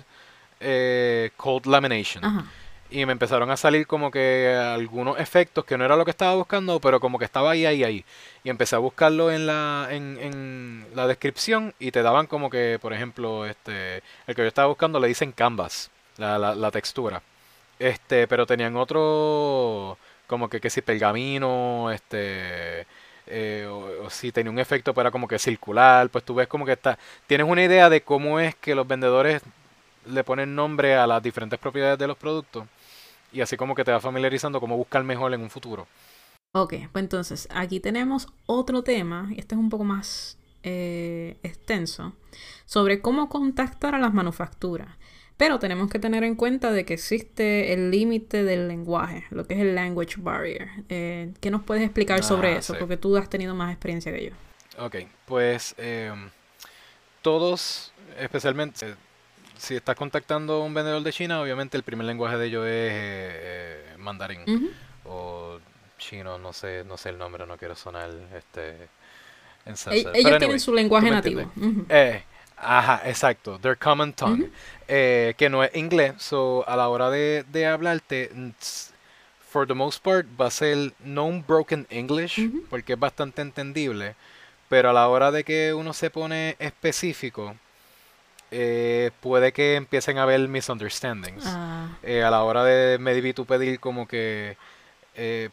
eh, 0.59 1.29
cold 1.37 1.67
lamination. 1.67 2.25
Ajá 2.25 2.45
y 2.93 3.05
me 3.07 3.11
empezaron 3.11 3.49
a 3.49 3.57
salir 3.57 3.87
como 3.87 4.11
que 4.11 4.55
algunos 4.55 5.19
efectos 5.19 5.65
que 5.65 5.77
no 5.77 5.83
era 5.85 5.95
lo 5.95 6.05
que 6.05 6.11
estaba 6.11 6.35
buscando, 6.35 6.79
pero 6.79 6.99
como 6.99 7.17
que 7.17 7.25
estaba 7.25 7.51
ahí, 7.51 7.65
ahí, 7.65 7.83
ahí. 7.83 8.05
Y 8.43 8.49
empecé 8.51 8.75
a 8.75 8.79
buscarlo 8.79 9.31
en 9.31 9.47
la, 9.47 9.87
en, 9.89 10.19
en 10.21 10.85
la 10.93 11.07
descripción 11.07 11.73
y 11.79 11.91
te 11.91 12.03
daban 12.03 12.27
como 12.27 12.51
que, 12.51 12.77
por 12.79 12.93
ejemplo, 12.93 13.47
este, 13.47 14.03
el 14.27 14.35
que 14.35 14.43
yo 14.43 14.47
estaba 14.47 14.67
buscando 14.67 14.99
le 14.99 15.07
dicen 15.07 15.31
canvas, 15.31 15.89
la, 16.17 16.37
la, 16.37 16.53
la 16.53 16.69
textura. 16.69 17.23
Este, 17.79 18.27
pero 18.27 18.45
tenían 18.45 18.77
otro, 18.77 19.97
como 20.27 20.47
que, 20.49 20.61
que 20.61 20.69
si 20.69 20.81
pergamino, 20.81 21.91
este, 21.91 22.85
eh, 23.27 23.67
o, 23.69 24.09
si 24.11 24.31
tenía 24.31 24.51
un 24.51 24.59
efecto 24.59 24.93
para 24.93 25.09
como 25.11 25.27
que 25.27 25.39
circular, 25.39 26.09
pues 26.09 26.23
tú 26.23 26.35
ves 26.35 26.47
como 26.47 26.65
que 26.65 26.73
está, 26.73 26.99
tienes 27.27 27.47
una 27.47 27.63
idea 27.63 27.89
de 27.89 28.01
cómo 28.03 28.39
es 28.39 28.55
que 28.55 28.75
los 28.75 28.87
vendedores 28.87 29.41
le 30.05 30.23
ponen 30.23 30.55
nombre 30.55 30.95
a 30.95 31.07
las 31.07 31.23
diferentes 31.23 31.59
propiedades 31.59 31.97
de 31.97 32.07
los 32.07 32.17
productos 32.17 32.65
y 33.33 33.41
así 33.41 33.57
como 33.57 33.75
que 33.75 33.83
te 33.83 33.91
va 33.91 33.99
familiarizando 33.99 34.59
cómo 34.59 34.77
buscar 34.77 35.03
mejor 35.03 35.33
en 35.33 35.41
un 35.41 35.49
futuro. 35.49 35.87
Ok, 36.55 36.75
pues 36.91 37.03
entonces 37.03 37.47
aquí 37.51 37.79
tenemos 37.79 38.27
otro 38.45 38.83
tema, 38.83 39.29
y 39.31 39.39
este 39.39 39.55
es 39.55 39.59
un 39.59 39.69
poco 39.69 39.83
más 39.83 40.37
eh, 40.61 41.37
extenso, 41.41 42.13
sobre 42.65 43.01
cómo 43.01 43.27
contactar 43.27 43.95
a 43.95 43.99
las 43.99 44.13
manufacturas. 44.13 44.89
Pero 45.35 45.57
tenemos 45.57 45.89
que 45.89 45.97
tener 45.97 46.23
en 46.23 46.35
cuenta 46.35 46.71
de 46.71 46.85
que 46.85 46.93
existe 46.93 47.73
el 47.73 47.89
límite 47.89 48.43
del 48.43 48.67
lenguaje, 48.67 49.25
lo 49.31 49.45
que 49.45 49.55
es 49.55 49.61
el 49.61 49.73
language 49.73 50.17
barrier. 50.19 50.69
Eh, 50.89 51.33
¿Qué 51.41 51.49
nos 51.49 51.63
puedes 51.63 51.83
explicar 51.83 52.19
ah, 52.19 52.23
sobre 52.23 52.55
eso? 52.55 52.73
Sí. 52.73 52.79
Porque 52.79 52.97
tú 52.97 53.17
has 53.17 53.29
tenido 53.29 53.55
más 53.55 53.71
experiencia 53.71 54.13
que 54.13 54.25
yo. 54.25 54.31
Ok, 54.85 54.97
pues 55.25 55.73
eh, 55.79 56.13
todos, 57.23 57.91
especialmente 58.19 58.95
si 59.63 59.77
estás 59.77 59.95
contactando 59.95 60.55
a 60.55 60.63
un 60.65 60.73
vendedor 60.73 61.01
de 61.03 61.13
China, 61.13 61.41
obviamente 61.41 61.77
el 61.77 61.83
primer 61.83 62.05
lenguaje 62.05 62.37
de 62.37 62.47
ellos 62.47 62.65
es 62.65 62.71
eh, 62.71 62.91
eh, 62.93 63.95
mandarín 63.97 64.41
uh 64.41 64.45
-huh. 64.45 64.69
o 65.05 65.59
chino, 65.97 66.37
no 66.37 66.51
sé, 66.51 66.83
no 66.83 66.97
sé 66.97 67.09
el 67.09 67.17
nombre, 67.17 67.45
no 67.47 67.57
quiero 67.57 67.73
sonar 67.73 68.09
este 68.35 68.89
en 69.65 69.75
Ellos 69.75 69.87
anyway, 69.87 70.37
tienen 70.39 70.59
su 70.59 70.73
lenguaje 70.73 71.09
nativo. 71.09 71.49
Uh 71.55 71.63
-huh. 71.63 71.85
eh, 71.87 72.23
ajá, 72.57 73.03
exacto, 73.05 73.57
their 73.59 73.77
common 73.77 74.11
tongue, 74.11 74.43
uh 74.43 74.47
-huh. 74.47 74.51
eh, 74.89 75.33
que 75.37 75.49
no 75.49 75.63
es 75.63 75.73
inglés, 75.75 76.15
so 76.17 76.67
a 76.67 76.75
la 76.75 76.89
hora 76.89 77.09
de, 77.09 77.45
de 77.49 77.65
hablarte, 77.65 78.31
for 79.49 79.65
the 79.65 79.73
most 79.73 80.03
part 80.03 80.27
va 80.37 80.47
a 80.47 80.51
ser 80.51 80.91
no 80.99 81.23
un 81.23 81.41
broken 81.41 81.87
English, 81.89 82.37
porque 82.69 82.93
es 82.93 82.99
bastante 82.99 83.41
entendible, 83.41 84.15
pero 84.67 84.89
a 84.89 84.93
la 84.93 85.07
hora 85.07 85.31
de 85.31 85.45
que 85.45 85.73
uno 85.73 85.93
se 85.93 86.09
pone 86.09 86.57
específico, 86.59 87.55
eh, 88.53 89.11
puede 89.21 89.51
que 89.51 89.75
empiecen 89.75 90.17
a 90.19 90.23
haber 90.23 90.47
misunderstandings. 90.47 91.43
Ah, 91.47 91.87
Eh, 92.03 92.21
a 92.23 92.29
la 92.29 92.43
hora 92.43 92.63
de 92.63 92.97
maybe 92.99 93.33
tú 93.33 93.45
pedir 93.45 93.79
como 93.79 94.07
que 94.07 94.55
eh, 95.15 95.49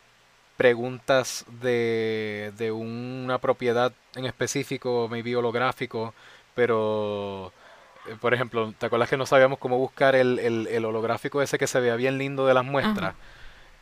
preguntas 0.56 1.44
de, 1.62 2.52
de 2.58 2.70
una 2.72 3.38
propiedad 3.38 3.92
en 4.14 4.26
específico, 4.26 5.08
maybe 5.10 5.34
holográfico, 5.36 6.12
pero 6.54 7.52
por 8.20 8.34
ejemplo, 8.34 8.72
¿te 8.78 8.86
acuerdas 8.86 9.08
que 9.08 9.16
no 9.16 9.24
sabíamos 9.26 9.58
cómo 9.58 9.78
buscar 9.78 10.14
el, 10.14 10.38
el- 10.38 10.66
el 10.66 10.84
holográfico 10.84 11.40
ese 11.42 11.58
que 11.58 11.66
se 11.66 11.80
veía 11.80 11.96
bien 11.96 12.18
lindo 12.18 12.46
de 12.46 12.54
las 12.54 12.64
muestras? 12.64 13.10
Ajá. 13.10 13.14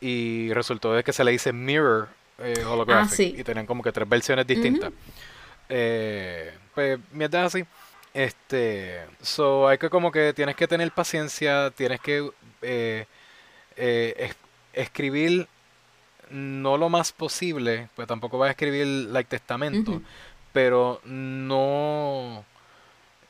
Y 0.01 0.53
resultó 0.53 0.93
de 0.93 1.03
que 1.03 1.11
se 1.11 1.23
le 1.25 1.31
dice 1.31 1.51
mirror 1.51 2.07
eh, 2.37 2.63
holographic 2.65 3.11
Ah, 3.11 3.15
sí. 3.15 3.35
y 3.37 3.43
tenían 3.43 3.65
como 3.65 3.83
que 3.83 3.91
tres 3.91 4.07
versiones 4.07 4.47
distintas. 4.47 4.93
Eh, 5.67 6.53
pues 6.73 6.99
mierda 7.11 7.45
así. 7.45 7.65
Este, 8.13 9.01
so 9.21 9.67
hay 9.67 9.77
que 9.77 9.89
como 9.89 10.11
que 10.11 10.33
tienes 10.33 10.55
que 10.55 10.67
tener 10.67 10.91
paciencia, 10.91 11.69
tienes 11.71 11.99
que 12.01 12.29
eh, 12.61 13.05
eh, 13.77 14.15
es- 14.17 14.35
escribir 14.73 15.47
no 16.31 16.77
lo 16.77 16.89
más 16.89 17.11
posible, 17.11 17.89
pues 17.95 18.07
tampoco 18.07 18.37
vas 18.37 18.49
a 18.49 18.51
escribir 18.51 18.85
like 19.11 19.29
testamento, 19.29 20.01
pero 20.53 21.01
no 21.05 22.45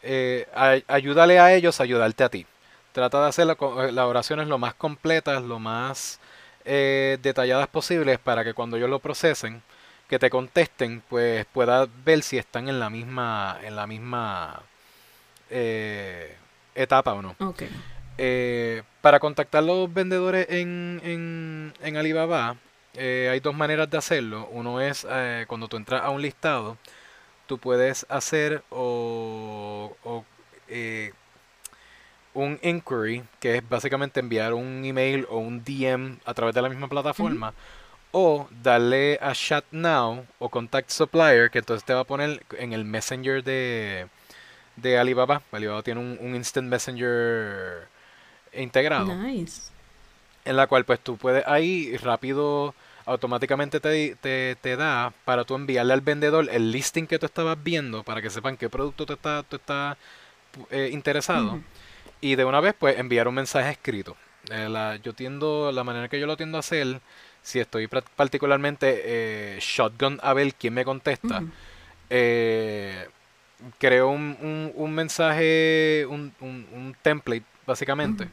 eh, 0.03 0.47
ay- 0.55 0.83
ayúdale 0.87 1.39
a 1.39 1.53
ellos 1.53 1.79
a 1.79 1.83
ayudarte 1.83 2.23
a 2.23 2.29
ti. 2.29 2.45
Trata 2.93 3.21
de 3.21 3.29
hacer 3.29 3.47
la 3.47 3.53
eh, 3.53 3.91
las 3.91 4.05
oraciones 4.05 4.47
lo 4.47 4.57
más 4.57 4.73
completas, 4.73 5.43
lo 5.43 5.59
más 5.59 6.19
eh, 6.65 7.17
detalladas 7.21 7.67
posibles 7.67 8.19
para 8.19 8.43
que 8.43 8.53
cuando 8.53 8.77
ellos 8.77 8.89
lo 8.89 8.99
procesen, 8.99 9.61
que 10.09 10.19
te 10.19 10.29
contesten, 10.29 11.03
pues 11.09 11.45
puedas 11.53 11.87
ver 12.05 12.23
si 12.23 12.37
están 12.37 12.69
en 12.69 12.79
la 12.79 12.89
misma, 12.89 13.59
en 13.63 13.75
la 13.75 13.87
misma 13.87 14.61
eh, 15.49 16.35
etapa 16.75 17.13
o 17.13 17.21
no. 17.21 17.35
Eh, 18.17 18.83
para 19.01 19.19
contactar 19.19 19.63
los 19.63 19.91
vendedores 19.93 20.47
en, 20.49 21.01
en, 21.03 21.73
en 21.81 21.97
Alibaba, 21.97 22.57
eh, 22.95 23.29
hay 23.31 23.39
dos 23.39 23.55
maneras 23.55 23.89
de 23.89 23.97
hacerlo. 23.97 24.47
Uno 24.51 24.81
es 24.81 25.07
cuando 25.47 25.67
tú 25.67 25.77
entras 25.77 26.03
a 26.03 26.09
un 26.09 26.21
listado, 26.21 26.77
tú 27.47 27.57
puedes 27.57 28.05
hacer 28.09 28.63
o, 28.69 29.95
o, 30.03 30.25
un 32.33 32.59
inquiry, 32.61 33.23
que 33.39 33.57
es 33.57 33.69
básicamente 33.69 34.19
enviar 34.19 34.53
un 34.53 34.83
email 34.85 35.25
o 35.29 35.39
un 35.39 35.63
DM 35.63 36.19
a 36.25 36.33
través 36.33 36.53
de 36.53 36.61
la 36.61 36.69
misma 36.69 36.87
plataforma, 36.87 37.53
o 38.11 38.47
darle 38.63 39.17
a 39.21 39.33
Chat 39.33 39.65
Now 39.71 40.25
o 40.39 40.49
Contact 40.49 40.89
Supplier, 40.89 41.49
que 41.49 41.59
entonces 41.59 41.83
te 41.83 41.93
va 41.93 42.01
a 42.01 42.05
poner 42.05 42.43
en 42.57 42.73
el 42.73 42.85
Messenger 42.85 43.43
de, 43.43 44.07
de 44.81 44.97
Alibaba. 44.97 45.41
Alibaba 45.51 45.81
tiene 45.83 45.99
un, 45.99 46.17
un 46.21 46.35
Instant 46.35 46.67
Messenger 46.67 47.87
integrado, 48.53 49.13
Nice. 49.15 49.71
en 50.45 50.55
la 50.55 50.67
cual 50.67 50.85
pues 50.85 50.99
tú 50.99 51.17
puedes 51.17 51.45
ahí 51.47 51.95
rápido, 51.97 52.73
automáticamente 53.05 53.79
te, 53.79 54.15
te, 54.21 54.57
te 54.61 54.75
da 54.75 55.13
para 55.25 55.43
tú 55.43 55.55
enviarle 55.55 55.93
al 55.93 56.01
vendedor 56.01 56.47
el 56.51 56.71
listing 56.71 57.07
que 57.07 57.19
tú 57.19 57.25
estabas 57.25 57.61
viendo 57.63 58.03
para 58.03 58.21
que 58.21 58.29
sepan 58.29 58.57
qué 58.57 58.69
producto 58.69 59.05
tú 59.05 59.13
estás 59.13 59.45
tú 59.47 59.55
estás, 59.57 59.97
eh, 60.71 60.89
interesado 60.91 61.59
y 62.21 62.35
de 62.35 62.45
una 62.45 62.59
vez 62.61 62.75
pues 62.77 62.97
enviar 62.99 63.27
un 63.27 63.35
mensaje 63.35 63.71
escrito. 63.71 64.15
Eh, 64.51 64.67
la- 64.69 64.95
yo 64.97 65.13
tiendo, 65.13 65.71
la 65.71 65.83
manera 65.83 66.07
que 66.09 66.19
yo 66.19 66.25
lo 66.27 66.37
tiendo 66.37 66.57
a 66.57 66.61
hacer, 66.61 67.01
si 67.43 67.59
estoy 67.59 67.87
particularmente 67.87 69.01
eh, 69.05 69.59
shotgun 69.61 70.19
a 70.23 70.33
ver 70.33 70.53
quién 70.55 70.73
me 70.73 70.85
contesta, 70.85 71.43
eh, 72.09 73.07
creo 73.79 74.09
un, 74.09 74.37
un, 74.41 74.71
un 74.75 74.93
mensaje, 74.95 76.05
un, 76.09 76.33
un, 76.41 76.95
template 77.01 77.43
básicamente, 77.65 78.29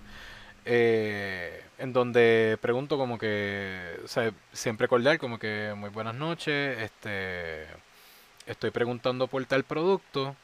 eh, 0.65 1.63
en 1.79 1.93
donde 1.93 2.59
pregunto 2.61 2.99
como 2.99 3.19
que, 3.19 4.01
o 4.05 4.09
sea, 4.09 4.33
siempre 4.53 4.89
cordial, 4.89 5.19
como 5.19 5.39
que 5.39 5.75
muy 5.77 5.91
buenas 5.91 6.15
noches, 6.15 6.79
este, 6.81 7.67
estoy 8.47 8.71
preguntando 8.71 9.27
por 9.29 9.45
tal 9.47 9.65
producto, 9.65 10.37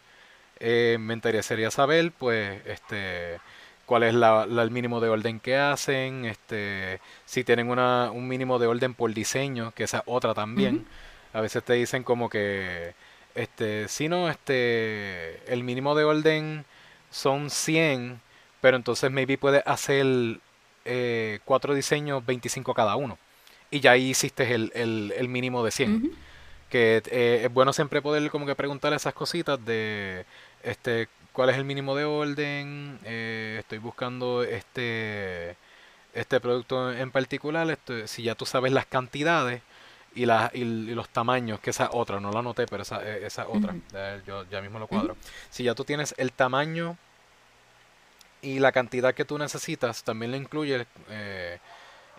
eh, 0.61 0.97
me 1.01 1.14
interesaría 1.14 1.70
saber, 1.70 2.12
pues, 2.12 2.62
este, 2.66 3.41
cuál 3.87 4.05
es 4.05 4.14
la, 4.14 4.47
la- 4.47 4.62
el 4.62 4.70
mínimo 4.70 5.01
de 5.01 5.09
orden 5.09 5.41
que 5.41 5.57
hacen, 5.57 6.24
este, 6.24 7.01
si 7.26 7.45
tienen 7.45 7.70
una, 7.70 8.11
un 8.12 8.28
mínimo 8.28 8.59
de 8.59 8.66
orden 8.68 8.95
por 8.95 9.12
diseño, 9.14 9.72
que 9.74 9.85
esa 9.85 9.99
es 9.99 10.05
otra 10.07 10.35
también. 10.35 10.85
A 11.33 11.41
veces 11.41 11.64
te 11.64 11.74
dicen 11.74 12.03
como 12.05 12.28
que, 12.30 12.95
este, 13.35 13.89
si 13.89 14.09
no, 14.09 14.28
este, 14.30 15.43
el 15.53 15.62
mínimo 15.64 15.95
de 15.95 16.05
orden 16.05 16.64
son 17.11 17.51
100, 17.51 18.20
pero 18.61 18.76
entonces 18.76 19.11
maybe 19.11 19.39
puedes 19.39 19.62
hacer 19.66 20.07
eh, 20.85 21.41
cuatro 21.45 21.74
diseños, 21.74 22.24
25 22.24 22.74
cada 22.74 22.97
uno. 22.97 23.18
Y 23.70 23.80
ya 23.80 23.93
ahí 23.93 24.11
hiciste 24.11 24.55
el, 24.55 24.70
el, 24.74 25.12
el 25.16 25.28
mínimo 25.28 25.64
de 25.64 25.70
100 25.70 25.97
Ujú. 25.97 26.14
que 26.70 27.03
eh, 27.11 27.43
es 27.45 27.53
bueno 27.53 27.72
siempre 27.72 28.03
poder 28.03 28.30
como 28.30 28.47
que 28.47 28.55
preguntar 28.55 28.93
esas 28.93 29.14
cositas 29.14 29.64
de 29.64 30.24
este 30.62 31.09
cuál 31.33 31.51
es 31.51 31.57
el 31.57 31.64
mínimo 31.64 31.95
de 31.97 32.05
orden 32.05 32.99
eh, 33.05 33.57
estoy 33.61 33.78
buscando 33.78 34.43
este 34.43 35.57
este 36.14 36.41
producto 36.41 36.93
en 36.93 37.11
particular 37.11 37.70
esto- 37.70 38.07
si 38.07 38.22
ya 38.24 38.35
tú 38.35 38.47
sabes 38.47 38.72
las 38.72 38.87
cantidades 38.87 39.62
y, 40.14 40.26
las 40.26 40.54
y, 40.54 40.60
y 40.60 40.94
los 40.94 41.08
tamaños 41.08 41.60
que 41.60 41.70
esa 41.70 41.90
otra 41.92 42.20
no 42.20 42.30
la 42.30 42.40
anoté 42.40 42.66
pero 42.66 42.82
esa 42.82 43.02
eh, 43.02 43.26
esa 43.26 43.48
otra 43.48 43.74
yo 44.26 44.44
ya 44.50 44.60
mismo 44.60 44.78
lo 44.78 44.86
cuadro. 44.86 45.16
Si 45.50 45.64
ya 45.64 45.74
tú 45.74 45.84
tienes 45.84 46.14
el 46.18 46.32
tamaño 46.32 46.96
y 48.42 48.58
la 48.58 48.72
cantidad 48.72 49.14
que 49.14 49.24
tú 49.24 49.38
necesitas 49.38 50.02
también 50.02 50.32
lo 50.32 50.36
incluye 50.36 50.86
eh, 51.08 51.58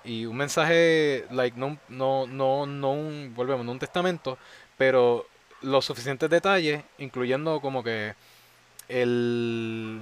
y 0.05 0.25
un 0.25 0.35
mensaje, 0.35 1.25
like, 1.31 1.57
no, 1.57 1.77
no, 1.89 2.27
no, 2.27 2.65
no 2.65 2.91
un, 2.91 3.33
volvemos, 3.35 3.65
no 3.65 3.71
un 3.71 3.79
testamento, 3.79 4.37
pero 4.77 5.25
los 5.61 5.85
suficientes 5.85 6.29
detalles, 6.29 6.83
incluyendo 6.97 7.61
como 7.61 7.83
que 7.83 8.15
el 8.89 10.01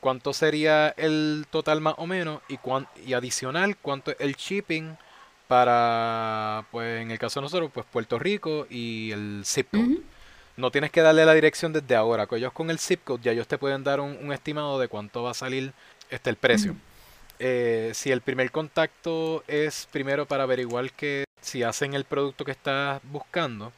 cuánto 0.00 0.32
sería 0.32 0.90
el 0.90 1.46
total 1.50 1.80
más 1.80 1.94
o 1.98 2.06
menos 2.06 2.40
y 2.48 2.58
cuán, 2.58 2.86
y 3.04 3.14
adicional 3.14 3.76
cuánto 3.76 4.12
es 4.12 4.16
el 4.20 4.36
shipping 4.36 4.96
para, 5.48 6.66
pues 6.70 7.02
en 7.02 7.10
el 7.10 7.18
caso 7.18 7.40
de 7.40 7.44
nosotros, 7.44 7.70
pues 7.74 7.86
Puerto 7.90 8.18
Rico 8.18 8.66
y 8.70 9.10
el 9.10 9.42
zip 9.44 9.70
code. 9.72 10.00
No 10.56 10.70
tienes 10.70 10.90
que 10.90 11.00
darle 11.00 11.24
la 11.24 11.34
dirección 11.34 11.72
desde 11.72 11.96
ahora, 11.96 12.26
con 12.26 12.38
ellos 12.38 12.52
con 12.52 12.70
el 12.70 12.78
zip 12.78 13.04
code 13.04 13.22
ya 13.22 13.32
ellos 13.32 13.48
te 13.48 13.58
pueden 13.58 13.84
dar 13.84 14.00
un, 14.00 14.18
un 14.20 14.32
estimado 14.32 14.78
de 14.78 14.88
cuánto 14.88 15.22
va 15.22 15.30
a 15.30 15.34
salir 15.34 15.72
este 16.10 16.30
el 16.30 16.36
precio. 16.36 16.76
Eh, 17.38 17.92
si 17.94 18.10
el 18.10 18.20
primer 18.20 18.50
contacto 18.50 19.44
es 19.46 19.88
primero 19.92 20.26
para 20.26 20.42
averiguar 20.42 20.90
que 20.92 21.24
si 21.40 21.62
hacen 21.62 21.94
el 21.94 22.04
producto 22.04 22.44
que 22.44 22.50
estás 22.50 23.00
buscando, 23.04 23.72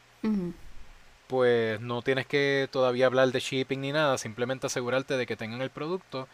pues 1.27 1.81
no 1.81 2.03
tienes 2.03 2.27
que 2.27 2.69
todavía 2.73 3.07
hablar 3.07 3.31
de 3.31 3.41
shipping 3.41 3.81
ni 3.81 3.93
nada, 3.93 4.17
simplemente 4.19 4.67
asegurarte 4.67 5.17
de 5.17 5.27
que 5.27 5.37
tengan 5.37 5.61
el 5.61 5.71
producto 5.71 6.27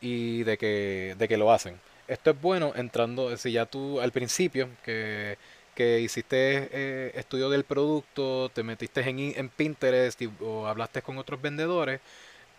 y 0.00 0.44
de 0.44 0.56
que, 0.56 1.16
de 1.18 1.28
que 1.28 1.36
lo 1.36 1.52
hacen. 1.52 1.80
Esto 2.08 2.30
es 2.30 2.40
bueno 2.40 2.72
entrando, 2.74 3.36
si 3.36 3.52
ya 3.52 3.66
tú 3.66 4.00
al 4.00 4.12
principio 4.12 4.68
que, 4.84 5.36
que 5.74 6.00
hiciste 6.00 6.68
eh, 6.72 7.12
estudio 7.14 7.50
del 7.50 7.64
producto, 7.64 8.48
te 8.50 8.62
metiste 8.62 9.02
en, 9.08 9.18
en 9.36 9.48
Pinterest 9.50 10.20
y- 10.22 10.30
o 10.40 10.66
hablaste 10.66 11.02
con 11.02 11.18
otros 11.18 11.40
vendedores, 11.42 12.00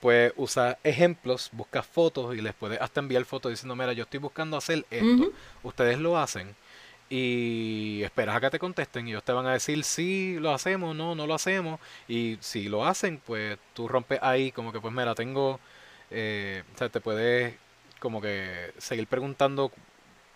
pues 0.02 0.34
usa 0.38 0.78
ejemplos, 0.84 1.50
busca 1.54 1.84
fotos 1.84 2.36
y 2.38 2.42
les 2.42 2.54
puedes 2.56 2.82
hasta 2.82 3.02
enviar 3.02 3.26
fotos 3.26 3.52
diciendo, 3.52 3.76
mira, 3.76 3.94
yo 3.94 4.04
estoy 4.04 4.20
buscando 4.20 4.58
hacer 4.58 4.86
esto, 4.92 5.30
ustedes 5.64 6.00
lo 6.00 6.18
hacen 6.18 6.56
y 7.10 8.02
esperas 8.04 8.36
a 8.38 8.42
que 8.42 8.50
te 8.52 8.60
contesten 8.60 9.08
y 9.08 9.12
ellos 9.12 9.24
te 9.24 9.32
van 9.34 9.48
a 9.48 9.54
decir 9.54 9.84
sí, 9.84 10.38
lo 10.40 10.52
hacemos, 10.54 10.96
no, 10.96 11.16
no 11.16 11.28
lo 11.28 11.34
hacemos 11.34 11.80
y 12.08 12.38
si 12.42 12.70
lo 12.70 12.86
hacen, 12.86 13.22
pues 13.26 13.58
tú 13.74 13.88
rompes 13.88 14.20
ahí 14.22 14.52
como 14.52 14.72
que 14.72 14.80
pues 14.80 14.94
mira, 14.94 15.16
tengo, 15.16 15.60
eh, 16.12 16.64
o 16.76 16.78
sea, 16.78 16.90
te 16.90 17.02
puedes 17.02 17.56
como 18.00 18.22
que 18.22 18.72
seguir 18.78 19.08
preguntando 19.08 19.72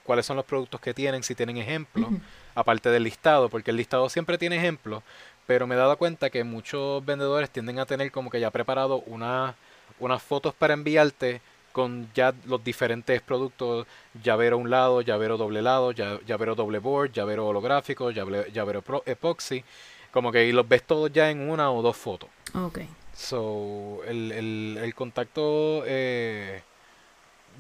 cuáles 0.04 0.26
son 0.26 0.36
los 0.38 0.46
productos 0.46 0.82
que 0.82 0.94
tienen, 0.94 1.24
si 1.24 1.34
tienen 1.36 1.58
ejemplos, 1.58 2.10
aparte 2.56 2.90
del 2.90 3.04
listado, 3.04 3.50
porque 3.50 3.72
el 3.72 3.78
listado 3.78 4.10
siempre 4.10 4.38
tiene 4.38 4.58
ejemplos, 4.58 5.02
pero 5.48 5.66
me 5.66 5.76
he 5.76 5.78
dado 5.78 5.98
cuenta 5.98 6.30
que 6.30 6.44
muchos 6.44 7.04
vendedores 7.06 7.50
tienden 7.50 7.80
a 7.80 7.86
tener 7.86 8.12
como 8.12 8.30
que 8.30 8.40
ya 8.40 8.52
preparado 8.52 8.98
una, 9.06 9.56
unas 10.00 10.22
fotos 10.22 10.54
para 10.54 10.74
enviarte 10.74 11.42
con 11.72 12.08
ya 12.14 12.34
los 12.46 12.64
diferentes 12.64 13.22
productos, 13.22 13.88
llavero 14.22 14.58
a 14.58 14.60
un 14.60 14.70
lado, 14.70 15.02
llavero 15.02 15.38
doble 15.38 15.62
lado, 15.62 15.92
lla- 15.92 16.20
llavero 16.26 16.54
doble 16.54 16.78
board, 16.80 17.12
llavero 17.12 17.48
holográfico, 17.48 18.12
llavero, 18.12 18.46
llavero 18.48 18.82
pro- 18.84 19.02
epoxy, 19.08 19.64
como 20.12 20.32
que 20.32 20.46
y 20.46 20.52
los 20.52 20.68
ves 20.68 20.84
todos 20.84 21.12
ya 21.12 21.32
en 21.32 21.50
una 21.50 21.72
o 21.72 21.82
dos 21.82 21.98
fotos. 21.98 22.30
Ok. 22.54 22.80
So, 23.16 24.02
el, 24.06 24.32
el, 24.32 24.80
el 24.84 24.94
contacto 24.96 25.84
eh, 25.88 26.62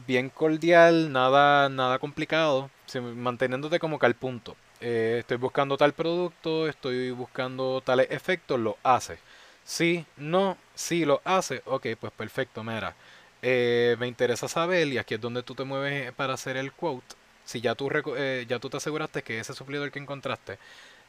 bien 0.07 0.29
cordial, 0.29 1.11
nada, 1.11 1.69
nada 1.69 1.99
complicado, 1.99 2.69
manteniéndote 3.15 3.79
como 3.79 3.99
que 3.99 4.05
al 4.05 4.15
punto. 4.15 4.55
Eh, 4.81 5.17
estoy 5.19 5.37
buscando 5.37 5.77
tal 5.77 5.93
producto, 5.93 6.67
estoy 6.67 7.11
buscando 7.11 7.81
tales 7.81 8.07
efectos, 8.11 8.59
lo 8.59 8.77
haces. 8.83 9.19
Sí, 9.63 10.05
no, 10.17 10.57
sí 10.75 11.05
lo 11.05 11.21
hace. 11.23 11.61
Ok, 11.65 11.87
pues 11.99 12.11
perfecto, 12.13 12.63
mira. 12.63 12.95
Eh, 13.41 13.95
me 13.99 14.07
interesa 14.07 14.47
saber, 14.47 14.87
y 14.87 14.97
aquí 14.97 15.13
es 15.15 15.21
donde 15.21 15.43
tú 15.43 15.55
te 15.55 15.63
mueves 15.63 16.11
para 16.13 16.33
hacer 16.33 16.57
el 16.57 16.71
quote. 16.73 17.15
Si 17.45 17.61
ya 17.61 17.75
tú, 17.75 17.89
eh, 18.17 18.45
ya 18.47 18.59
tú 18.59 18.69
te 18.69 18.77
aseguraste 18.77 19.21
que 19.23 19.39
ese 19.39 19.53
suplidor 19.53 19.91
que 19.91 19.99
encontraste 19.99 20.57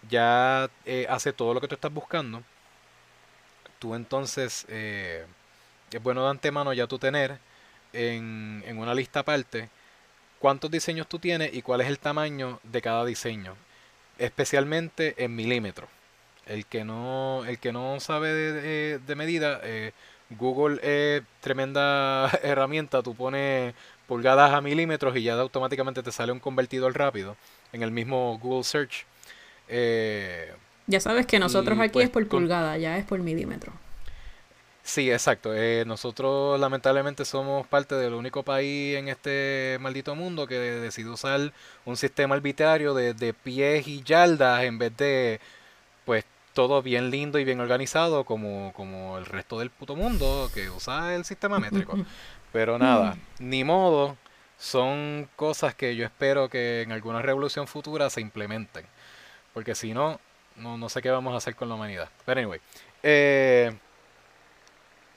ya 0.09 0.69
hace 1.09 1.33
todo 1.33 1.55
lo 1.55 1.61
que 1.61 1.69
tú 1.69 1.75
estás 1.77 1.93
buscando, 1.93 2.43
tú 3.79 3.95
entonces 3.95 4.67
es 4.69 6.03
bueno 6.03 6.25
de 6.25 6.31
antemano 6.31 6.73
ya 6.73 6.87
tú 6.87 6.99
tener 6.99 7.39
en, 7.95 8.63
en 8.67 8.79
una 8.79 8.95
lista 8.95 9.21
aparte 9.21 9.69
cuántos 10.41 10.71
diseños 10.71 11.09
tú 11.09 11.19
tienes 11.19 11.55
y 11.55 11.63
cuál 11.63 11.81
es 11.81 11.89
el 11.89 11.99
tamaño 11.99 12.61
de 12.65 12.83
cada 12.83 13.05
diseño, 13.05 13.55
especialmente 14.19 15.15
en 15.25 15.35
milímetros. 15.35 15.89
El 16.47 16.67
que 16.67 16.85
no, 16.85 17.45
el 17.47 17.59
que 17.59 17.73
no 17.73 18.01
sabe 18.01 18.33
de, 18.33 18.53
de- 18.53 18.99
de 18.99 19.15
medida, 19.15 19.61
eh, 19.65 19.93
Google 20.31 20.79
es 20.83 21.23
tremenda 21.41 22.31
herramienta. 22.43 23.03
Tú 23.03 23.15
pones 23.15 23.75
pulgadas 24.07 24.53
a 24.53 24.61
milímetros 24.61 25.17
y 25.17 25.23
ya 25.23 25.35
automáticamente 25.35 26.03
te 26.03 26.13
sale 26.13 26.33
un 26.33 26.41
convertidor 26.41 26.97
rápido 26.99 27.37
en 27.73 27.83
el 27.83 27.91
mismo 27.91 28.39
Google 28.43 28.65
Search. 28.65 29.07
Eh, 29.69 30.53
Ya 30.87 31.01
sabes 31.01 31.27
que 31.27 31.39
nosotros 31.39 31.79
aquí 31.81 31.93
pues 31.95 32.05
es 32.07 32.11
por 32.11 32.27
pulgada, 32.29 32.77
ya 32.77 32.99
es 32.99 33.05
por 33.05 33.21
milímetro. 33.21 33.73
Sí, 34.85 35.11
exacto. 35.11 35.55
Eh, 35.55 35.85
nosotros 35.87 36.61
lamentablemente 36.61 37.25
somos 37.25 37.67
parte 37.67 37.95
del 37.95 38.13
único 38.13 38.43
país 38.43 38.97
en 38.97 39.09
este 39.09 39.79
maldito 39.81 40.15
mundo 40.15 40.47
que 40.47 40.59
decide 40.59 41.09
usar 41.09 41.53
un 41.87 41.97
sistema 41.97 42.35
arbitrario 42.35 42.93
de, 42.93 43.15
de 43.15 43.33
pies 43.33 43.89
y 43.89 44.03
yardas 44.03 44.63
en 44.65 44.79
vez 44.79 44.95
de, 44.99 45.41
pues, 46.05 46.27
todo 46.53 46.83
bien 46.83 47.11
lindo 47.11 47.39
y 47.39 47.45
bien 47.45 47.61
organizado 47.61 48.25
como, 48.25 48.73
como 48.75 49.17
el 49.19 49.25
resto 49.27 49.59
del 49.59 49.71
puto 49.71 49.97
mundo 49.97 50.51
que 50.53 50.69
usa 50.71 51.15
el 51.15 51.25
sistema 51.25 51.59
métrico. 51.59 51.99
Pero 52.53 52.79
nada, 52.79 53.17
ni 53.41 53.65
modo, 53.65 54.17
son 54.59 55.29
cosas 55.35 55.75
que 55.75 55.97
yo 55.97 56.05
espero 56.05 56.49
que 56.51 56.83
en 56.83 56.93
alguna 56.93 57.23
revolución 57.23 57.67
futura 57.67 58.11
se 58.11 58.21
implementen. 58.21 58.87
Porque 59.55 59.75
si 59.75 59.95
no, 59.95 60.21
no, 60.57 60.77
no 60.77 60.89
sé 60.91 61.03
qué 61.03 61.11
vamos 61.11 61.35
a 61.35 61.39
hacer 61.39 61.57
con 61.57 61.69
la 61.71 61.75
humanidad. 61.77 62.11
Pero 62.27 62.41
anyway, 62.41 62.61
eh, 63.03 63.75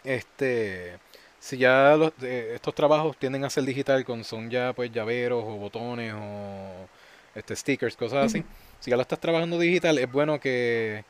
este, 0.08 1.00
si 1.40 1.58
ya 1.58 1.96
los, 1.98 2.14
eh, 2.22 2.54
estos 2.56 2.74
trabajos 2.74 3.18
tienden 3.18 3.44
a 3.44 3.50
ser 3.50 3.66
digital, 3.66 4.06
con 4.06 4.24
son 4.24 4.50
ya 4.50 4.74
pues 4.74 4.92
llaveros 4.92 5.44
o 5.46 5.58
botones 5.58 6.14
o 6.16 6.88
este 7.36 7.56
stickers, 7.56 7.96
cosas 7.98 8.26
así. 8.26 8.44
Si 8.80 8.90
ya 8.90 8.96
lo 8.96 9.02
estás 9.02 9.20
trabajando 9.20 9.60
digital, 9.60 9.98
es 9.98 10.10
bueno 10.12 10.40
que 10.40 11.04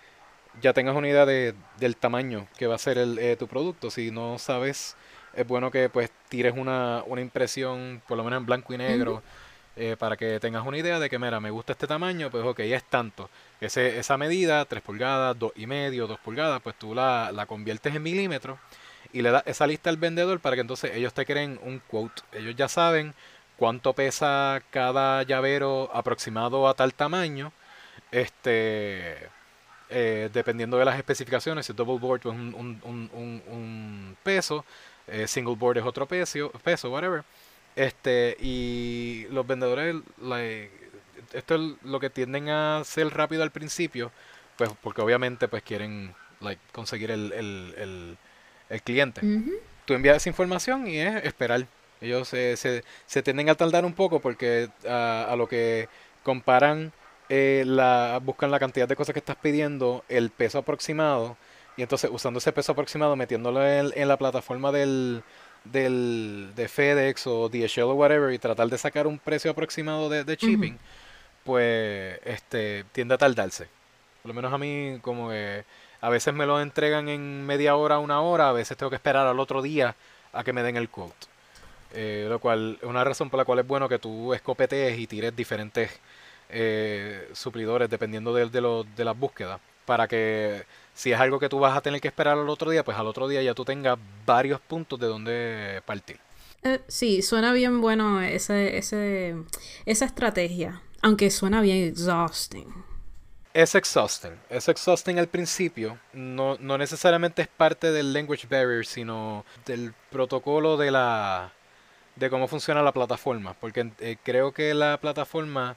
ya 0.62 0.74
tengas 0.74 0.96
una 0.96 1.08
idea 1.08 1.26
de, 1.26 1.54
del 1.80 1.96
tamaño 1.96 2.48
que 2.58 2.66
va 2.66 2.76
a 2.76 2.80
ser 2.80 2.98
el, 2.98 3.20
eh, 3.20 3.36
tu 3.36 3.48
producto. 3.48 3.92
Si 3.92 4.10
no 4.10 4.40
sabes, 4.40 4.96
es 5.34 5.48
bueno 5.48 5.70
que 5.70 5.90
pues 5.90 6.12
tires 6.30 6.54
una, 6.58 7.04
una 7.06 7.22
impresión, 7.22 8.02
por 8.08 8.18
lo 8.18 8.24
menos 8.24 8.40
en 8.40 8.46
blanco 8.48 8.74
y 8.74 8.78
negro, 8.78 9.22
eh, 9.76 9.96
para 9.98 10.18
que 10.18 10.40
tengas 10.40 10.66
una 10.66 10.80
idea 10.80 11.00
de 11.00 11.08
que, 11.08 11.20
mira, 11.20 11.40
me 11.40 11.52
gusta 11.52 11.74
este 11.74 11.86
tamaño, 11.86 12.32
pues 12.32 12.44
ok, 12.44 12.62
es 12.62 12.84
tanto. 12.86 13.30
Ese, 13.62 14.00
esa 14.00 14.18
medida, 14.18 14.66
3 14.66 14.82
pulgadas, 14.82 15.38
dos 15.38 15.52
y 15.56 15.68
medio, 15.68 16.08
2 16.08 16.20
pulgadas, 16.20 16.62
pues 16.64 16.76
tú 16.80 16.96
la, 16.96 17.32
la 17.32 17.46
conviertes 17.46 17.94
en 17.96 18.02
milímetros 18.02 18.58
y 19.18 19.22
le 19.22 19.32
das 19.32 19.44
esa 19.46 19.68
lista 19.68 19.90
al 19.90 19.98
vendedor 19.98 20.40
para 20.40 20.56
que 20.56 20.62
entonces 20.62 20.92
ellos 20.96 21.14
te 21.14 21.26
creen 21.26 21.60
un 21.64 21.80
quote. 21.80 22.22
Ellos 22.34 22.56
ya 22.56 22.68
saben 22.68 23.14
cuánto 23.58 23.94
pesa 23.94 24.62
cada 24.72 25.24
llavero 25.24 25.90
aproximado 25.94 26.68
a 26.68 26.74
tal 26.76 26.94
tamaño. 26.94 27.52
Este, 28.12 29.30
eh, 29.90 30.30
dependiendo 30.34 30.78
de 30.78 30.86
las 30.86 30.98
especificaciones, 30.98 31.66
si 31.66 31.72
es 31.72 31.76
double 31.76 31.98
board 32.00 32.22
pues 32.22 32.36
un, 32.36 32.54
un, 32.56 32.82
un, 32.84 33.42
un- 33.48 34.18
peso, 34.24 34.66
eh, 35.08 35.28
single 35.28 35.56
board 35.56 35.78
es 35.78 35.86
otro 35.86 36.08
peso, 36.08 36.52
peso, 36.64 36.92
whatever. 36.92 37.24
Este, 37.76 38.36
y 38.40 39.28
los 39.32 39.46
vendedores, 39.48 39.96
like, 40.22 40.72
esto 41.34 41.56
es 41.56 41.62
lo 41.84 42.00
que 42.00 42.10
tienden 42.10 42.50
a 42.50 42.80
hacer 42.80 43.08
rápido 43.10 43.44
al 43.44 43.52
principio, 43.52 44.12
pues 44.58 44.72
porque 44.82 45.02
obviamente 45.02 45.48
pues 45.48 45.64
quieren 45.64 46.16
like, 46.42 46.62
conseguir 46.72 47.12
el, 47.12 48.18
el 48.70 48.82
cliente. 48.82 49.22
Tú 49.86 49.94
envías 49.94 50.18
esa 50.18 50.30
información 50.30 50.88
y 50.88 50.98
es 50.98 51.24
esperar. 51.24 51.66
Ellos 52.02 52.28
se, 52.28 52.58
se, 52.58 52.84
se 53.06 53.24
tienden 53.24 53.50
a 53.50 53.56
tardar 53.56 53.86
un 53.86 53.94
poco 53.94 54.20
porque 54.20 54.70
a, 54.88 55.28
a 55.30 55.36
lo 55.36 55.48
que 55.48 55.88
comparan, 56.24 56.92
eh, 57.30 57.64
la, 57.66 58.20
buscan 58.24 58.52
la 58.52 58.60
cantidad 58.60 58.88
de 58.88 58.96
cosas 58.96 59.14
que 59.14 59.20
estás 59.20 59.38
pidiendo, 59.38 60.04
el 60.10 60.30
peso 60.30 60.60
aproximado, 60.60 61.38
y 61.76 61.82
entonces 61.82 62.10
usando 62.12 62.40
ese 62.40 62.52
peso 62.52 62.72
aproximado, 62.72 63.16
metiéndolo 63.16 63.66
en, 63.66 63.92
en 63.96 64.08
la 64.08 64.18
plataforma 64.18 64.72
del, 64.72 65.24
del, 65.64 66.52
de 66.56 66.68
FedEx 66.68 67.28
o 67.28 67.50
DHL 67.50 67.82
o 67.82 67.94
whatever, 67.96 68.34
y 68.34 68.40
tratar 68.40 68.68
de 68.70 68.78
sacar 68.78 69.08
un 69.08 69.20
precio 69.20 69.52
aproximado 69.52 70.10
de, 70.10 70.24
de 70.24 70.36
shipping, 70.36 70.78
pues 71.44 72.20
este 72.26 72.86
tiende 72.92 73.16
a 73.16 73.18
tardarse. 73.18 73.68
Por 74.22 74.30
lo 74.30 74.34
menos 74.34 74.54
a 74.54 74.58
mí, 74.58 75.00
como 75.02 75.30
que 75.30 75.64
a 76.02 76.10
veces 76.10 76.34
me 76.34 76.46
lo 76.46 76.62
entregan 76.62 77.10
en 77.10 77.46
media 77.46 77.76
hora, 77.76 78.00
una 78.00 78.22
hora, 78.22 78.50
a 78.50 78.54
veces 78.54 78.78
tengo 78.78 78.90
que 78.90 78.96
esperar 78.98 79.28
al 79.28 79.40
otro 79.40 79.62
día 79.62 79.96
a 80.34 80.44
que 80.44 80.54
me 80.54 80.64
den 80.64 80.78
el 80.78 80.90
quote. 80.90 81.28
Eh, 81.94 82.28
lo 82.30 82.40
cual 82.40 82.78
es 82.82 82.88
una 82.88 83.04
razón 83.04 83.30
por 83.30 83.38
la 83.38 83.46
cual 83.46 83.60
es 83.60 83.68
bueno 83.68 83.88
que 83.90 84.00
tú 84.00 84.34
escopetees 84.34 85.00
y 85.00 85.08
tires 85.08 85.36
diferentes 85.36 85.90
eh, 86.50 87.30
suplidores 87.34 87.90
dependiendo 87.90 88.34
de, 88.34 88.50
de, 88.50 88.62
lo- 88.62 88.84
de 88.84 89.06
las 89.06 89.18
búsquedas. 89.18 89.60
Para 89.86 90.08
que 90.08 90.66
si 90.94 91.12
es 91.14 91.20
algo 91.20 91.40
que 91.40 91.50
tú 91.50 91.60
vas 91.60 91.78
a 91.78 91.82
tener 91.82 92.02
que 92.02 92.10
esperar 92.10 92.38
al 92.38 92.50
otro 92.50 92.70
día, 92.72 92.84
pues 92.84 92.98
al 92.98 93.08
otro 93.08 93.28
día 93.28 93.42
ya 93.42 93.54
tú 93.54 93.64
tengas 93.66 93.98
varios 94.26 94.60
puntos 94.60 95.00
de 95.00 95.08
donde 95.08 95.82
partir. 95.86 96.20
Eh, 96.64 96.82
sí, 96.88 97.22
suena 97.22 97.54
bien 97.54 97.82
bueno 97.82 98.22
ese, 98.22 98.78
ese, 98.78 99.36
esa 99.86 100.06
estrategia, 100.06 100.82
aunque 101.02 101.30
suena 101.32 101.62
bien 101.62 101.78
exhausting. 101.88 102.68
Es 103.58 103.74
exhausting. 103.74 104.38
Es 104.52 104.70
exhausting 104.70 105.18
al 105.18 105.30
principio. 105.30 105.98
No, 106.14 106.58
no 106.60 106.78
necesariamente 106.78 107.42
es 107.42 107.48
parte 107.48 107.92
del 107.92 108.14
language 108.14 108.46
barrier, 108.48 108.86
sino 108.86 109.46
del 109.66 109.96
protocolo 110.12 110.78
de 110.78 110.92
la 110.92 111.52
de 112.18 112.30
cómo 112.30 112.48
funciona 112.48 112.84
la 112.84 112.92
plataforma. 112.92 113.56
Porque 113.60 113.90
eh, 114.00 114.18
creo 114.24 114.52
que 114.52 114.76
la 114.76 115.00
plataforma 115.00 115.76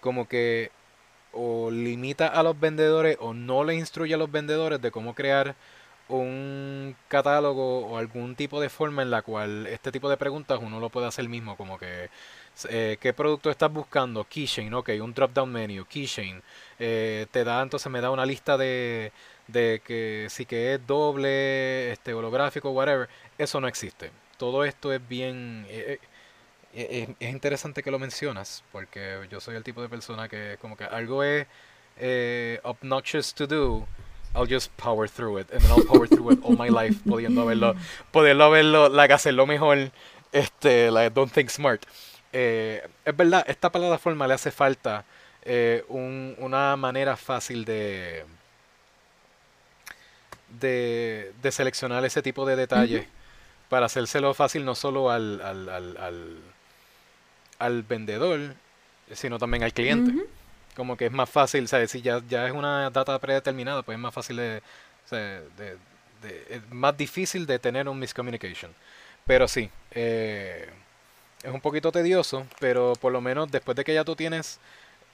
como 0.00 0.28
que 0.28 0.70
o 1.32 1.72
limita 1.72 2.28
a 2.28 2.44
los 2.44 2.60
vendedores 2.60 3.16
o 3.18 3.34
no 3.34 3.64
le 3.64 3.74
instruye 3.74 4.14
a 4.14 4.16
los 4.16 4.30
vendedores 4.30 4.80
de 4.80 4.92
cómo 4.92 5.16
crear 5.16 5.56
un 6.08 6.94
catálogo 7.08 7.80
o 7.86 7.98
algún 7.98 8.36
tipo 8.36 8.60
de 8.60 8.68
forma 8.68 9.02
en 9.02 9.10
la 9.10 9.22
cual 9.22 9.66
este 9.66 9.90
tipo 9.90 10.08
de 10.08 10.16
preguntas 10.18 10.60
uno 10.62 10.78
lo 10.78 10.88
puede 10.88 11.08
hacer 11.08 11.28
mismo, 11.28 11.56
como 11.56 11.80
que 11.80 12.10
eh, 12.70 12.98
qué 13.00 13.12
producto 13.12 13.50
estás 13.50 13.72
buscando, 13.72 14.24
keychain, 14.24 14.72
ok, 14.74 14.90
un 15.00 15.14
drop 15.14 15.32
down 15.32 15.50
menu, 15.50 15.84
keychain, 15.84 16.42
eh, 16.78 17.26
te 17.30 17.44
da 17.44 17.62
entonces 17.62 17.90
me 17.90 18.00
da 18.00 18.10
una 18.10 18.26
lista 18.26 18.56
de, 18.56 19.12
de 19.46 19.80
que 19.84 20.26
sí 20.30 20.46
que 20.46 20.74
es 20.74 20.86
doble, 20.86 21.92
este 21.92 22.14
holográfico, 22.14 22.70
whatever, 22.70 23.08
eso 23.38 23.60
no 23.60 23.68
existe. 23.68 24.10
Todo 24.36 24.64
esto 24.64 24.92
es 24.92 25.06
bien 25.06 25.66
eh, 25.68 25.98
eh, 26.72 27.08
es, 27.08 27.16
es 27.20 27.32
interesante 27.32 27.82
que 27.82 27.90
lo 27.90 27.98
mencionas, 27.98 28.64
porque 28.72 29.26
yo 29.30 29.40
soy 29.40 29.56
el 29.56 29.64
tipo 29.64 29.82
de 29.82 29.88
persona 29.88 30.28
que 30.28 30.56
como 30.60 30.76
que 30.76 30.84
algo 30.84 31.22
es 31.24 31.46
obnoxious 32.62 33.34
to 33.34 33.46
do, 33.46 33.86
I'll 34.34 34.46
just 34.46 34.70
power 34.76 35.08
through 35.08 35.38
it, 35.38 35.50
and 35.52 35.60
then 35.60 35.70
I'll 35.70 35.84
power 35.84 36.06
through 36.06 36.32
it 36.32 36.40
all 36.42 36.56
my 36.56 36.68
life, 36.68 37.00
pudiendo 37.04 37.42
haberlo, 37.42 37.74
poderlo 38.12 38.44
haberlo, 38.44 38.88
like, 38.88 39.12
hacerlo 39.12 39.46
mejor, 39.46 39.90
este, 40.32 40.90
like, 40.90 41.14
don't 41.14 41.30
think 41.32 41.50
smart. 41.50 41.84
Eh, 42.32 42.86
es 43.04 43.16
verdad, 43.16 43.44
esta 43.48 43.70
plataforma 43.72 44.26
le 44.26 44.34
hace 44.34 44.50
falta 44.50 45.04
eh, 45.42 45.84
un- 45.88 46.34
una 46.38 46.76
manera 46.76 47.16
fácil 47.16 47.64
de, 47.64 48.24
de, 50.60 51.32
de 51.42 51.52
seleccionar 51.52 52.04
ese 52.04 52.22
tipo 52.22 52.46
de 52.46 52.56
detalles 52.56 53.04
para 53.68 53.86
hacérselo 53.86 54.32
fácil 54.34 54.64
no 54.64 54.74
solo 54.74 55.10
al, 55.10 55.40
al, 55.42 55.68
al, 55.68 55.96
al, 55.98 56.38
al 57.58 57.82
vendedor, 57.82 58.54
sino 59.12 59.38
también 59.38 59.62
al 59.62 59.72
cliente. 59.72 60.12
Como 60.74 60.96
que 60.96 61.06
es 61.06 61.12
más 61.12 61.28
fácil, 61.28 61.66
¿sabes? 61.66 61.90
Si 61.90 62.02
ya, 62.02 62.22
ya 62.28 62.46
es 62.46 62.52
una 62.52 62.88
data 62.90 63.18
predeterminada, 63.18 63.82
pues 63.82 63.96
es 63.96 64.00
más 64.00 64.14
fácil 64.14 64.36
de, 64.36 64.62
o 65.04 65.08
sea, 65.08 65.18
de- 65.56 65.76
de- 66.22 66.46
es 66.50 66.70
más 66.70 66.96
difícil 66.96 67.46
de 67.46 67.58
tener 67.58 67.88
un 67.88 67.98
miscommunication. 67.98 68.72
Pero 69.26 69.48
sí, 69.48 69.68
eh, 69.90 70.68
es 71.42 71.52
un 71.52 71.60
poquito 71.60 71.92
tedioso, 71.92 72.46
pero 72.58 72.94
por 73.00 73.12
lo 73.12 73.20
menos 73.20 73.50
después 73.50 73.76
de 73.76 73.84
que 73.84 73.94
ya 73.94 74.04
tú 74.04 74.16
tienes 74.16 74.58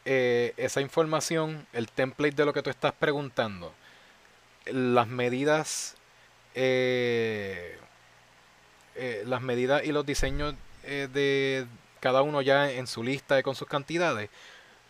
eh, 0.05 0.55
esa 0.57 0.81
información, 0.81 1.67
el 1.73 1.89
template 1.89 2.35
de 2.37 2.45
lo 2.45 2.53
que 2.53 2.63
tú 2.63 2.71
estás 2.71 2.93
preguntando, 2.93 3.73
las 4.67 5.07
medidas, 5.07 5.97
eh, 6.55 7.79
eh, 8.95 9.23
las 9.27 9.43
medidas 9.43 9.85
y 9.85 9.93
los 9.93 10.07
diseños 10.07 10.55
de 10.85 11.67
cada 12.01 12.21
uno 12.21 12.43
ya 12.43 12.71
en 12.71 12.87
su 12.87 13.03
lista 13.03 13.39
y 13.39 13.43
con 13.43 13.55
sus 13.55 13.67
cantidades, 13.67 14.29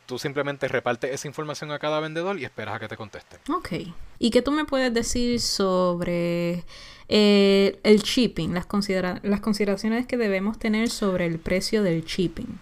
tú 0.07 0.18
simplemente 0.18 0.68
repartes 0.68 1.11
esa 1.12 1.26
información 1.28 1.70
a 1.72 1.78
cada 1.78 2.00
vendedor 2.00 2.38
y 2.38 2.44
esperas 2.44 2.74
a 2.76 2.78
que 2.78 2.88
te 2.88 2.96
conteste. 2.96 3.38
Ok. 3.52 3.72
¿Y 4.18 4.30
qué 4.30 4.42
tú 4.42 4.50
me 4.52 4.64
puedes 4.64 4.92
decir 4.94 5.40
sobre 5.40 6.64
eh, 7.09 7.78
el 7.82 8.02
shipping, 8.02 8.55
las, 8.55 8.66
considera 8.66 9.20
las 9.22 9.40
consideraciones 9.40 10.07
que 10.07 10.16
debemos 10.16 10.59
tener 10.59 10.88
sobre 10.90 11.26
el 11.26 11.38
precio 11.38 11.82
del 11.82 12.05
shipping? 12.05 12.59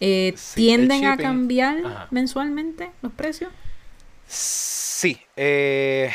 Eh, 0.00 0.32
Sí, 0.36 0.54
¿Tienden 0.62 1.06
a 1.06 1.16
cambiar 1.16 1.84
Ajá. 1.84 2.08
mensualmente 2.10 2.90
los 3.02 3.12
precios? 3.12 3.50
Sí, 4.26 5.20
eh, 5.36 6.10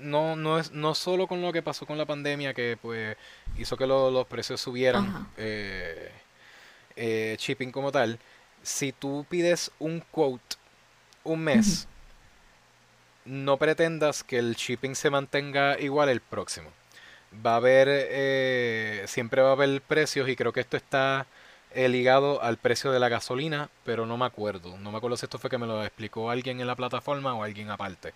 no, 0.00 0.34
no 0.36 0.58
es 0.58 0.72
no 0.72 0.94
solo 0.94 1.26
con 1.26 1.40
lo 1.42 1.52
que 1.52 1.62
pasó 1.62 1.86
con 1.86 1.98
la 1.98 2.06
pandemia 2.06 2.54
que 2.54 2.78
pues 2.80 3.16
hizo 3.58 3.76
que 3.76 3.86
lo- 3.86 4.10
los 4.10 4.26
precios 4.26 4.60
subieran, 4.60 5.28
shipping 6.96 7.70
como 7.70 7.92
tal. 7.92 8.18
Si 8.62 8.92
tú 8.92 9.26
pides 9.28 9.70
un 9.78 10.00
quote 10.00 10.56
un 11.24 11.40
mes, 11.40 11.86
no 13.24 13.56
pretendas 13.58 14.24
que 14.24 14.38
el 14.38 14.54
shipping 14.54 14.94
se 14.94 15.10
mantenga 15.10 15.78
igual 15.78 16.08
el 16.08 16.20
próximo. 16.20 16.70
Va 17.44 17.54
a 17.54 17.56
haber, 17.56 17.88
eh, 17.90 19.04
siempre 19.06 19.42
va 19.42 19.50
a 19.50 19.52
haber 19.52 19.82
precios 19.82 20.28
y 20.28 20.36
creo 20.36 20.52
que 20.52 20.60
esto 20.60 20.76
está 20.76 21.26
eh, 21.74 21.88
ligado 21.88 22.42
al 22.42 22.56
precio 22.56 22.90
de 22.90 22.98
la 22.98 23.10
gasolina, 23.10 23.68
pero 23.84 24.06
no 24.06 24.16
me 24.16 24.24
acuerdo. 24.24 24.78
No 24.78 24.90
me 24.90 24.98
acuerdo 24.98 25.16
si 25.16 25.26
esto 25.26 25.38
fue 25.38 25.50
que 25.50 25.58
me 25.58 25.66
lo 25.66 25.84
explicó 25.84 26.30
alguien 26.30 26.60
en 26.60 26.66
la 26.66 26.76
plataforma 26.76 27.34
o 27.34 27.42
alguien 27.42 27.70
aparte. 27.70 28.14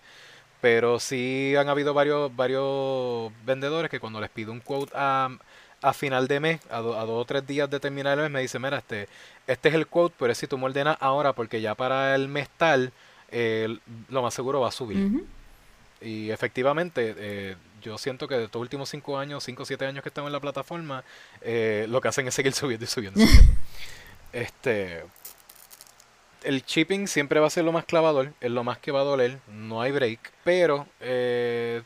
Pero 0.61 0.99
sí 0.99 1.55
han 1.57 1.69
habido 1.69 1.93
varios, 1.93 2.35
varios 2.35 3.31
vendedores 3.45 3.91
que 3.91 3.99
cuando 3.99 4.21
les 4.21 4.29
pido 4.31 4.51
un 4.51 4.61
quote 4.61 4.91
a, 4.95 5.29
a 5.83 5.93
final 5.93 6.27
de 6.27 6.39
mes, 6.39 6.59
a, 6.71 6.79
do- 6.79 6.97
a 6.99 7.05
dos 7.05 7.21
o 7.21 7.25
tres 7.25 7.45
días 7.45 7.69
de 7.69 7.79
terminar 7.79 8.17
el 8.17 8.23
mes, 8.23 8.31
me 8.31 8.41
dicen, 8.41 8.61
mira, 8.61 8.77
este, 8.79 9.07
este 9.47 9.69
es 9.69 9.75
el 9.75 9.85
quote, 9.87 10.15
pero 10.17 10.31
es 10.31 10.37
si 10.37 10.47
tú 10.47 10.57
me 10.57 10.65
ordenas 10.65 10.97
ahora 10.99 11.33
porque 11.33 11.61
ya 11.61 11.75
para 11.75 12.15
el 12.15 12.27
mes 12.27 12.49
tal, 12.57 12.91
eh, 13.29 13.77
lo 14.09 14.21
más 14.21 14.33
seguro 14.33 14.61
va 14.61 14.69
a 14.69 14.71
subir. 14.71 15.23
Y 16.01 16.31
efectivamente, 16.31 17.13
eh, 17.17 17.55
yo 17.81 17.97
siento 17.97 18.27
que 18.27 18.35
de 18.35 18.45
estos 18.45 18.61
últimos 18.61 18.89
cinco 18.89 19.17
años, 19.17 19.43
cinco 19.43 19.63
o 19.63 19.65
siete 19.65 19.85
años 19.85 20.03
que 20.03 20.09
estamos 20.09 20.27
en 20.29 20.33
la 20.33 20.39
plataforma, 20.39 21.03
eh, 21.41 21.85
lo 21.89 22.01
que 22.01 22.07
hacen 22.09 22.27
es 22.27 22.33
seguir 22.33 22.53
subiendo 22.53 22.83
y 22.85 22.87
subiendo. 22.87 23.21
y 23.21 23.27
subiendo. 23.27 23.53
este, 24.33 25.03
el 26.43 26.63
shipping 26.63 27.07
siempre 27.07 27.39
va 27.39 27.47
a 27.47 27.49
ser 27.49 27.63
lo 27.65 27.71
más 27.71 27.85
clavador, 27.85 28.33
es 28.41 28.51
lo 28.51 28.63
más 28.63 28.77
que 28.79 28.91
va 28.91 29.01
a 29.01 29.03
doler, 29.03 29.39
no 29.47 29.81
hay 29.81 29.91
break. 29.91 30.19
Pero 30.43 30.87
eh, 31.01 31.81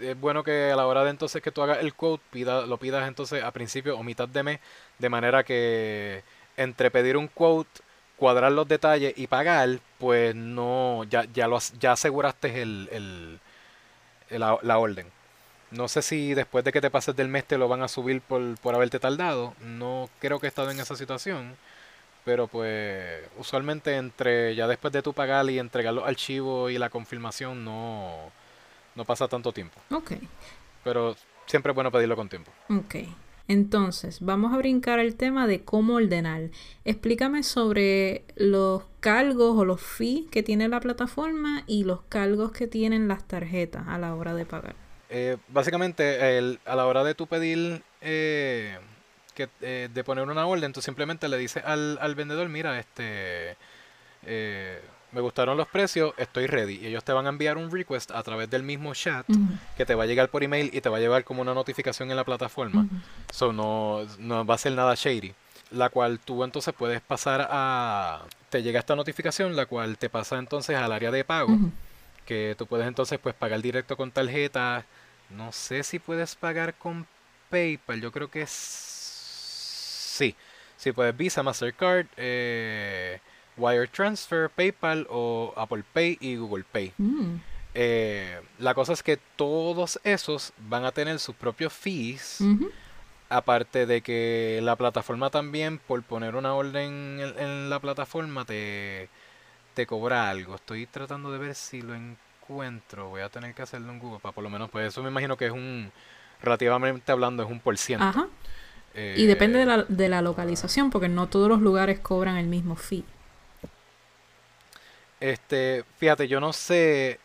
es 0.00 0.20
bueno 0.20 0.42
que 0.44 0.70
a 0.72 0.76
la 0.76 0.86
hora 0.86 1.04
de 1.04 1.10
entonces 1.10 1.42
que 1.42 1.50
tú 1.52 1.62
hagas 1.62 1.78
el 1.78 1.94
quote, 1.94 2.22
pida, 2.30 2.66
lo 2.66 2.78
pidas 2.78 3.06
entonces 3.08 3.42
a 3.42 3.50
principio 3.52 3.96
o 3.98 4.02
mitad 4.02 4.28
de 4.28 4.42
mes, 4.42 4.60
de 4.98 5.08
manera 5.08 5.44
que 5.44 6.22
entre 6.56 6.90
pedir 6.90 7.16
un 7.16 7.28
quote, 7.28 7.70
cuadrar 8.16 8.52
los 8.52 8.68
detalles 8.68 9.14
y 9.16 9.26
pagar, 9.26 9.78
pues 9.98 10.34
no, 10.34 11.04
ya, 11.04 11.24
ya 11.32 11.48
lo 11.48 11.58
ya 11.78 11.92
aseguraste 11.92 12.62
el, 12.62 12.88
el- 12.92 13.40
la 14.62 14.78
orden. 14.78 15.06
No 15.70 15.88
sé 15.88 16.02
si 16.02 16.34
después 16.34 16.64
de 16.64 16.72
que 16.72 16.80
te 16.80 16.90
pases 16.90 17.14
del 17.16 17.28
mes 17.28 17.44
te 17.44 17.58
lo 17.58 17.68
van 17.68 17.82
a 17.82 17.88
subir 17.88 18.20
por, 18.22 18.42
por 18.60 18.74
haberte 18.74 18.98
tardado. 19.00 19.54
No 19.60 20.08
creo 20.20 20.40
que 20.40 20.46
he 20.46 20.48
estado 20.48 20.70
en 20.70 20.80
esa 20.80 20.96
situación. 20.96 21.56
Pero 22.24 22.46
pues 22.48 23.22
usualmente 23.38 23.96
entre 23.96 24.54
ya 24.54 24.66
después 24.68 24.92
de 24.92 25.02
tu 25.02 25.12
pagar 25.12 25.48
y 25.50 25.58
entregar 25.58 25.94
los 25.94 26.06
archivos 26.06 26.70
y 26.70 26.78
la 26.78 26.90
confirmación 26.90 27.64
no, 27.64 28.30
no 28.94 29.04
pasa 29.04 29.26
tanto 29.28 29.52
tiempo. 29.52 29.80
Ok. 29.90 30.12
Pero 30.84 31.16
siempre 31.46 31.72
es 31.72 31.74
bueno 31.74 31.90
pedirlo 31.90 32.16
con 32.16 32.28
tiempo. 32.28 32.50
Ok. 32.68 32.96
Entonces, 33.48 34.20
vamos 34.20 34.52
a 34.54 34.58
brincar 34.58 35.00
el 35.00 35.16
tema 35.16 35.48
de 35.48 35.64
cómo 35.64 35.94
ordenar. 35.94 36.50
Explícame 36.84 37.42
sobre 37.42 38.22
los 38.36 38.84
cargos 39.00 39.58
o 39.58 39.64
los 39.64 39.80
fees 39.80 40.26
que 40.30 40.44
tiene 40.44 40.68
la 40.68 40.78
plataforma 40.78 41.64
y 41.66 41.82
los 41.82 42.02
cargos 42.02 42.52
que 42.52 42.68
tienen 42.68 43.08
las 43.08 43.26
tarjetas 43.26 43.88
a 43.88 43.98
la 43.98 44.14
hora 44.14 44.34
de 44.34 44.46
pagar. 44.46 44.76
Eh, 45.08 45.36
básicamente, 45.48 46.38
el- 46.38 46.60
a 46.64 46.76
la 46.76 46.86
hora 46.86 47.02
de 47.02 47.16
tú 47.16 47.26
pedir, 47.26 47.82
eh, 48.02 48.78
que, 49.46 49.48
eh, 49.60 49.88
de 49.92 50.04
poner 50.04 50.28
una 50.28 50.46
orden, 50.46 50.72
tú 50.72 50.82
simplemente 50.82 51.28
le 51.28 51.36
dices 51.38 51.62
al, 51.64 51.98
al 52.00 52.14
vendedor, 52.14 52.48
mira, 52.48 52.78
este, 52.78 53.56
eh, 54.24 54.80
me 55.12 55.20
gustaron 55.20 55.56
los 55.56 55.68
precios, 55.68 56.14
estoy 56.16 56.46
ready. 56.46 56.78
Y 56.82 56.86
ellos 56.86 57.04
te 57.04 57.12
van 57.12 57.26
a 57.26 57.30
enviar 57.30 57.56
un 57.56 57.70
request 57.70 58.10
a 58.10 58.22
través 58.22 58.50
del 58.50 58.62
mismo 58.62 58.94
chat 58.94 59.26
que 59.76 59.86
te 59.86 59.94
va 59.94 60.04
a 60.04 60.06
llegar 60.06 60.28
por 60.28 60.42
email 60.42 60.70
y 60.72 60.80
te 60.80 60.88
va 60.88 60.98
a 60.98 61.00
llevar 61.00 61.24
como 61.24 61.42
una 61.42 61.54
notificación 61.54 62.10
en 62.10 62.16
la 62.16 62.24
plataforma. 62.24 62.82
ujú. 62.82 62.96
So, 63.32 63.52
no, 63.52 64.06
no 64.18 64.44
va 64.44 64.54
a 64.54 64.58
ser 64.58 64.72
nada 64.72 64.94
shady. 64.94 65.34
La 65.72 65.88
cual 65.88 66.18
tú 66.18 66.42
entonces 66.44 66.74
puedes 66.76 67.00
pasar 67.00 67.46
a... 67.50 68.22
Te 68.50 68.62
llega 68.62 68.80
esta 68.80 68.96
notificación, 68.96 69.54
la 69.54 69.66
cual 69.66 69.96
te 69.98 70.08
pasa 70.08 70.38
entonces 70.38 70.76
al 70.76 70.92
área 70.92 71.10
de 71.10 71.24
pago 71.24 71.56
que 72.26 72.54
tú 72.56 72.66
puedes 72.66 72.86
entonces 72.86 73.18
pues 73.18 73.34
pagar 73.34 73.60
directo 73.60 73.96
con 73.96 74.12
tarjeta. 74.12 74.84
No 75.30 75.50
sé 75.52 75.82
si 75.82 75.98
puedes 75.98 76.36
pagar 76.36 76.74
con 76.74 77.06
PayPal, 77.50 78.00
yo 78.00 78.12
creo 78.12 78.30
que 78.30 78.42
es... 78.42 78.89
sí. 80.20 80.34
Sí 80.76 80.92
puedes 80.92 81.14
Visa, 81.16 81.42
Mastercard, 81.42 82.06
eh, 82.16 83.20
Wire 83.56 83.86
Transfer, 83.88 84.48
PayPal 84.48 85.06
o 85.10 85.52
Apple 85.56 85.82
Pay 85.92 86.16
y 86.20 86.36
Google 86.36 86.64
Pay. 86.70 86.92
Mm, 86.98 87.36
Eh, 87.74 88.40
la 88.58 88.74
cosa 88.74 88.92
es 88.94 89.02
que 89.02 89.16
todos 89.36 90.00
esos 90.02 90.52
van 90.68 90.84
a 90.84 90.90
tener 90.92 91.18
sus 91.18 91.34
propios 91.36 91.72
fees. 91.72 92.38
Aparte 93.28 93.86
de 93.86 94.00
que 94.00 94.58
la 94.62 94.74
plataforma 94.74 95.30
también, 95.30 95.78
por 95.78 96.02
poner 96.02 96.34
una 96.34 96.54
orden 96.54 97.20
en, 97.20 97.38
en 97.38 97.70
la 97.70 97.78
plataforma, 97.78 98.44
te, 98.44 99.08
te 99.74 99.86
cobra 99.86 100.28
algo. 100.30 100.56
Estoy 100.56 100.86
tratando 100.86 101.30
de 101.30 101.38
ver 101.38 101.54
si 101.54 101.80
lo 101.82 101.94
encuentro. 101.94 103.08
Voy 103.10 103.20
a 103.20 103.28
tener 103.28 103.54
que 103.54 103.62
hacerlo 103.62 103.92
en 103.92 104.00
Google 104.00 104.18
para 104.18 104.34
por 104.34 104.42
lo 104.42 104.50
menos, 104.50 104.68
pues 104.70 104.88
eso 104.88 105.00
me 105.02 105.10
imagino 105.10 105.36
que 105.36 105.46
es 105.46 105.52
un, 105.52 105.92
relativamente 106.42 107.12
hablando, 107.12 107.44
es 107.44 107.50
un 107.50 107.60
por 107.60 107.76
ciento. 107.78 108.04
Ajá. 108.04 108.26
Y 108.94 109.26
depende 109.26 109.58
de 109.58 109.64
Eh, 109.64 109.66
la, 109.66 109.84
de 109.88 110.08
la 110.08 110.22
localización, 110.22 110.90
porque 110.90 111.08
no 111.08 111.28
todos 111.28 111.48
los 111.48 111.60
lugares 111.60 112.00
cobran 112.00 112.36
el 112.36 112.46
mismo 112.46 112.76
fee. 112.76 113.04
Este, 115.20 115.84
fíjate, 115.98 116.28
yo 116.28 116.40
no 116.40 116.52
sé. 116.52 117.20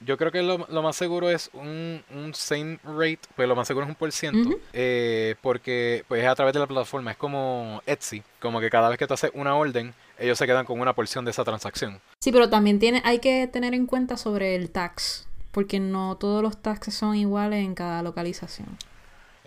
Yo 0.00 0.18
creo 0.18 0.32
que 0.32 0.42
lo, 0.42 0.66
lo 0.68 0.82
más 0.82 0.96
seguro 0.96 1.30
es 1.30 1.48
un, 1.54 2.02
un 2.14 2.34
same 2.34 2.78
rate, 2.84 3.20
pues 3.36 3.48
lo 3.48 3.56
más 3.56 3.66
seguro 3.66 3.86
es 3.86 3.90
un 3.90 3.94
por 3.94 4.12
ciento, 4.12 4.50
eh, 4.74 5.34
porque 5.40 6.04
pues 6.08 6.22
es 6.22 6.28
a 6.28 6.34
través 6.34 6.52
de 6.52 6.60
la 6.60 6.66
plataforma, 6.66 7.12
es 7.12 7.16
como 7.16 7.80
Etsy, 7.86 8.22
como 8.38 8.60
que 8.60 8.68
cada 8.68 8.90
vez 8.90 8.98
que 8.98 9.06
tú 9.06 9.14
haces 9.14 9.30
una 9.32 9.54
orden, 9.54 9.94
ellos 10.18 10.36
se 10.36 10.46
quedan 10.46 10.66
con 10.66 10.78
una 10.78 10.92
porción 10.94 11.24
de 11.24 11.30
esa 11.30 11.42
transacción. 11.44 12.00
Sí, 12.20 12.32
pero 12.32 12.50
también 12.50 12.78
tiene, 12.80 13.00
hay 13.04 13.18
que 13.18 13.46
tener 13.46 13.72
en 13.72 13.86
cuenta 13.86 14.18
sobre 14.18 14.56
el 14.56 14.68
tax, 14.68 15.26
porque 15.52 15.80
no 15.80 16.16
todos 16.16 16.42
los 16.42 16.60
taxes 16.60 16.94
son 16.94 17.16
iguales 17.16 17.64
en 17.64 17.74
cada 17.74 18.02
localización. 18.02 18.76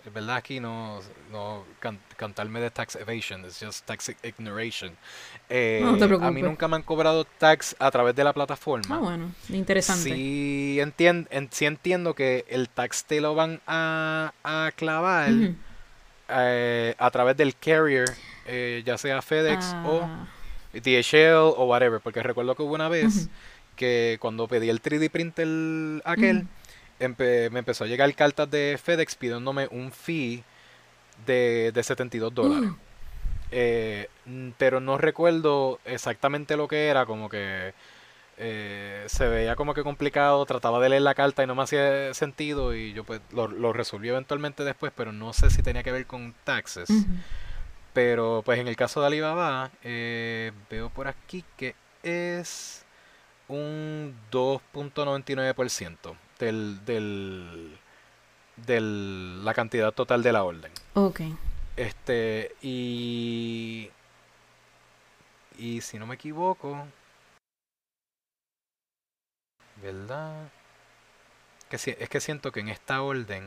Es 0.08 0.14
verdad 0.14 0.36
aquí 0.36 0.58
no, 0.58 1.00
no 1.30 1.64
can- 1.80 1.98
cantarme 2.16 2.60
de 2.60 2.70
tax 2.70 2.96
evasion, 2.96 3.44
es 3.44 3.58
just 3.62 3.84
tax 3.84 4.10
ignoration. 4.22 4.96
Eh, 5.50 5.80
No 5.82 5.98
te 5.98 6.04
a 6.04 6.06
mí 6.08 6.16
preocupes. 6.16 6.42
nunca 6.44 6.66
me 6.66 6.76
han 6.76 6.82
cobrado 6.82 7.26
tax 7.26 7.76
a 7.78 7.90
través 7.90 8.16
de 8.16 8.24
la 8.24 8.32
plataforma. 8.32 8.96
Ah, 8.96 9.00
bueno, 9.00 9.30
interesante. 9.50 10.08
Sí, 10.14 10.78
entien- 10.80 11.26
en- 11.30 11.50
sí 11.52 11.66
entiendo 11.66 12.14
que 12.14 12.46
el 12.48 12.70
tax 12.70 13.04
te 13.04 13.20
lo 13.20 13.34
van 13.34 13.60
a, 13.66 14.32
a 14.44 14.70
clavar 14.76 15.30
Ujú. 15.30 15.54
eh, 16.30 16.94
a 16.98 17.10
través 17.10 17.36
del 17.36 17.54
carrier, 17.54 18.08
eh, 18.46 18.82
ya 18.86 18.96
sea 18.96 19.20
FedEx 19.20 19.74
o 19.84 20.00
Ah, 20.04 20.26
DHL 20.72 21.34
o 21.54 21.64
whatever, 21.66 22.00
porque 22.00 22.22
recuerdo 22.22 22.54
que 22.54 22.62
hubo 22.62 22.74
una 22.74 22.88
vez 22.88 23.14
Ujú. 23.26 23.28
que 23.76 24.16
cuando 24.20 24.48
pedí 24.48 24.70
el 24.70 24.80
3D 24.80 25.10
printer 25.10 25.46
aquel, 26.06 26.38
Ujú. 26.38 26.46
Empe- 27.00 27.50
me 27.50 27.60
empezó 27.60 27.84
a 27.84 27.86
llegar 27.86 28.12
cartas 28.14 28.50
de 28.50 28.78
FedEx 28.82 29.14
pidiéndome 29.14 29.68
un 29.70 29.92
fee 29.92 30.44
de, 31.26 31.72
de 31.72 31.82
72 31.82 32.34
dólares. 32.34 32.70
Mm. 32.70 32.76
Eh, 33.50 34.08
pero 34.58 34.80
no 34.80 34.98
recuerdo 34.98 35.80
exactamente 35.84 36.56
lo 36.56 36.68
que 36.68 36.88
era, 36.88 37.06
como 37.06 37.28
que 37.30 37.72
eh, 38.36 39.04
se 39.08 39.26
veía 39.26 39.56
como 39.56 39.74
que 39.74 39.82
complicado, 39.82 40.44
trataba 40.46 40.78
de 40.80 40.90
leer 40.90 41.02
la 41.02 41.14
carta 41.14 41.42
y 41.42 41.46
no 41.46 41.54
me 41.54 41.62
hacía 41.62 42.12
sentido 42.14 42.74
y 42.74 42.92
yo 42.92 43.04
pues 43.04 43.20
lo, 43.32 43.48
lo 43.48 43.72
resolví 43.72 44.08
eventualmente 44.10 44.64
después, 44.64 44.92
pero 44.94 45.12
no 45.12 45.32
sé 45.32 45.50
si 45.50 45.62
tenía 45.62 45.82
que 45.82 45.92
ver 45.92 46.06
con 46.06 46.34
taxes. 46.44 46.88
Pero 47.94 48.42
pues 48.44 48.60
en 48.60 48.68
el 48.68 48.76
caso 48.76 49.00
de 49.00 49.06
Alibaba, 49.08 49.70
eh, 49.82 50.52
veo 50.70 50.90
por 50.90 51.08
aquí 51.08 51.42
que 51.56 51.74
es 52.02 52.84
un 53.48 54.14
2.99% 54.30 56.14
del, 56.38 56.84
del, 56.84 57.78
del, 58.56 59.44
la 59.44 59.54
cantidad 59.54 59.92
total 59.92 60.22
de 60.22 60.32
la 60.32 60.44
orden. 60.44 60.72
Ok. 60.94 61.20
Este, 61.76 62.54
y. 62.62 63.90
Y 65.58 65.80
si 65.80 65.98
no 65.98 66.06
me 66.06 66.14
equivoco. 66.14 66.86
¿Verdad? 69.82 70.48
Que 71.68 71.78
si- 71.78 71.94
es 71.98 72.08
que 72.08 72.20
siento 72.20 72.50
que 72.52 72.60
en 72.60 72.68
esta 72.68 73.02
orden 73.02 73.44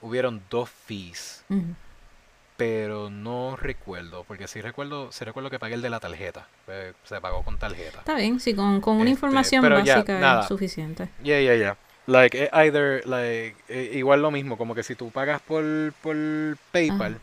hubieron 0.00 0.42
dos 0.50 0.68
fees. 0.70 1.44
Pero 2.56 3.10
no 3.10 3.54
recuerdo, 3.56 4.24
porque 4.24 4.48
sí 4.48 4.62
recuerdo, 4.62 5.12
sí 5.12 5.24
recuerdo 5.26 5.50
que 5.50 5.58
pagué 5.58 5.74
el 5.74 5.82
de 5.82 5.90
la 5.90 6.00
tarjeta, 6.00 6.48
eh, 6.68 6.94
se 7.04 7.20
pagó 7.20 7.44
con 7.44 7.58
tarjeta. 7.58 7.98
Está 7.98 8.14
bien, 8.14 8.40
sí, 8.40 8.54
con, 8.54 8.80
con 8.80 8.94
una 8.96 9.10
Este, 9.10 9.10
información 9.10 9.62
ya, 9.84 9.96
básica 9.96 10.40
es 10.40 10.46
suficiente. 10.48 11.10
Yeah, 11.22 11.40
yeah, 11.42 11.54
yeah. 11.54 11.76
Like, 12.06 12.44
eh, 12.44 12.50
either, 12.52 13.02
like, 13.06 13.56
eh, 13.68 13.90
igual 13.94 14.22
lo 14.22 14.30
mismo, 14.30 14.56
como 14.56 14.74
que 14.74 14.82
si 14.84 14.94
tú 14.94 15.10
pagas 15.10 15.40
por, 15.42 15.64
por 16.02 16.16
PayPal, 16.72 17.18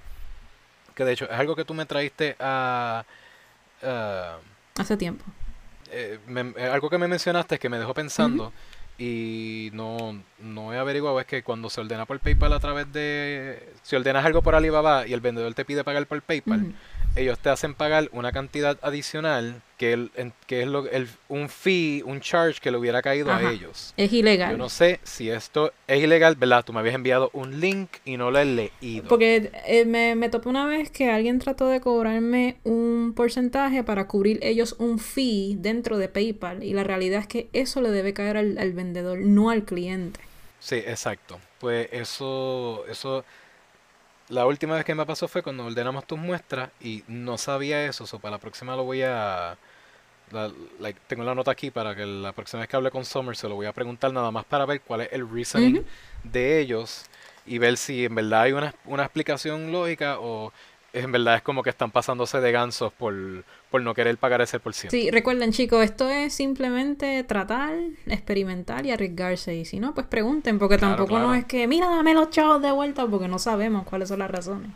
que 0.95 1.05
de 1.05 1.13
hecho 1.13 1.25
es 1.25 1.31
algo 1.39 1.55
que 1.55 1.65
tú 1.65 1.73
me 1.73 1.85
traíste 1.85 2.35
a... 2.39 3.05
a- 3.81 4.37
Hace 4.77 4.97
tiempo. 4.97 5.23
eh, 5.91 6.19
me- 6.27 6.53
algo 6.65 6.89
que 6.89 6.97
me 6.97 7.07
mencionaste 7.07 7.55
es 7.55 7.61
que 7.61 7.69
me 7.69 7.77
dejó 7.79 7.93
pensando 7.93 8.51
y 8.97 9.69
no, 9.73 10.21
no 10.39 10.73
he 10.73 10.77
averiguado 10.77 11.19
es 11.19 11.25
que 11.27 11.43
cuando 11.43 11.69
se 11.69 11.79
ordena 11.81 12.05
por 12.05 12.19
PayPal 12.19 12.53
a 12.53 12.59
través 12.59 12.91
de... 12.91 13.69
Si 13.83 13.95
ordenas 13.95 14.25
algo 14.25 14.41
por 14.41 14.55
Alibaba 14.55 15.07
y 15.07 15.13
el 15.13 15.21
vendedor 15.21 15.53
te 15.53 15.65
pide 15.65 15.83
pagar 15.83 16.05
por 16.07 16.21
PayPal, 16.21 16.73
ellos 17.15 17.39
te 17.39 17.49
hacen 17.49 17.73
pagar 17.75 18.09
una 18.11 18.31
cantidad 18.31 18.77
adicional 18.81 19.61
que, 19.83 19.91
el, 19.91 20.11
en- 20.15 20.33
que 20.47 20.61
es 20.61 20.67
lo, 20.69 20.87
el, 20.89 21.09
un 21.27 21.49
fee, 21.49 22.03
un 22.05 22.21
charge 22.21 22.61
que 22.61 22.71
le 22.71 22.77
hubiera 22.77 23.01
caído 23.01 23.29
Ajá. 23.31 23.49
a 23.49 23.51
ellos. 23.51 23.93
Es 23.97 24.13
ilegal. 24.13 24.51
Yo 24.51 24.57
no 24.57 24.69
sé 24.69 25.01
si 25.03 25.29
esto 25.29 25.73
es 25.87 26.01
ilegal, 26.01 26.35
¿verdad? 26.35 26.63
Tú 26.63 26.71
me 26.71 26.79
habías 26.79 26.95
enviado 26.95 27.29
un 27.33 27.59
link 27.59 27.89
y 28.05 28.15
no 28.15 28.31
lo 28.31 28.39
he 28.39 28.45
leído. 28.45 29.09
Porque 29.09 29.51
eh, 29.65 29.83
me, 29.83 30.15
me 30.15 30.29
topé 30.29 30.47
una 30.47 30.65
vez 30.67 30.89
que 30.89 31.09
alguien 31.11 31.39
trató 31.39 31.67
de 31.67 31.81
cobrarme 31.81 32.55
un 32.63 33.11
porcentaje 33.13 33.83
para 33.83 34.07
cubrir 34.07 34.39
ellos 34.41 34.77
un 34.79 34.99
fee 34.99 35.57
dentro 35.59 35.97
de 35.97 36.07
PayPal. 36.07 36.63
Y 36.63 36.71
la 36.73 36.85
realidad 36.85 37.19
es 37.19 37.27
que 37.27 37.49
eso 37.51 37.81
le 37.81 37.91
debe 37.91 38.13
caer 38.13 38.37
al, 38.37 38.57
al 38.57 38.71
vendedor, 38.71 39.19
no 39.19 39.49
al 39.49 39.65
cliente. 39.65 40.21
Sí, 40.59 40.75
exacto. 40.75 41.41
Pues 41.59 41.89
eso, 41.91 42.85
eso, 42.89 43.25
la 44.29 44.45
última 44.45 44.75
vez 44.75 44.85
que 44.85 44.95
me 44.95 45.05
pasó 45.05 45.27
fue 45.27 45.43
cuando 45.43 45.65
ordenamos 45.65 46.07
tus 46.07 46.17
muestras 46.17 46.69
y 46.79 47.03
no 47.09 47.37
sabía 47.37 47.85
eso, 47.85 48.07
so 48.07 48.19
para 48.19 48.31
la 48.35 48.37
próxima 48.39 48.75
lo 48.75 48.83
voy 48.85 49.01
a, 49.01 49.57
la- 50.33 50.51
like, 50.79 50.99
tengo 51.07 51.23
la 51.23 51.35
nota 51.35 51.51
aquí 51.51 51.71
para 51.71 51.95
que 51.95 52.05
la 52.05 52.31
próxima 52.33 52.61
vez 52.61 52.69
que 52.69 52.75
hable 52.75 52.91
con 52.91 53.05
Summer 53.05 53.35
se 53.35 53.47
lo 53.47 53.55
voy 53.55 53.65
a 53.67 53.71
preguntar 53.73 54.11
nada 54.11 54.31
más 54.31 54.45
para 54.45 54.65
ver 54.65 54.81
cuál 54.81 55.01
es 55.01 55.09
el 55.13 55.29
reasoning 55.29 55.83
de 56.23 56.59
ellos 56.59 57.05
y 57.45 57.57
ver 57.57 57.77
si 57.77 58.05
en 58.05 58.15
verdad 58.15 58.41
hay 58.43 58.51
una, 58.53 58.73
una 58.85 59.03
explicación 59.03 59.71
lógica 59.71 60.17
o 60.19 60.51
en 60.93 61.11
verdad 61.11 61.35
es 61.37 61.41
como 61.41 61.63
que 61.63 61.71
están 61.71 61.89
pasándose 61.89 62.39
de 62.39 62.51
gansos 62.51 62.93
por, 62.93 63.13
por 63.71 63.81
no 63.81 63.93
querer 63.95 64.15
pagar 64.17 64.41
ese 64.41 64.59
por 64.59 64.73
ciento. 64.75 64.95
Sí, 64.95 65.09
recuerden 65.09 65.51
chicos, 65.51 65.83
esto 65.83 66.07
es 66.07 66.33
simplemente 66.35 67.23
tratar, 67.23 67.73
experimentar 68.05 68.85
y 68.85 68.91
arriesgarse. 68.91 69.55
Y 69.55 69.65
si 69.65 69.79
no, 69.79 69.93
pues 69.95 70.05
pregunten, 70.07 70.59
porque 70.59 70.77
Claro, 70.77 70.97
tampoco 70.97 71.19
no 71.19 71.33
es 71.33 71.45
que, 71.45 71.67
mira, 71.67 71.87
dame 71.89 72.13
los 72.13 72.29
chavos 72.29 72.61
de 72.61 72.71
vuelta, 72.71 73.07
porque 73.07 73.27
no 73.27 73.39
sabemos 73.39 73.85
cuáles 73.85 74.07
son 74.09 74.19
las 74.19 74.29
razones. 74.29 74.69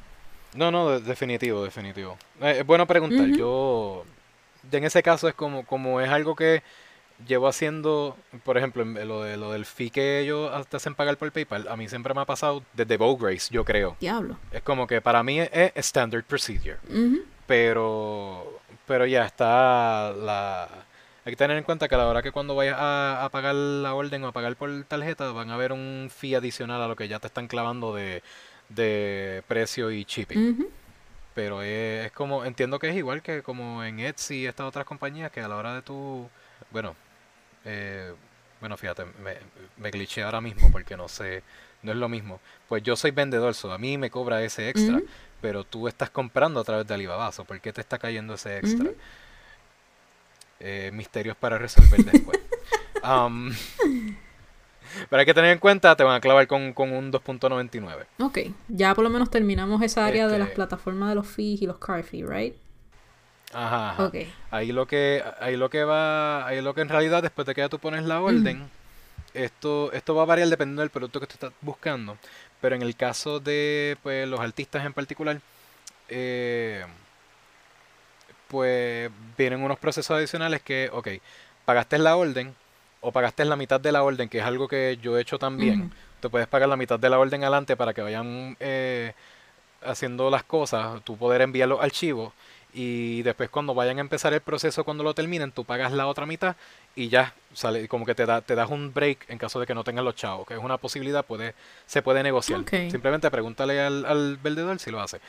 No, 0.55 0.71
no, 0.71 0.89
de- 0.89 1.01
definitivo, 1.01 1.63
definitivo. 1.63 2.17
Eh, 2.41 2.57
es 2.61 2.65
bueno 2.65 2.87
preguntar. 2.87 3.27
Yo, 3.37 4.03
en 4.71 4.83
ese 4.83 5.03
caso 5.03 5.27
es 5.27 5.33
como, 5.33 5.65
como 5.65 6.01
es 6.01 6.09
algo 6.09 6.35
que 6.35 6.63
llevo 7.25 7.47
haciendo, 7.47 8.15
por 8.43 8.57
ejemplo, 8.57 8.85
lo, 8.85 9.23
de, 9.23 9.37
lo 9.37 9.51
del 9.51 9.65
fee 9.65 9.89
que 9.89 10.19
ellos 10.19 10.51
te 10.67 10.77
hacen 10.77 10.93
pagar 10.93 11.17
por 11.17 11.31
PayPal, 11.31 11.67
a 11.67 11.75
mí 11.75 11.87
siempre 11.89 12.13
me 12.13 12.21
ha 12.21 12.25
pasado 12.25 12.63
desde 12.73 12.97
Bow 12.97 13.17
Grace, 13.17 13.49
yo 13.51 13.65
creo. 13.65 13.95
Diablo. 13.99 14.37
Es 14.51 14.61
como 14.61 14.85
que 14.85 15.01
para 15.01 15.23
mí 15.23 15.39
es, 15.39 15.49
es 15.51 15.71
standard 15.77 16.23
procedure. 16.23 16.77
Pero, 17.47 18.59
pero 18.85 19.05
ya 19.05 19.25
está 19.25 20.11
la... 20.13 20.69
Hay 21.25 21.33
que 21.33 21.37
tener 21.37 21.57
en 21.57 21.63
cuenta 21.63 21.87
que 21.89 21.95
a 21.95 21.97
la 21.97 22.07
hora 22.07 22.21
que 22.21 22.31
cuando 22.31 22.55
vayas 22.55 22.77
a, 22.79 23.25
a 23.25 23.29
pagar 23.29 23.53
la 23.55 23.93
orden 23.95 24.23
o 24.23 24.27
a 24.27 24.31
pagar 24.31 24.55
por 24.55 24.83
tarjeta, 24.85 25.31
van 25.31 25.49
a 25.49 25.55
haber 25.55 25.73
un 25.73 26.09
fee 26.15 26.35
adicional 26.35 26.81
a 26.81 26.87
lo 26.87 26.95
que 26.95 27.07
ya 27.09 27.19
te 27.19 27.27
están 27.27 27.47
clavando 27.47 27.93
de, 27.93 28.23
de 28.69 29.43
precio 29.47 29.91
y 29.91 30.05
shipping. 30.05 30.51
Ujú. 30.51 30.69
Pero 31.37 31.61
es, 31.61 32.07
es 32.07 32.11
como, 32.13 32.45
entiendo 32.45 32.79
que 32.79 32.89
es 32.89 32.95
igual 32.95 33.21
que 33.21 33.43
como 33.43 33.83
en 33.83 33.99
Etsy 33.99 34.37
y 34.37 34.47
estas 34.47 34.65
otras 34.65 34.87
compañías 34.87 35.31
que 35.31 35.39
a 35.39 35.47
la 35.47 35.55
hora 35.55 35.75
de 35.75 35.83
tu, 35.83 36.27
bueno, 36.71 36.95
eh, 37.63 38.11
bueno, 38.59 38.75
fíjate, 38.75 39.05
me, 39.05 39.35
me 39.77 39.91
glitché 39.91 40.23
ahora 40.23 40.41
mismo 40.41 40.71
porque 40.71 40.97
no 40.97 41.07
sé, 41.07 41.43
no 41.83 41.91
es 41.91 41.97
lo 41.99 42.09
mismo. 42.09 42.39
Pues 42.67 42.81
yo 42.81 42.95
soy 42.95 43.11
vendedor, 43.11 43.53
so 43.53 43.71
a 43.71 43.77
mí 43.77 43.99
me 43.99 44.09
cobra 44.09 44.41
ese 44.41 44.67
extra, 44.67 44.99
pero 45.39 45.63
tú 45.63 45.87
estás 45.87 46.09
comprando 46.09 46.59
a 46.59 46.63
través 46.63 46.87
de 46.87 46.95
Alibaba, 46.95 47.31
so 47.31 47.45
¿por 47.45 47.61
qué 47.61 47.71
te 47.71 47.81
está 47.81 47.99
cayendo 47.99 48.33
ese 48.33 48.57
extra? 48.57 48.89
Eh, 50.59 50.89
misterios 50.91 51.37
para 51.37 51.59
resolver 51.59 52.03
después. 52.03 52.39
pero 55.09 55.19
hay 55.19 55.25
que 55.25 55.33
tener 55.33 55.51
en 55.51 55.59
cuenta, 55.59 55.95
te 55.95 56.03
van 56.03 56.15
a 56.15 56.19
clavar 56.21 56.47
con, 56.47 56.73
con 56.73 56.91
un 56.91 57.11
2.99. 57.11 58.05
Ok, 58.19 58.39
ya 58.67 58.93
por 58.95 59.03
lo 59.03 59.09
menos 59.09 59.29
terminamos 59.29 59.81
esa 59.81 60.05
área 60.05 60.27
de 60.27 60.37
las 60.39 60.47
Este- 60.49 60.55
plataformas 60.55 61.09
de 61.09 61.15
los 61.15 61.27
fees 61.27 61.61
y 61.61 61.65
los 61.67 61.77
car 61.77 62.03
fees, 62.03 62.27
¿right? 62.27 62.55
Ajá, 63.53 63.91
ajá. 63.91 64.05
Ok. 64.05 64.15
Ahí 64.51 64.71
lo 64.71 64.85
que, 64.87 65.23
ahí 65.39 65.55
lo 65.55 65.69
que 65.69 65.83
va, 65.83 66.45
ahí 66.45 66.61
lo 66.61 66.73
que 66.73 66.81
en 66.81 66.89
realidad 66.89 67.23
después 67.23 67.45
de 67.47 67.55
que 67.55 67.61
ya 67.61 67.69
tú 67.69 67.79
pones 67.79 68.03
la 68.03 68.21
orden, 68.21 68.69
esto, 69.33 69.91
esto 69.93 70.15
va 70.15 70.23
a 70.23 70.25
variar 70.25 70.49
dependiendo 70.49 70.81
del 70.81 70.89
producto 70.89 71.19
que 71.19 71.27
tú 71.27 71.33
estás 71.35 71.51
buscando. 71.61 72.17
Pero 72.59 72.75
en 72.75 72.81
el 72.81 72.95
caso 72.95 73.39
de 73.39 73.97
pues, 74.03 74.27
los 74.27 74.39
artistas 74.39 74.85
en 74.85 74.91
particular, 74.93 75.39
eh, 76.09 76.83
pues 78.47 79.11
vienen 79.37 79.61
unos 79.61 79.77
procesos 79.79 80.15
adicionales 80.17 80.61
que, 80.61 80.89
ok, 80.91 81.07
pagaste 81.65 81.97
la 81.97 82.15
orden 82.15 82.55
o 83.01 83.11
pagaste 83.11 83.45
la 83.45 83.55
mitad 83.55 83.79
de 83.79 83.91
la 83.91 84.03
orden, 84.03 84.29
que 84.29 84.39
es 84.39 84.43
algo 84.43 84.67
que 84.67 84.97
yo 85.01 85.17
he 85.17 85.21
hecho 85.21 85.39
también. 85.39 85.91
Tú 86.19 86.29
puedes 86.29 86.47
pagar 86.47 86.67
la 86.67 86.77
mitad 86.77 86.99
de 86.99 87.09
la 87.09 87.19
orden 87.19 87.43
adelante 87.43 87.75
para 87.75 87.93
que 87.93 88.01
vayan 88.01 88.57
eh, 88.59 89.13
haciendo 89.83 90.29
las 90.29 90.43
cosas, 90.43 91.01
tú 91.03 91.15
poder 91.17 91.41
enviar 91.41 91.69
los 91.69 91.81
archivos 91.81 92.33
y 92.73 93.23
después 93.23 93.49
cuando 93.49 93.73
vayan 93.73 93.97
a 93.97 94.01
empezar 94.01 94.33
el 94.33 94.41
proceso, 94.41 94.83
cuando 94.83 95.03
lo 95.03 95.13
terminen, 95.15 95.51
tú 95.51 95.65
pagas 95.65 95.91
la 95.91 96.05
otra 96.05 96.25
mitad 96.25 96.55
y 96.95 97.09
ya 97.09 97.33
sale 97.53 97.87
como 97.87 98.05
que 98.05 98.13
te, 98.13 98.25
da, 98.25 98.41
te 98.41 98.53
das 98.53 98.69
un 98.69 98.93
break 98.93 99.25
en 99.29 99.37
caso 99.37 99.59
de 99.59 99.65
que 99.65 99.73
no 99.73 99.83
tengas 99.83 100.03
los 100.03 100.15
chavos, 100.15 100.45
que 100.47 100.53
es 100.53 100.59
una 100.59 100.77
posibilidad, 100.77 101.25
puede, 101.25 101.55
se 101.85 102.01
puede 102.01 102.21
negociar. 102.21 102.63
Simplemente 102.69 103.31
pregúntale 103.31 103.81
al, 103.81 104.05
al 104.05 104.37
vendedor 104.37 104.79
si 104.79 104.91
lo 104.91 105.01
hace. 105.01 105.19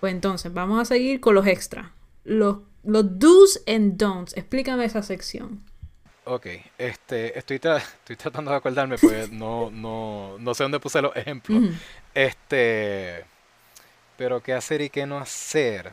Pues 0.00 0.12
entonces, 0.12 0.52
vamos 0.52 0.80
a 0.80 0.84
seguir 0.84 1.20
con 1.20 1.34
los 1.34 1.46
extras. 1.46 1.86
Los, 2.24 2.58
los 2.82 3.18
do's 3.20 3.62
and 3.68 3.96
don'ts. 3.96 4.36
Explícame 4.36 4.84
esa 4.84 5.02
sección. 5.02 5.62
Ok, 6.28 6.46
este, 6.76 7.38
estoy, 7.38 7.58
tra- 7.58 7.76
estoy 8.00 8.16
tratando 8.16 8.50
de 8.50 8.56
acordarme 8.56 8.98
porque 8.98 9.28
no, 9.30 9.70
no, 9.70 10.36
no 10.38 10.54
sé 10.54 10.64
dónde 10.64 10.80
puse 10.80 11.00
los 11.00 11.14
ejemplos. 11.16 11.62
Este, 12.14 13.24
pero 14.16 14.42
qué 14.42 14.52
hacer 14.54 14.80
y 14.80 14.90
qué 14.90 15.06
no 15.06 15.18
hacer. 15.18 15.92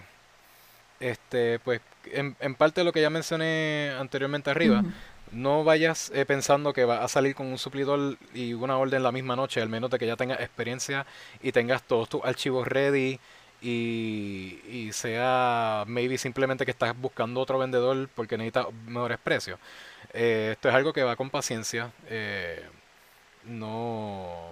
Este, 0.99 1.59
pues 1.59 1.81
en, 2.11 2.35
en 2.39 2.55
parte 2.55 2.81
de 2.81 2.85
lo 2.85 2.93
que 2.93 3.01
ya 3.01 3.09
mencioné 3.09 3.93
anteriormente 3.99 4.49
arriba, 4.49 4.83
no 5.31 5.63
vayas 5.63 6.11
eh, 6.15 6.25
pensando 6.25 6.73
que 6.73 6.85
va 6.85 7.03
a 7.03 7.07
salir 7.07 7.35
con 7.35 7.47
un 7.47 7.57
suplidor 7.57 8.17
y 8.33 8.53
una 8.53 8.77
orden 8.77 9.03
la 9.03 9.11
misma 9.11 9.35
noche, 9.35 9.61
al 9.61 9.69
menos 9.69 9.89
de 9.91 9.99
que 9.99 10.07
ya 10.07 10.15
tengas 10.15 10.39
experiencia 10.39 11.05
y 11.41 11.51
tengas 11.51 11.83
todos 11.83 12.07
tus 12.09 12.23
archivos 12.23 12.67
ready 12.67 13.19
y, 13.63 14.59
y 14.69 14.91
sea 14.91 15.85
maybe 15.87 16.17
simplemente 16.17 16.65
que 16.65 16.71
estás 16.71 16.95
buscando 16.99 17.39
otro 17.39 17.57
vendedor 17.57 18.09
porque 18.13 18.37
necesitas 18.37 18.67
mejores 18.85 19.17
precios. 19.19 19.57
Eh, 20.13 20.49
esto 20.51 20.69
es 20.69 20.75
algo 20.75 20.91
que 20.91 21.03
va 21.03 21.15
con 21.15 21.29
paciencia. 21.29 21.91
eh, 22.09 22.63
no 23.45 24.51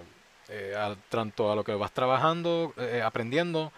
eh, 0.50 0.74
tanto 1.08 1.50
a 1.50 1.56
lo 1.56 1.64
que 1.64 1.74
vas 1.74 1.92
trabajando, 1.92 2.74
eh, 2.76 3.00
aprendiendo, 3.02 3.72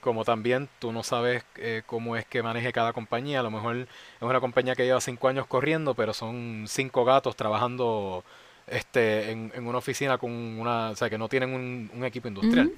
como 0.00 0.24
también 0.24 0.68
tú 0.78 0.90
no 0.90 1.02
sabes 1.02 1.44
cómo 1.86 2.16
es 2.16 2.26
que 2.26 2.42
maneje 2.42 2.72
cada 2.72 2.92
compañía. 2.92 3.40
A 3.40 3.42
lo 3.42 3.50
mejor 3.50 3.76
es 3.76 3.86
una 4.20 4.40
compañía 4.40 4.74
que 4.74 4.84
lleva 4.84 5.00
cinco 5.00 5.28
años 5.28 5.46
corriendo, 5.46 5.94
pero 5.94 6.12
son 6.14 6.64
cinco 6.66 7.04
gatos 7.04 7.36
trabajando 7.36 8.24
este 8.66 9.30
en, 9.30 9.52
una 9.66 9.78
oficina 9.78 10.18
con 10.18 10.30
una, 10.32 10.90
o 10.90 10.96
sea, 10.96 11.10
que 11.10 11.18
no 11.18 11.28
tienen 11.28 11.54
un, 11.54 11.90
un 11.94 12.04
equipo 12.04 12.28
industrial. 12.28 12.68
Ujú. 12.68 12.76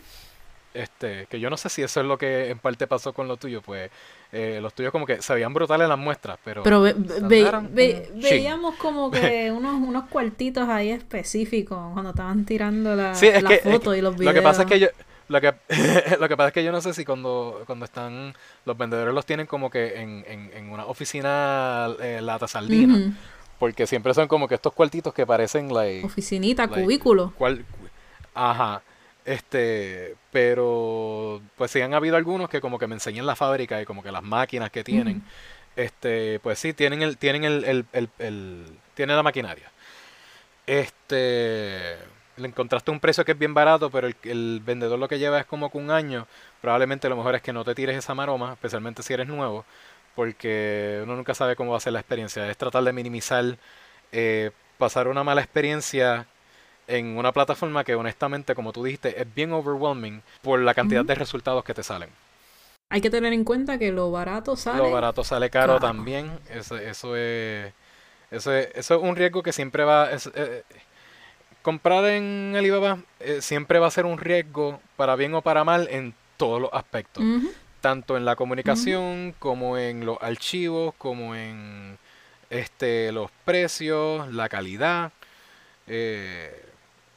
Este, 0.76 1.26
que 1.26 1.40
yo 1.40 1.48
no 1.50 1.56
sé 1.56 1.68
si 1.68 1.82
eso 1.82 2.00
es 2.00 2.06
lo 2.06 2.18
que 2.18 2.50
en 2.50 2.58
parte 2.58 2.86
pasó 2.86 3.12
con 3.12 3.28
lo 3.28 3.36
tuyo, 3.36 3.62
pues 3.62 3.90
eh, 4.32 4.58
los 4.60 4.74
tuyos 4.74 4.92
como 4.92 5.06
que 5.06 5.22
se 5.22 5.32
veían 5.34 5.54
brutales 5.54 5.88
las 5.88 5.98
muestras, 5.98 6.38
pero, 6.44 6.62
Pero 6.62 6.82
ve- 6.82 6.94
ve- 6.96 7.20
tardaron 7.20 7.74
ve- 7.74 8.10
un 8.14 8.20
veíamos 8.20 8.74
como 8.76 9.10
que 9.10 9.50
unos, 9.56 9.74
unos 9.74 10.04
cuartitos 10.08 10.68
ahí 10.68 10.90
específicos 10.90 11.78
cuando 11.92 12.10
estaban 12.10 12.44
tirando 12.44 12.94
la, 12.94 13.14
Sí, 13.14 13.26
es 13.26 13.42
la 13.42 13.48
que, 13.50 13.54
es 13.56 13.62
foto 13.62 13.92
que 13.92 13.98
y 13.98 14.02
los 14.02 14.14
lo 14.14 14.18
videos. 14.18 14.34
que 14.34 14.42
pasa 14.42 14.62
es 14.62 14.68
que 14.68 14.78
yo, 14.80 14.88
lo 15.28 15.40
que, 15.40 15.54
lo 16.20 16.28
que 16.28 16.36
pasa 16.36 16.48
es 16.48 16.52
que 16.54 16.64
yo 16.64 16.72
no 16.72 16.80
sé 16.80 16.92
si 16.94 17.04
cuando, 17.04 17.62
cuando 17.66 17.84
están, 17.84 18.34
los 18.64 18.76
vendedores 18.76 19.14
los 19.14 19.24
tienen 19.26 19.46
como 19.46 19.70
que 19.70 20.00
en, 20.00 20.24
en, 20.28 20.50
en 20.54 20.70
una 20.70 20.86
oficina 20.86 21.88
eh, 22.00 22.20
lata 22.22 22.46
sardina, 22.46 23.12
porque 23.58 23.86
siempre 23.86 24.12
son 24.12 24.28
como 24.28 24.46
que 24.48 24.54
estos 24.56 24.72
cuartitos 24.74 25.14
que 25.14 25.24
parecen 25.26 25.72
like, 25.72 26.04
Oficinita, 26.04 26.66
like, 26.66 26.82
cubículo. 26.82 27.32
cual- 27.38 27.64
ajá, 28.34 28.82
este, 29.26 30.16
pero 30.32 31.42
pues 31.56 31.72
sí 31.72 31.82
han 31.82 31.94
habido 31.94 32.16
algunos 32.16 32.50
que 32.50 32.62
como 32.62 32.78
que 32.80 32.88
me 32.88 32.96
enseñan 32.96 33.26
la 33.26 33.36
fábrica 33.36 33.82
y 33.82 33.86
como 33.86 34.02
que 34.04 34.12
las 34.12 34.24
máquinas 34.24 34.70
que 34.72 34.84
tienen, 34.84 35.22
este, 35.76 36.40
pues 36.40 36.58
sí, 36.60 36.74
tienen 36.74 37.02
el, 37.02 37.18
tienen 37.18 37.44
el, 37.44 37.64
el, 37.64 37.86
el, 37.94 38.10
el- 38.20 38.78
tienen 38.94 39.16
la 39.16 39.22
maquinaria. 39.24 39.70
Este, 40.66 41.96
le 42.36 42.48
encontraste 42.48 42.90
un 42.90 43.00
precio 43.00 43.24
que 43.24 43.32
es 43.32 43.38
bien 43.38 43.54
barato, 43.54 43.90
pero 43.90 44.06
el, 44.08 44.16
el 44.24 44.60
vendedor 44.64 44.98
lo 44.98 45.08
que 45.08 45.18
lleva 45.18 45.38
es 45.40 45.46
como 45.46 45.70
que 45.70 45.78
un 45.78 45.90
año, 45.90 46.26
probablemente 46.60 47.08
lo 47.08 47.16
mejor 47.16 47.34
es 47.36 47.42
que 47.42 47.52
no 47.52 47.64
te 47.64 47.74
tires 47.74 47.96
esa 47.96 48.14
maroma, 48.14 48.52
especialmente 48.54 49.02
si 49.02 49.12
eres 49.14 49.28
nuevo, 49.28 49.64
porque 50.14 51.00
uno 51.04 51.14
nunca 51.16 51.34
sabe 51.34 51.56
cómo 51.56 51.72
va 51.72 51.76
a 51.78 51.80
ser 51.80 51.92
la 51.92 52.00
experiencia. 52.00 52.48
Es 52.50 52.56
tratar 52.56 52.82
de 52.84 52.92
minimizar 52.92 53.58
eh, 54.12 54.50
pasar 54.78 55.08
una 55.08 55.24
mala 55.24 55.42
experiencia 55.42 56.26
en 56.88 57.16
una 57.18 57.32
plataforma 57.32 57.84
que 57.84 57.94
honestamente, 57.94 58.54
como 58.54 58.72
tú 58.72 58.84
dijiste, 58.84 59.20
es 59.20 59.34
bien 59.34 59.52
overwhelming 59.52 60.22
por 60.42 60.60
la 60.60 60.74
cantidad 60.74 61.04
de 61.04 61.14
resultados 61.14 61.64
que 61.64 61.74
te 61.74 61.82
salen. 61.82 62.08
Hay 62.88 63.00
que 63.00 63.10
tener 63.10 63.32
en 63.32 63.42
cuenta 63.44 63.78
que 63.78 63.90
lo 63.90 64.10
barato 64.12 64.54
sale. 64.56 64.78
Lo 64.78 64.90
barato 64.90 65.24
sale 65.24 65.50
caro 65.50 65.78
también. 65.80 66.38
Eso, 66.50 66.76
eso 66.76 67.16
es, 67.16 67.72
eso 68.30 68.52
es 68.52 68.68
eso 68.74 68.94
es 68.94 69.02
un 69.02 69.16
riesgo 69.16 69.42
que 69.42 69.52
siempre 69.52 69.84
va. 69.84 70.10
es- 70.12 70.30
eh, 70.34 70.62
comprar 71.62 72.04
en 72.06 72.54
Alibaba 72.56 72.98
eh, 73.18 73.40
siempre 73.42 73.78
va 73.80 73.88
a 73.88 73.90
ser 73.90 74.06
un 74.06 74.18
riesgo 74.18 74.80
para 74.96 75.16
bien 75.16 75.34
o 75.34 75.42
para 75.42 75.64
mal 75.64 75.88
en 75.90 76.14
todos 76.36 76.60
los 76.60 76.70
aspectos. 76.72 77.24
Tanto 77.80 78.16
en 78.16 78.24
la 78.24 78.36
comunicación 78.36 79.34
como 79.38 79.76
en 79.78 80.06
los 80.06 80.18
archivos, 80.20 80.94
como 80.98 81.34
en 81.34 81.98
este 82.50 83.10
los 83.12 83.30
precios, 83.44 84.32
la 84.32 84.48
calidad. 84.48 85.12
Eh, 85.86 86.62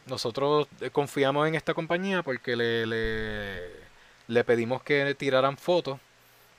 nosotros 0.09 0.67
eh, 0.81 0.89
confiamos 0.91 1.47
en 1.47 1.55
esta 1.55 1.73
compañía 1.73 2.23
porque 2.23 2.55
le, 2.55 2.85
le, 2.85 4.43
pedimos 4.43 4.83
que 4.83 5.15
tiraran 5.15 5.57
fotos 5.57 5.99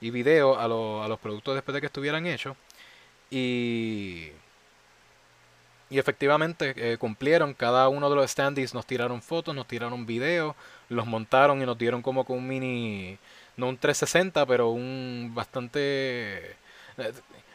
y 0.00 0.10
videos 0.10 0.58
a, 0.58 0.68
los- 0.68 1.04
a 1.04 1.08
los 1.08 1.18
productos 1.20 1.54
después 1.56 1.74
de 1.74 1.80
que 1.80 1.86
estuvieran 1.88 2.26
hechos. 2.26 2.56
Y, 3.30 4.30
y 5.88 5.98
efectivamente 5.98 6.74
eh, 6.76 6.96
cumplieron. 6.98 7.54
Cada 7.54 7.88
uno 7.88 8.08
de 8.10 8.16
los 8.16 8.30
standees 8.30 8.74
nos 8.74 8.86
tiraron 8.86 9.22
fotos, 9.22 9.54
nos 9.54 9.66
tiraron 9.66 10.06
videos, 10.06 10.54
los 10.88 11.06
montaron 11.06 11.60
y 11.62 11.66
nos 11.66 11.78
dieron 11.78 12.02
como 12.02 12.24
con 12.24 12.38
un 12.38 12.46
mini, 12.48 13.18
no 13.56 13.68
un 13.68 13.76
360, 13.78 14.46
pero 14.46 14.70
un 14.70 15.32
bastante... 15.34 16.56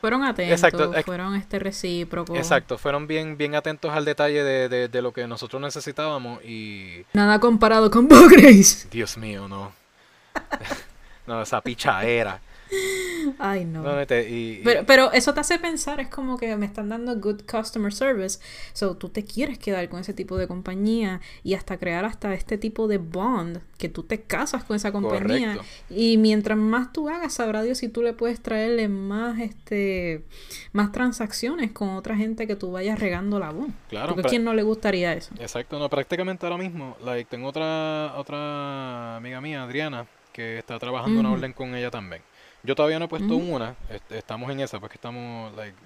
Fueron 0.02 0.24
atentos, 0.24 0.54
Exacto, 0.54 0.94
fueron 1.04 1.36
este 1.36 1.58
recíprocos. 1.58 2.38
Exacto, 2.38 2.78
fueron 2.78 3.08
bien, 3.08 3.38
bien 3.38 3.56
atentos 3.56 3.92
al 3.92 4.06
detalle 4.06 4.44
de, 4.44 4.70
de, 4.70 4.88
de 4.88 5.02
lo 5.02 5.12
que 5.12 5.26
nosotros 5.26 5.62
necesitábamos 5.62 6.44
y... 6.44 7.06
Nada 7.14 7.40
comparado 7.40 7.90
con 7.90 8.08
Bo 8.10 8.28
Grace. 8.28 8.88
Dios 8.92 9.18
mío, 9.18 9.48
no. 9.48 9.72
no, 11.28 11.42
esa 11.42 11.62
pichadera. 11.62 12.40
Ay, 13.40 13.66
no. 13.66 13.82
No, 13.84 13.96
nete, 13.96 14.30
y, 14.30 14.34
y- 14.60 14.62
Pero, 14.64 14.86
pero 14.86 15.12
eso 15.12 15.34
te 15.34 15.40
hace 15.40 15.60
pensar, 15.60 16.00
es 16.00 16.08
como 16.10 16.38
que 16.38 16.56
me 16.56 16.66
están 16.66 16.90
dando 16.90 17.16
good 17.20 17.42
customer 17.50 17.94
service, 17.94 18.40
so 18.74 18.96
tú 18.98 19.10
te 19.10 19.24
quieres 19.24 19.58
quedar 19.60 19.88
con 19.90 20.00
ese 20.00 20.14
tipo 20.14 20.38
de 20.38 20.48
compañía 20.48 21.22
y 21.44 21.54
hasta 21.54 21.78
crear 21.78 22.06
hasta 22.06 22.34
este 22.34 22.58
tipo 22.58 22.88
de 22.88 22.98
bond, 22.98 23.60
que 23.78 23.90
tú 23.90 24.04
te 24.04 24.22
casas 24.22 24.64
con 24.64 24.76
esa 24.76 24.92
compañía 24.92 25.56
Correcto. 25.58 25.66
y 25.90 26.18
mientras 26.18 26.58
más 26.58 26.94
tú 26.94 27.10
hagas, 27.10 27.34
sabrá 27.34 27.62
Dios 27.64 27.78
si 27.80 27.90
tú 27.90 28.02
le 28.02 28.14
puedes 28.14 28.42
traerle 28.42 28.88
más 28.88 29.40
este 29.40 30.24
más 30.72 30.92
transacciones 30.92 31.72
con 31.72 31.90
otra 31.90 32.16
gente 32.16 32.48
que 32.48 32.56
tú 32.56 32.72
vayas 32.72 33.00
regando 33.00 33.40
la 33.40 33.52
voz. 33.52 33.68
Claro, 33.90 34.14
Porque 34.14 34.28
a 34.28 34.30
quién 34.30 34.44
no 34.44 34.54
le 34.54 34.64
gustaría 34.64 35.14
eso. 35.14 35.34
Exacto, 35.40 35.80
no, 35.80 35.90
prácticamente 35.90 36.46
ahora 36.46 36.58
mismo, 36.58 36.96
like, 37.04 37.30
tengo 37.30 37.48
otra, 37.48 38.14
otra 38.18 39.18
amiga 39.18 39.42
mía, 39.42 39.64
Adriana, 39.64 40.06
que 40.34 40.58
está 40.58 40.78
trabajando 40.80 41.20
una 41.20 41.30
Ujú. 41.30 41.38
orden 41.38 41.54
con 41.54 41.76
ella 41.76 41.90
también. 41.92 42.22
Yo 42.66 42.76
todavía 42.76 43.00
no 43.00 43.06
he 43.06 43.08
puesto 43.08 43.36
una, 43.36 43.76
est- 43.90 44.12
estamos 44.12 44.50
en 44.52 44.60
esa, 44.62 44.80
porque 44.80 44.96
estamos, 44.96 45.54
like, 45.56 45.78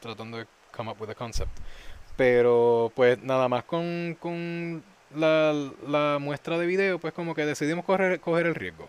tratando 0.00 0.38
de 0.38 0.46
come 0.74 0.90
up 0.90 1.00
with 1.00 1.10
a 1.10 1.14
concept. 1.14 1.50
Pero, 2.16 2.92
pues, 2.94 3.22
nada 3.22 3.48
más 3.48 3.64
con, 3.64 4.16
con 4.20 4.82
la, 5.14 5.52
la 5.86 6.18
muestra 6.20 6.58
de 6.58 6.66
video, 6.66 6.98
pues, 6.98 7.12
como 7.14 7.34
que 7.34 7.46
decidimos 7.46 7.84
correr, 7.84 8.20
coger 8.20 8.46
el 8.46 8.54
riesgo. 8.54 8.88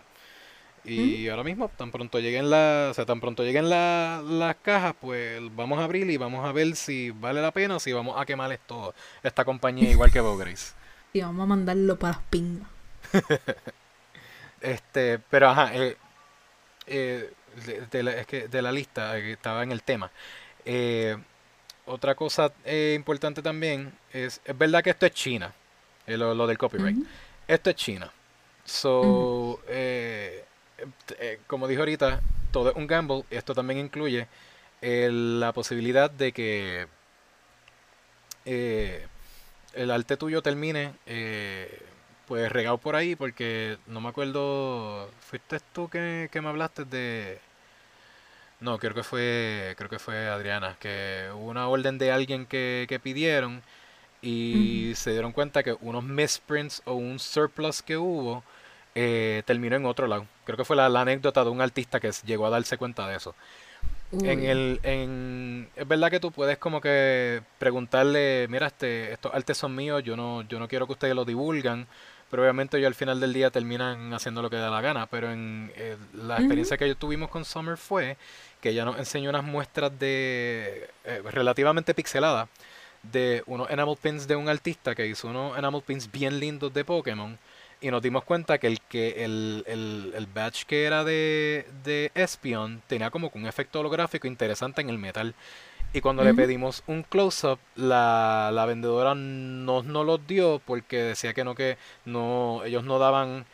Y 0.84 1.28
ahora 1.28 1.44
mismo, 1.44 1.68
tan 1.68 1.90
pronto 1.90 2.18
lleguen 2.18 2.48
la, 2.48 2.88
o 2.90 2.94
sea, 2.94 3.04
tan 3.04 3.20
pronto 3.20 3.42
lleguen 3.42 3.68
la- 3.68 4.22
las 4.24 4.56
cajas, 4.56 4.94
pues 5.00 5.40
vamos 5.54 5.78
a 5.78 5.84
abrir 5.84 6.08
y 6.08 6.16
vamos 6.16 6.46
a 6.46 6.52
ver 6.52 6.76
si 6.76 7.10
vale 7.10 7.42
la 7.42 7.52
pena 7.52 7.76
o 7.76 7.80
si 7.80 7.92
vamos 7.92 8.18
a 8.18 8.24
quemarles 8.24 8.60
todo. 8.66 8.94
Esta 9.22 9.44
compañía 9.44 9.90
igual 9.90 10.10
que 10.10 10.22
Grace. 10.22 10.72
Y 11.12 11.20
vamos 11.22 11.42
a 11.44 11.46
mandarlo 11.46 11.98
para 11.98 12.14
las 12.14 12.22
pingas. 12.30 12.68
Este, 14.60 15.18
pero 15.18 15.48
ajá, 15.50 15.74
eh, 15.74 15.96
eh, 16.86 17.30
de, 17.66 17.86
de 17.90 18.02
la, 18.02 18.12
es 18.12 18.26
que 18.26 18.48
de 18.48 18.62
la 18.62 18.72
lista 18.72 19.16
eh, 19.18 19.22
que 19.22 19.32
estaba 19.32 19.62
en 19.62 19.72
el 19.72 19.82
tema. 19.82 20.10
Eh, 20.64 21.16
otra 21.86 22.14
cosa 22.14 22.52
eh, 22.64 22.92
importante 22.94 23.40
también 23.40 23.92
es, 24.12 24.40
es 24.44 24.58
verdad 24.58 24.82
que 24.82 24.90
esto 24.90 25.06
es 25.06 25.12
China, 25.12 25.52
eh, 26.06 26.16
lo, 26.16 26.34
lo 26.34 26.46
del 26.46 26.58
copyright. 26.58 26.98
Esto 27.46 27.70
es 27.70 27.76
China. 27.76 28.12
So, 28.64 29.60
eh, 29.68 30.44
eh, 31.18 31.40
como 31.46 31.66
dijo 31.66 31.80
ahorita, 31.80 32.20
todo 32.52 32.70
es 32.70 32.76
un 32.76 32.86
gamble. 32.86 33.24
Esto 33.30 33.54
también 33.54 33.80
incluye 33.80 34.26
la 34.80 35.52
posibilidad 35.52 36.10
de 36.10 36.32
que 36.32 36.86
el 38.44 39.90
arte 39.90 40.16
tuyo 40.16 40.42
termine 40.42 40.92
pues 42.26 42.52
regado 42.52 42.78
por 42.78 42.94
ahí 42.94 43.16
porque 43.16 43.78
no 43.86 44.00
me 44.02 44.10
acuerdo 44.10 45.10
fuiste 45.20 45.58
tú 45.72 45.88
que, 45.88 46.28
que 46.30 46.40
me 46.42 46.48
hablaste 46.50 46.84
de 46.84 47.40
no 48.60 48.78
creo 48.78 48.94
que 48.94 49.02
fue 49.02 49.74
creo 49.76 49.88
que 49.90 49.98
fue 49.98 50.28
Adriana 50.28 50.76
que 50.80 51.28
hubo 51.34 51.46
una 51.46 51.68
orden 51.68 51.98
de 51.98 52.12
alguien 52.12 52.46
que, 52.46 52.86
que 52.88 52.98
pidieron 52.98 53.62
y 54.20 54.92
se 54.96 55.12
dieron 55.12 55.32
cuenta 55.32 55.62
que 55.62 55.76
unos 55.80 56.02
misprints 56.04 56.82
o 56.84 56.94
un 56.94 57.18
surplus 57.18 57.82
que 57.82 57.96
hubo 57.96 58.42
eh, 58.94 59.42
terminó 59.46 59.76
en 59.76 59.86
otro 59.86 60.08
lado. 60.08 60.26
Creo 60.44 60.56
que 60.56 60.64
fue 60.64 60.74
la, 60.74 60.88
la 60.88 61.02
anécdota 61.02 61.44
de 61.44 61.50
un 61.50 61.60
artista 61.60 62.00
que 62.00 62.10
llegó 62.26 62.46
a 62.46 62.50
darse 62.50 62.76
cuenta 62.78 63.06
de 63.06 63.16
eso. 63.16 63.34
En 64.10 64.42
el, 64.42 64.80
en, 64.84 65.68
es 65.76 65.86
verdad 65.86 66.10
que 66.10 66.18
tú 66.18 66.32
puedes 66.32 66.56
como 66.56 66.80
que 66.80 67.42
preguntarle, 67.58 68.46
mira, 68.48 68.66
este, 68.66 69.12
estos 69.12 69.34
artes 69.34 69.58
son 69.58 69.74
míos, 69.76 70.02
yo 70.02 70.16
no, 70.16 70.42
yo 70.48 70.58
no 70.58 70.66
quiero 70.66 70.86
que 70.86 70.94
ustedes 70.94 71.14
lo 71.14 71.26
divulgan, 71.26 71.86
pero 72.30 72.42
obviamente 72.42 72.76
ellos 72.76 72.88
al 72.88 72.94
final 72.94 73.20
del 73.20 73.32
día 73.32 73.50
terminan 73.50 74.12
haciendo 74.12 74.42
lo 74.42 74.50
que 74.50 74.56
da 74.56 74.70
la 74.70 74.80
gana. 74.80 75.06
Pero 75.06 75.30
en 75.32 75.72
eh, 75.76 75.96
la 76.14 76.36
experiencia 76.36 76.76
que 76.76 76.88
yo 76.88 76.96
tuvimos 76.96 77.30
con 77.30 77.44
Summer 77.44 77.76
fue 77.76 78.16
que 78.60 78.70
ella 78.70 78.84
nos 78.84 78.98
enseñó 78.98 79.30
unas 79.30 79.44
muestras 79.44 79.98
de 79.98 80.88
eh, 81.04 81.22
relativamente 81.24 81.94
pixeladas 81.94 82.48
de 83.02 83.42
unos 83.46 83.70
enamel 83.70 83.96
pins 84.00 84.26
de 84.26 84.36
un 84.36 84.48
artista 84.48 84.94
que 84.94 85.06
hizo 85.06 85.28
unos 85.28 85.56
enamel 85.56 85.82
pins 85.82 86.10
bien 86.10 86.40
lindos 86.40 86.72
de 86.74 86.84
Pokémon 86.84 87.38
y 87.80 87.90
nos 87.90 88.02
dimos 88.02 88.24
cuenta 88.24 88.58
que 88.58 88.66
el 88.66 88.80
que 88.80 89.24
el, 89.24 89.64
el, 89.66 90.12
el 90.16 90.26
badge 90.26 90.64
que 90.66 90.84
era 90.84 91.04
de, 91.04 91.66
de 91.84 92.10
Espion 92.14 92.82
tenía 92.88 93.10
como 93.10 93.30
que 93.30 93.38
un 93.38 93.46
efecto 93.46 93.80
holográfico 93.80 94.26
interesante 94.26 94.80
en 94.80 94.90
el 94.90 94.98
metal. 94.98 95.34
Y 95.92 96.00
cuando 96.02 96.22
le 96.22 96.34
pedimos 96.34 96.82
un 96.86 97.02
close-up, 97.02 97.58
la, 97.74 98.50
la 98.52 98.66
vendedora 98.66 99.14
no 99.14 99.82
nos 99.82 100.04
los 100.06 100.26
dio 100.26 100.60
porque 100.64 100.98
decía 100.98 101.32
que 101.32 101.44
no, 101.44 101.54
que 101.54 101.78
no, 102.04 102.62
ellos 102.64 102.84
no 102.84 102.98
daban 102.98 103.46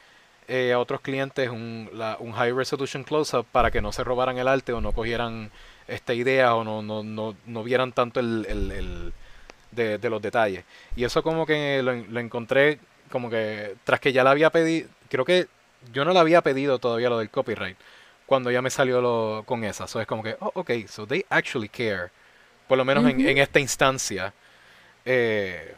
eh, 0.49 0.73
a 0.73 0.79
otros 0.81 1.01
clientes 1.01 1.49
un, 1.49 1.89
la- 1.95 2.17
un 2.19 2.33
high 2.33 2.53
resolution 2.53 3.05
close-up 3.05 3.47
para 3.53 3.71
que 3.71 3.81
no 3.81 3.93
se 3.93 4.03
robaran 4.05 4.37
el 4.39 4.49
arte 4.49 4.73
o 4.73 4.81
no 4.81 4.93
cogieran 4.93 5.51
esta 5.87 6.13
idea 6.13 6.55
o 6.57 6.65
no, 6.65 6.83
no, 6.83 7.03
no, 7.05 7.37
no 7.47 7.63
vieran 7.63 7.93
tanto 7.93 8.19
el, 8.21 8.45
el- 8.49 8.73
el 8.73 9.13
de, 9.71 9.99
de 9.99 10.11
los 10.11 10.21
detalles. 10.21 10.65
Y 10.97 11.05
eso 11.05 11.23
como 11.23 11.47
que 11.47 11.83
lo, 11.85 11.95
lo 11.95 12.21
encontré 12.21 12.79
como 13.11 13.31
que 13.31 13.77
tras 13.85 14.01
que 14.01 14.13
ya 14.13 14.25
la 14.25 14.33
había 14.33 14.51
pedido, 14.51 14.89
creo 15.09 15.25
que 15.25 15.47
yo 15.93 16.05
no 16.05 16.13
la 16.13 16.21
había 16.21 16.43
pedido 16.43 16.79
todavía 16.81 17.11
lo 17.11 17.19
del 17.19 17.31
copyright 17.31 17.77
cuando 18.27 18.51
ya 18.51 18.61
me 18.63 18.71
salió 18.71 19.01
lo, 19.01 19.45
con 19.47 19.63
esa. 19.65 19.87
So 19.87 20.01
es 20.01 20.07
como 20.07 20.23
que, 20.23 20.37
oh, 20.41 20.51
ok, 20.55 20.71
so 20.89 21.07
they 21.07 21.25
actually 21.31 21.69
care. 21.69 22.11
Por 22.69 22.79
lo 22.79 22.85
menos 22.85 23.09
en, 23.09 23.21
en 23.21 23.39
esta 23.39 23.61
instancia. 23.61 24.33
Eh, 25.05 25.75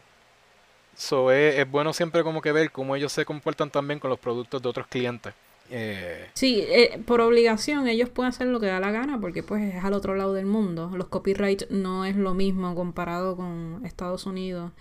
so 0.95 1.31
es, 1.31 1.57
es 1.57 1.71
bueno 1.71 1.93
siempre 1.93 2.23
como 2.23 2.41
que 2.41 2.53
ver 2.53 2.71
cómo 2.71 2.97
ellos 2.97 3.13
se 3.13 3.25
comportan 3.25 3.71
también 3.71 3.99
con 3.99 4.11
los 4.11 4.19
productos 4.19 4.63
de 4.63 4.69
otros 4.69 4.87
clientes. 4.87 5.35
Eh, 5.71 6.29
Sí, 6.35 6.65
eh, 6.69 7.03
por 7.07 7.21
obligación 7.21 7.89
ellos 7.89 8.09
pueden 8.09 8.31
hacer 8.31 8.47
lo 8.47 8.61
que 8.61 8.67
da 8.67 8.81
la 8.81 8.91
gana 8.91 9.21
porque 9.21 9.43
pues 9.43 9.75
es 9.75 9.85
al 9.85 9.95
otro 9.95 10.15
lado 10.15 10.33
del 10.33 10.47
mundo. 10.47 10.91
Los 10.95 11.09
copyrights 11.09 11.71
no 11.71 12.05
es 12.05 12.17
lo 12.17 12.35
mismo 12.35 12.75
comparado 12.75 13.37
con 13.37 13.83
Estados 13.85 14.27
Unidos. 14.27 14.73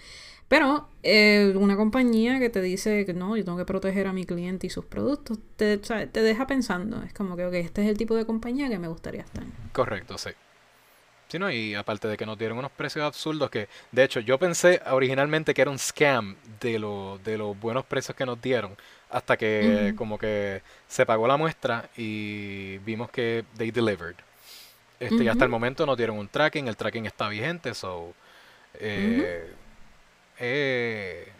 Pero 0.47 0.87
eh, 1.01 1.53
una 1.55 1.75
compañía 1.75 2.39
que 2.39 2.49
te 2.51 2.61
dice 2.61 3.03
que 3.05 3.13
no, 3.15 3.35
yo 3.35 3.43
tengo 3.43 3.57
que 3.57 3.65
proteger 3.65 4.05
a 4.05 4.13
mi 4.13 4.25
cliente 4.25 4.67
y 4.67 4.69
sus 4.69 4.85
productos, 4.85 5.39
te, 5.55 5.77
deja 5.77 6.45
pensando. 6.45 7.01
Es 7.01 7.13
como 7.13 7.35
que, 7.35 7.45
ok, 7.45 7.53
este 7.55 7.81
es 7.81 7.89
el 7.89 7.97
tipo 7.97 8.15
de 8.15 8.27
compañía 8.27 8.69
que 8.69 8.77
me 8.77 8.87
gustaría 8.87 9.21
estar. 9.21 9.43
Correcto, 9.73 10.19
sí. 10.19 10.29
Y 11.51 11.75
aparte 11.75 12.07
de 12.07 12.17
que 12.17 12.25
nos 12.25 12.37
dieron 12.37 12.57
unos 12.57 12.71
precios 12.71 13.03
absurdos 13.05 13.49
que, 13.49 13.67
de 13.91 14.03
hecho, 14.03 14.19
yo 14.19 14.37
pensé 14.39 14.81
originalmente 14.89 15.53
que 15.53 15.61
era 15.61 15.71
un 15.71 15.79
scam 15.79 16.35
de, 16.61 16.79
lo, 16.79 17.19
de 17.23 17.37
los 17.37 17.59
buenos 17.59 17.85
precios 17.85 18.15
que 18.15 18.25
nos 18.25 18.41
dieron, 18.41 18.75
hasta 19.09 19.37
que 19.37 19.93
como 19.95 20.17
que 20.17 20.61
se 20.87 21.05
pagó 21.05 21.27
la 21.27 21.37
muestra 21.37 21.89
y 21.97 22.77
vimos 22.79 23.09
que 23.11 23.43
they 23.57 23.71
delivered. 23.71 24.15
Este, 24.99 25.23
y 25.25 25.27
hasta 25.27 25.45
el 25.45 25.51
momento 25.51 25.85
nos 25.85 25.97
dieron 25.97 26.17
un 26.17 26.27
tracking, 26.29 26.67
el 26.67 26.77
tracking 26.77 27.05
está 27.05 27.29
vigente, 27.29 27.73
so... 27.73 28.13
eh, 28.75 29.53
eh, 30.39 31.31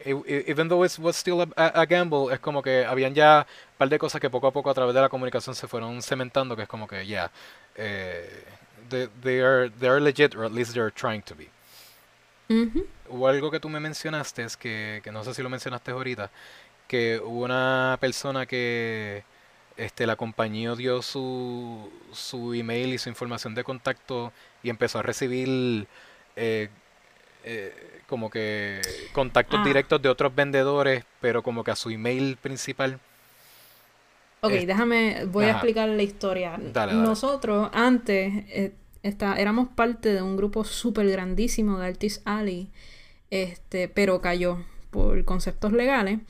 e- 0.00 0.10
e- 0.26 0.44
even 0.48 0.68
though 0.68 0.84
it 0.84 0.98
was 0.98 1.16
still 1.16 1.42
a, 1.56 1.66
a- 1.82 1.86
gamble, 1.86 2.32
es 2.32 2.40
como 2.40 2.62
que 2.62 2.84
habían 2.84 3.14
ya 3.14 3.46
un 3.72 3.78
par 3.78 3.88
de 3.88 3.98
cosas 3.98 4.20
que 4.20 4.30
poco 4.30 4.46
a 4.48 4.52
poco 4.52 4.70
a 4.70 4.74
través 4.74 4.94
de 4.94 5.00
la 5.00 5.08
comunicación 5.08 5.54
se 5.54 5.68
fueron 5.68 6.02
cementando, 6.02 6.56
que 6.56 6.62
es 6.62 6.68
como 6.68 6.86
que, 6.88 7.06
yeah, 7.06 7.30
eh, 7.76 8.44
they, 8.92 9.08
they 9.22 9.40
are, 9.40 9.68
they 9.80 9.88
are 9.88 10.00
legit, 10.00 10.36
or 10.36 10.44
at 10.44 10.52
least 10.52 10.72
they're 10.74 10.92
trying 10.92 11.22
to 11.22 11.34
be. 11.34 11.48
Ujú. 12.48 12.86
Hubo 13.08 13.28
algo 13.28 13.50
que 13.50 13.58
tú 13.58 13.68
me 13.68 13.80
mencionaste, 13.80 14.44
es 14.44 14.56
que, 14.56 15.00
que 15.02 15.10
no 15.10 15.24
sé 15.24 15.34
si 15.34 15.42
lo 15.42 15.48
mencionaste 15.50 15.90
ahorita, 15.90 16.30
que 16.86 17.20
hubo 17.24 17.44
una 17.44 17.96
persona 18.00 18.46
que 18.46 19.24
este, 19.76 20.06
la 20.06 20.16
compañía 20.16 20.74
dio 20.74 21.02
su, 21.02 21.90
su 22.12 22.54
email 22.54 22.92
y 22.94 22.98
su 22.98 23.08
información 23.08 23.54
de 23.54 23.64
contacto 23.64 24.32
y 24.62 24.70
empezó 24.70 24.98
a 24.98 25.02
recibir 25.02 25.86
eh, 26.36 26.68
eh, 27.44 28.00
como 28.06 28.30
que 28.30 28.80
contactos 29.12 29.60
Ah. 29.60 29.64
directos 29.66 30.00
de 30.02 30.08
otros 30.10 30.34
vendedores, 30.34 31.04
pero 31.20 31.42
como 31.42 31.64
que 31.64 31.70
a 31.70 31.76
su 31.76 31.90
email 31.90 32.36
principal. 32.36 33.00
Ok, 34.42 34.52
Es- 34.52 34.66
déjame, 34.66 35.24
voy 35.26 35.44
a 35.46 35.52
explicar 35.52 35.88
la 35.88 36.02
historia. 36.02 36.50
Dale, 36.58 36.92
dale. 36.92 36.94
Nosotros 36.94 37.70
antes 37.72 38.32
eh, 38.48 38.72
está- 39.02 39.36
éramos 39.36 39.68
parte 39.68 40.12
de 40.12 40.22
un 40.22 40.36
grupo 40.36 40.64
súper 40.64 41.08
grandísimo 41.10 41.78
de 41.78 41.86
Artist 41.86 42.22
Alley, 42.26 42.70
este, 43.30 43.88
pero 43.88 44.20
cayó 44.20 44.64
por 44.90 45.24
conceptos 45.24 45.72
legales. 45.72 46.20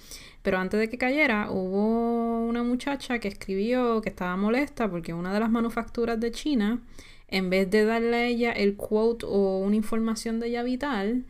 Pero 0.43 0.59
antes 0.59 0.81
de 0.81 0.89
que 0.89 0.99
cayera, 0.99 1.51
hubo 1.51 2.45
una 2.47 2.63
muchacha 2.65 3.19
que 3.21 3.29
escribió 3.29 4.01
que 4.03 4.09
estaba 4.09 4.37
molesta 4.37 4.91
porque 4.91 5.15
una 5.15 5.33
de 5.33 5.41
las 5.41 5.51
manufacturas 5.51 6.19
de 6.19 6.33
China, 6.33 6.81
en 7.29 7.49
vez 7.51 7.71
de 7.71 7.85
darle 7.85 8.17
a 8.17 8.27
ella 8.27 8.53
el 8.53 8.77
quote 8.77 9.25
o 9.29 9.59
una 9.59 9.77
información 9.77 10.41
de 10.41 10.49
ella 10.49 10.63
vital, 10.65 11.25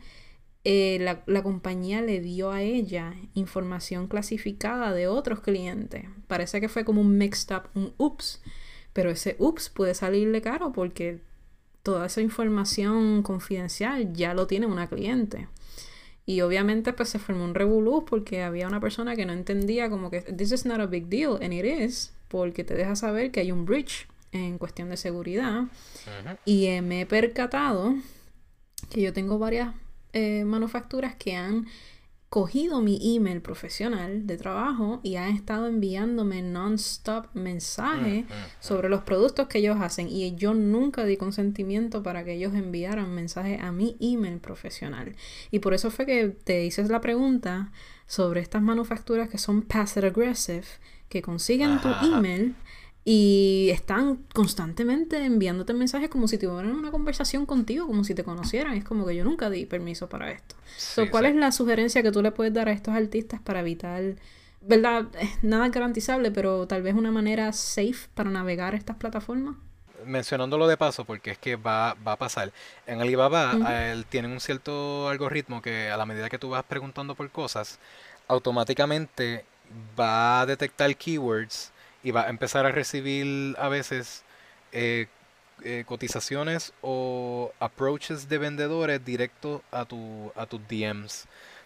eh, 0.63 0.97
la, 1.01 1.23
la 1.27 1.43
compañía 1.43 2.01
le 2.01 2.21
dio 2.21 2.51
a 2.51 2.61
ella 2.61 3.13
información 3.35 4.07
clasificada 4.07 4.93
de 4.93 5.07
otros 5.07 5.41
clientes. 5.41 6.05
Parece 6.27 6.59
que 6.61 6.69
fue 6.69 6.85
como 6.85 7.01
un 7.01 7.17
mixed 7.17 7.55
up, 7.55 7.63
un 7.75 7.93
ups. 7.97 8.41
Pero 8.93 9.09
ese 9.09 9.35
ups 9.39 9.69
puede 9.69 9.93
salirle 9.95 10.41
caro 10.41 10.71
porque 10.71 11.19
toda 11.83 12.07
esa 12.07 12.21
información 12.21 13.21
confidencial 13.23 14.13
ya 14.13 14.33
lo 14.33 14.47
tiene 14.47 14.65
una 14.65 14.87
cliente. 14.87 15.47
Y 16.25 16.41
obviamente 16.41 16.93
pues 16.93 17.09
se 17.09 17.19
formó 17.19 17.43
un 17.43 17.53
revolú 17.53 18.05
porque 18.05 18.43
había 18.43 18.67
una 18.67 18.79
persona 18.79 19.15
que 19.15 19.25
no 19.25 19.33
entendía 19.33 19.89
como 19.89 20.09
que 20.09 20.21
this 20.21 20.53
is 20.53 20.65
not 20.65 20.79
a 20.79 20.85
big 20.85 21.07
deal 21.07 21.37
and 21.41 21.53
it 21.53 21.65
is 21.65 22.13
porque 22.29 22.63
te 22.63 22.73
deja 22.73 22.95
saber 22.95 23.31
que 23.31 23.41
hay 23.41 23.51
un 23.51 23.65
breach 23.65 24.07
en 24.31 24.57
cuestión 24.57 24.89
de 24.89 24.97
seguridad. 24.97 25.65
Y 26.45 26.65
eh, 26.67 26.81
me 26.81 27.01
he 27.01 27.05
percatado 27.05 27.93
que 28.89 29.01
yo 29.01 29.13
tengo 29.13 29.37
varias 29.37 29.75
eh, 30.13 30.43
manufacturas 30.45 31.15
que 31.15 31.35
han 31.35 31.67
cogido 32.33 32.81
mi 32.81 33.15
email 33.15 33.41
profesional 33.41 34.25
de 34.25 34.37
trabajo 34.37 34.99
y 35.03 35.17
han 35.17 35.35
estado 35.35 35.67
enviándome 35.67 36.41
non-stop 36.41 37.27
mensajes 37.35 38.25
Mm, 38.25 38.27
mm, 38.27 38.45
sobre 38.59 38.89
los 38.89 39.03
productos 39.03 39.47
que 39.47 39.59
ellos 39.59 39.77
hacen 39.79 40.07
y 40.09 40.33
yo 40.33 40.55
nunca 40.55 41.05
di 41.05 41.15
consentimiento 41.15 42.01
para 42.01 42.23
que 42.23 42.33
ellos 42.33 42.55
enviaran 42.55 43.13
mensajes 43.13 43.61
a 43.61 43.71
mi 43.71 43.97
email 43.99 44.39
profesional. 44.39 45.15
Y 45.51 45.59
por 45.59 45.75
eso 45.75 45.91
fue 45.91 46.07
que 46.07 46.29
te 46.29 46.65
hice 46.65 46.83
la 46.85 47.01
pregunta 47.01 47.71
sobre 48.07 48.41
estas 48.41 48.63
manufacturas 48.63 49.29
que 49.29 49.37
son 49.37 49.61
passive 49.61 50.07
aggressive, 50.07 50.65
que 51.09 51.21
consiguen 51.21 51.79
tu 51.81 51.89
Ajá, 51.89 52.03
email 52.17 52.55
y 53.05 53.69
están 53.71 54.17
constantemente 54.33 55.23
enviándote 55.23 55.73
mensajes 55.73 56.09
como 56.09 56.27
si 56.27 56.37
tuvieran 56.37 56.71
una 56.71 56.91
conversación 56.91 57.45
contigo, 57.45 57.85
como 57.85 58.03
si 58.03 58.15
te 58.15 58.23
conocieran. 58.23 58.73
Es 58.75 58.85
como 58.85 59.05
que 59.05 59.15
yo 59.15 59.25
nunca 59.25 59.49
di 59.49 59.65
permiso 59.65 60.07
para 60.07 60.31
esto. 60.31 60.55
So, 60.77 61.09
¿Cuál 61.09 61.25
sí. 61.25 61.31
es 61.31 61.35
la 61.35 61.51
sugerencia 61.51 62.01
que 62.01 62.11
tú 62.11 62.21
le 62.21 62.31
puedes 62.31 62.53
dar 62.53 62.69
a 62.69 62.71
estos 62.71 62.93
artistas 62.93 63.41
para 63.41 63.59
evitar, 63.59 64.15
verdad, 64.61 65.07
nada 65.41 65.67
garantizable, 65.69 66.31
pero 66.31 66.65
tal 66.65 66.81
vez 66.81 66.95
una 66.95 67.11
manera 67.11 67.51
safe 67.51 68.07
para 68.13 68.29
navegar 68.29 68.75
estas 68.75 68.95
plataformas? 68.97 69.55
mencionándolo 70.05 70.67
de 70.67 70.75
paso 70.75 71.05
porque 71.05 71.31
es 71.31 71.37
que 71.37 71.55
va, 71.55 71.95
va 72.05 72.13
a 72.13 72.17
pasar. 72.17 72.51
En 72.85 72.99
Alibaba 72.99 73.53
él 73.89 74.05
tienen 74.05 74.31
un 74.31 74.41
cierto 74.41 75.07
algoritmo 75.07 75.61
que 75.61 75.89
a 75.89 75.95
la 75.95 76.05
medida 76.05 76.29
que 76.29 76.37
tú 76.37 76.49
vas 76.49 76.65
preguntando 76.65 77.15
por 77.15 77.29
cosas, 77.29 77.79
automáticamente 78.27 79.45
va 79.97 80.41
a 80.41 80.45
detectar 80.45 80.93
keywords 80.97 81.72
y 82.03 82.11
va 82.11 82.23
a 82.23 82.29
empezar 82.29 82.65
a 82.65 82.71
recibir 82.71 83.55
a 83.57 83.69
veces 83.69 84.23
eh, 84.71 85.07
eh, 85.63 85.83
cotizaciones 85.87 86.73
o 86.81 87.53
approaches 87.59 88.27
de 88.27 88.37
vendedores 88.37 89.03
directo 89.03 89.63
a 89.71 89.85
tu 89.85 90.31
a 90.35 90.45
tus 90.45 90.61
DMs. 90.67 91.25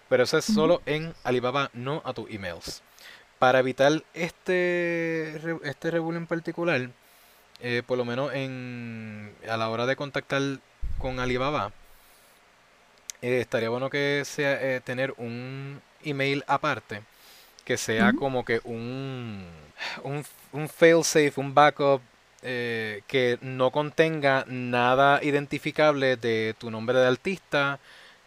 Pero 0.10 0.24
eso 0.24 0.38
es 0.38 0.46
solo 0.46 0.82
en 0.86 1.14
Alibaba, 1.24 1.70
no 1.74 2.02
a 2.06 2.14
tus 2.14 2.30
emails. 2.30 2.82
Para 3.40 3.60
evitar 3.60 4.04
este, 4.14 5.36
este 5.64 5.92
revuelo 5.92 6.18
en 6.18 6.28
particular, 6.28 6.90
eh, 7.60 7.84
por 7.86 7.98
lo 7.98 8.06
menos 8.06 8.34
en, 8.34 9.34
a 9.50 9.58
la 9.58 9.70
hora 9.70 9.86
de 9.86 9.96
contactar 9.98 10.42
con 10.98 11.20
Alibaba, 11.20 11.74
estaría 13.22 13.70
bueno 13.70 13.90
que 13.90 14.24
sea 14.26 14.80
tener 14.82 15.14
un 15.18 15.82
email 16.04 16.44
aparte, 16.48 17.02
que 17.68 17.78
sea 17.78 18.14
como 18.14 18.46
que 18.46 18.62
un, 18.64 19.46
un, 20.04 20.24
un 20.54 20.70
failsafe, 20.70 21.34
un 21.38 21.54
backup, 21.54 22.02
eh, 22.44 23.02
que 23.08 23.38
no 23.42 23.72
contenga 23.72 24.46
nada 24.48 25.20
identificable 25.24 26.16
de 26.16 26.56
tu 26.58 26.72
nombre 26.72 26.98
de 27.00 27.08
artista 27.08 27.80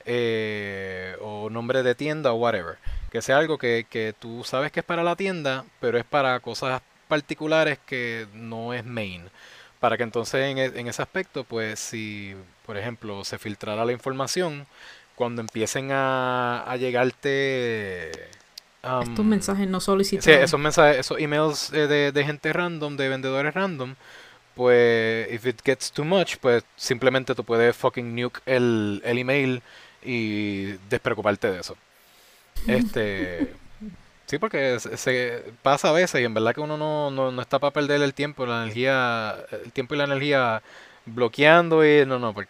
eh, 0.05 1.17
o 1.23 1.49
nombre 1.51 1.83
de 1.83 1.95
tienda 1.95 2.33
o 2.33 2.37
whatever. 2.37 2.77
Que 3.11 3.23
sea 3.23 3.39
algo 3.39 3.57
que, 3.59 3.87
que 3.89 4.15
tú 4.19 4.45
sabes 4.45 4.73
que 4.73 4.81
es 4.81 4.87
para 4.87 5.03
la 5.03 5.17
tienda, 5.17 5.65
pero 5.81 5.97
es 5.99 6.05
para 6.05 6.39
cosas 6.41 6.83
particulares 7.09 7.79
que 7.87 8.27
no 8.35 8.75
es 8.75 8.85
main. 8.85 9.23
Para 9.81 9.97
que 9.97 10.03
entonces 10.03 10.41
en, 10.51 10.59
e- 10.59 10.79
en 10.81 10.87
ese 10.89 11.03
aspecto, 11.03 11.45
pues 11.45 11.81
si, 11.81 12.37
por 12.67 12.77
ejemplo, 12.77 13.25
se 13.25 13.39
filtrara 13.39 13.85
la 13.87 13.93
información, 13.93 14.67
cuando 15.17 15.41
empiecen 15.41 15.93
a, 15.93 16.63
a 16.71 16.77
llegarte... 16.77 18.13
Estos 19.01 19.25
am, 19.25 19.27
mensajes 19.27 19.69
no 19.69 19.81
Sí, 20.19 20.31
solicitados. 20.31 20.33
esos 20.33 20.61
mensajes, 20.61 20.99
esos 20.99 21.19
emails 21.21 21.73
eh, 21.73 21.87
de, 21.89 22.13
de 22.13 22.25
gente 22.25 22.53
random, 22.53 22.97
de 22.97 23.09
vendedores 23.09 23.55
random, 23.55 23.97
pues 24.55 25.33
if 25.33 25.47
it 25.47 25.61
gets 25.65 25.93
too 25.93 26.05
much, 26.05 26.37
pues 26.39 26.65
simplemente 26.77 27.35
tú 27.35 27.45
puedes 27.45 27.77
fucking 27.77 28.15
nuke 28.17 28.41
el, 28.47 29.03
el 29.05 29.19
email 29.19 29.63
y 30.03 30.73
despreocuparte 30.91 31.51
de 31.53 31.61
eso. 31.61 31.77
Este, 32.67 33.57
sí, 34.27 34.39
porque 34.39 34.81
se, 34.81 34.97
se 34.97 35.45
pasa 35.63 35.91
a 35.91 35.93
veces 35.93 36.21
y 36.21 36.25
en 36.25 36.35
verdad 36.35 36.55
que 36.55 36.61
uno 36.63 36.77
no, 36.79 37.11
no, 37.11 37.33
no 37.33 37.43
está 37.43 37.59
para 37.61 37.73
perder 37.73 38.03
el 38.03 38.15
tiempo, 38.15 38.47
la 38.47 38.63
energía, 38.65 39.37
el 39.65 39.73
tiempo 39.73 39.95
y 39.95 39.99
la 39.99 40.05
energía 40.05 40.63
bloqueando 41.07 41.85
y 41.87 42.07
no, 42.07 42.19
no, 42.19 42.35
pues, 42.35 42.49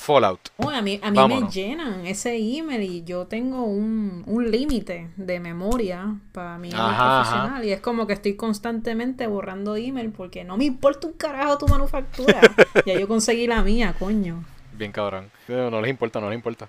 Fallout. 0.00 0.40
Oh, 0.56 0.70
a 0.70 0.82
mí, 0.82 0.98
a 1.02 1.10
mí 1.10 1.18
me 1.28 1.48
llenan 1.50 2.06
ese 2.06 2.36
email 2.36 2.82
y 2.82 3.04
yo 3.04 3.26
tengo 3.26 3.64
un, 3.64 4.24
un 4.26 4.50
límite 4.50 5.10
de 5.16 5.40
memoria 5.40 6.16
para 6.32 6.58
mi 6.58 6.68
email 6.68 6.82
Ajá, 6.82 7.20
ajá. 7.20 7.30
profesional 7.30 7.64
y 7.64 7.72
es 7.72 7.80
como 7.80 8.06
que 8.06 8.14
estoy 8.14 8.34
constantemente 8.34 9.26
borrando 9.26 9.76
email 9.76 10.10
porque 10.10 10.42
no 10.44 10.56
me 10.56 10.64
importa 10.64 11.06
un 11.06 11.12
carajo 11.12 11.58
tu 11.58 11.68
manufactura. 11.68 12.40
ya 12.86 12.98
yo 12.98 13.06
conseguí 13.06 13.46
la 13.46 13.62
mía, 13.62 13.94
coño. 13.98 14.44
Bien 14.72 14.90
cabrón. 14.92 15.30
No, 15.46 15.70
no 15.70 15.80
les 15.80 15.90
importa, 15.90 16.20
no 16.20 16.28
les 16.30 16.36
importa. 16.36 16.68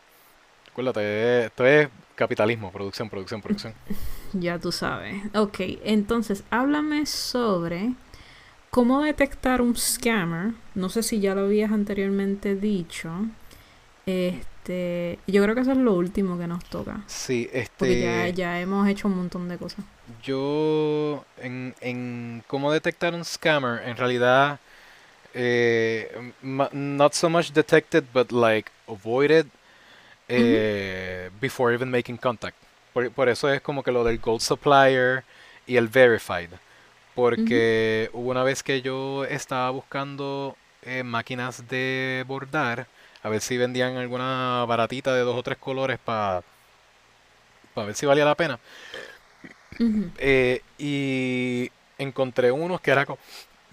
Acuérdate, 0.72 1.46
esto 1.46 1.66
es 1.66 1.90
capitalismo, 2.16 2.72
producción, 2.72 3.10
producción, 3.10 3.42
producción. 3.42 3.74
Ya 4.34 4.60
tú 4.60 4.72
sabes. 4.72 5.22
Ok, 5.36 5.60
entonces 5.84 6.46
háblame 6.52 7.06
sobre 7.06 7.92
cómo 8.72 9.02
detectar 9.04 9.62
un 9.62 9.76
scammer. 9.78 10.54
No 10.74 10.90
sé 10.90 11.04
si 11.04 11.20
ya 11.20 11.36
lo 11.36 11.42
habías 11.42 11.72
anteriormente 11.72 12.56
dicho. 12.56 13.12
Este, 14.06 15.20
yo 15.28 15.44
creo 15.44 15.54
que 15.54 15.62
eso 15.62 15.72
es 15.72 15.78
lo 15.78 15.94
último 15.94 16.38
que 16.40 16.48
nos 16.48 16.64
toca. 16.66 17.02
Sí, 17.08 17.48
Porque 17.78 18.02
ya, 18.02 18.28
este, 18.28 18.38
ya 18.42 18.60
hemos 18.60 18.88
hecho 18.88 19.08
un 19.08 19.18
montón 19.18 19.48
de 19.48 19.58
cosas. 19.58 19.86
yo 20.24 21.24
en, 21.38 21.76
en 21.82 22.44
cómo 22.48 22.72
detectar 22.72 23.14
un 23.14 23.24
scammer, 23.24 23.82
en 23.88 23.96
realidad, 23.98 24.60
eh, 25.34 26.32
not 26.42 27.14
so 27.14 27.30
much 27.30 27.52
detected, 27.54 28.04
but 28.14 28.32
like 28.32 28.72
avoided 28.88 29.48
eh, 30.28 31.30
before 31.40 31.74
even 31.74 31.90
making 31.92 32.18
contact. 32.18 32.58
Por, 32.94 33.10
por 33.12 33.30
eso 33.30 33.48
es 33.50 33.62
como 33.62 33.84
que 33.84 33.92
lo 33.92 34.04
del 34.04 34.18
gold 34.20 34.42
supplier 34.42 35.24
y 35.68 35.78
el 35.78 35.88
verified. 35.88 36.50
Porque 37.16 38.10
hubo 38.14 38.32
una 38.32 38.44
vez 38.44 38.64
que 38.64 38.82
yo 38.82 39.26
estaba 39.26 39.70
buscando 39.72 40.56
eh, 40.84 41.04
máquinas 41.04 41.68
de 41.70 42.24
bordar, 42.28 42.88
a 43.24 43.30
ver 43.30 43.42
si 43.42 43.58
vendían 43.58 43.98
alguna 43.98 44.66
baratita 44.68 45.14
de 45.14 45.22
dos 45.22 45.38
o 45.38 45.44
tres 45.44 45.58
colores 45.58 46.00
para 46.00 46.44
ver 47.76 47.96
si 47.96 48.06
valía 48.06 48.26
la 48.26 48.36
pena. 48.36 48.60
Eh, 50.18 50.62
y 50.78 51.72
encontré 51.98 52.52
unos 52.52 52.82
que 52.82 52.92
era 52.92 53.06
co- 53.06 53.18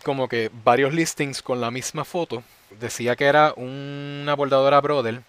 como 0.05 0.29
que 0.29 0.51
varios 0.65 0.95
listings 0.95 1.43
con 1.43 1.61
la 1.61 1.71
misma 1.71 2.05
foto. 2.05 2.43
Decía 2.81 3.17
que 3.17 3.27
era 3.27 3.55
una 3.57 4.35
bordadora 4.35 4.81
Brother, 4.81 5.23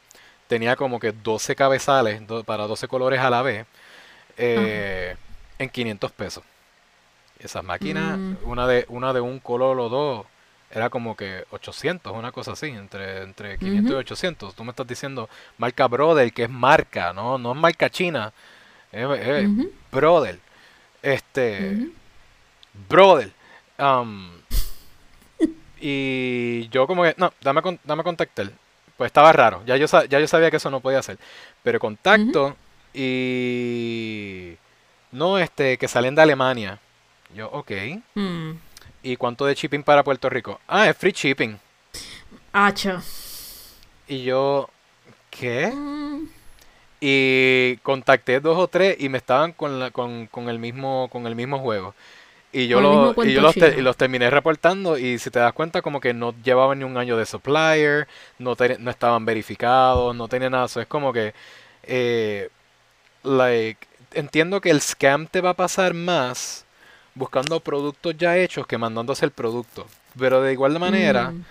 tenía 0.48 0.76
como 0.76 1.00
que 1.00 1.12
12 1.14 1.56
cabezales 1.56 2.26
do- 2.28 2.44
para 2.44 2.68
12 2.68 2.88
colores 2.88 3.20
a 3.22 3.30
la 3.30 3.42
vez 3.44 3.68
eh, 4.38 5.18
en 5.60 5.70
500 5.70 6.12
pesos. 6.14 6.44
Esas 7.40 7.64
máquinas, 7.64 8.18
Mm. 8.18 8.36
una 8.44 8.68
de 8.68 8.86
una 8.90 9.14
de 9.14 9.22
un 9.22 9.40
color 9.40 9.80
o 9.80 9.90
dos, 9.90 10.26
era 10.72 10.90
como 10.90 11.16
que 11.16 11.46
800, 11.52 12.14
una 12.14 12.32
cosa 12.32 12.52
así, 12.52 12.68
entre, 12.68 13.24
entre 13.24 13.58
500 13.58 13.90
y 13.92 13.94
Ujú. 13.94 14.00
800. 14.00 14.54
Tú 14.56 14.64
me 14.64 14.70
estás 14.72 14.86
diciendo 14.86 15.28
marca 15.58 15.88
Brother, 15.88 16.32
que 16.34 16.44
es 16.44 16.50
marca, 16.50 17.12
no, 17.14 17.38
no 17.38 17.54
es 17.54 17.58
marca 17.58 17.90
china, 17.90 18.32
es, 18.92 19.48
Brother. 19.92 20.38
Este. 21.02 21.88
Brother. 22.88 23.32
um, 23.80 24.30
y 25.82 26.68
yo 26.70 26.86
como 26.88 27.04
que, 27.04 27.16
no, 27.18 27.32
dame, 27.42 27.62
dame 27.86 28.04
contactar. 28.04 28.52
Pues 28.98 29.08
estaba 29.08 29.32
raro, 29.32 29.64
ya 29.66 29.78
yo, 29.78 29.86
ya 30.10 30.20
yo 30.20 30.28
sabía 30.28 30.52
que 30.52 30.58
eso 30.58 30.70
no 30.70 30.82
podía 30.82 31.00
hacer. 31.00 31.18
Pero 31.64 31.80
contacto 31.80 32.58
y... 32.94 34.58
No, 35.14 35.38
este, 35.40 35.78
que 35.78 35.88
salen 35.88 36.16
de 36.16 36.22
Alemania. 36.22 36.80
Yo, 37.34 37.50
ok. 37.52 37.72
Mm. 38.16 38.52
¿Y 39.04 39.16
cuánto 39.16 39.46
de 39.46 39.56
shipping 39.56 39.84
para 39.84 40.04
Puerto 40.04 40.30
Rico? 40.30 40.60
Ah, 40.68 40.90
es 40.90 40.98
free 40.98 41.12
shipping. 41.12 41.58
Hacho. 42.52 43.02
Y 44.08 44.24
yo, 44.24 44.70
¿qué? 45.30 45.68
Mm. 45.68 46.28
Y 47.02 47.78
contacté 47.78 48.40
dos 48.40 48.58
o 48.58 48.68
tres 48.68 48.98
y 49.00 49.08
me 49.10 49.18
estaban 49.20 49.54
con, 49.54 49.80
la- 49.80 49.92
con, 49.92 50.28
con 50.28 50.50
el 50.50 50.60
mismo 50.60 51.08
con 51.12 51.28
el 51.28 51.36
mismo 51.36 51.60
juego. 51.60 51.96
Y 52.52 52.68
yo, 52.68 52.82
lo- 52.82 53.14
y 53.24 53.34
yo 53.34 53.42
los, 53.42 53.54
te- 53.56 53.80
y 53.80 53.82
los 53.84 53.96
terminé 53.96 54.30
reportando 54.30 54.98
y 54.98 55.20
si 55.20 55.30
te 55.30 55.38
das 55.40 55.54
cuenta 55.54 55.82
como 55.84 56.02
que 56.02 56.14
no 56.16 56.34
llevaban 56.44 56.80
ni 56.80 56.84
un 56.86 56.98
año 56.98 57.16
de 57.16 57.26
supplier, 57.28 58.08
no, 58.40 58.56
te- 58.56 58.80
no 58.80 58.90
estaban 58.92 59.24
verificados, 59.24 60.16
no 60.16 60.28
tenían 60.28 60.52
nada. 60.54 60.66
Eso 60.66 60.82
es 60.82 60.88
como 60.88 61.14
que, 61.14 61.34
eh, 61.84 62.50
like, 63.24 63.86
entiendo 64.14 64.60
que 64.62 64.72
el 64.72 64.82
scam 64.82 65.28
te 65.28 65.42
va 65.42 65.52
a 65.52 65.54
pasar 65.54 65.94
más 65.94 66.66
buscando 67.16 67.60
productos 67.60 68.16
ya 68.18 68.38
hechos 68.38 68.66
que 68.68 68.78
mandándose 68.78 69.26
el 69.26 69.32
producto. 69.32 69.86
Pero 70.18 70.42
de 70.42 70.54
igual 70.54 70.78
manera, 70.80 71.32
Mm. 71.32 71.44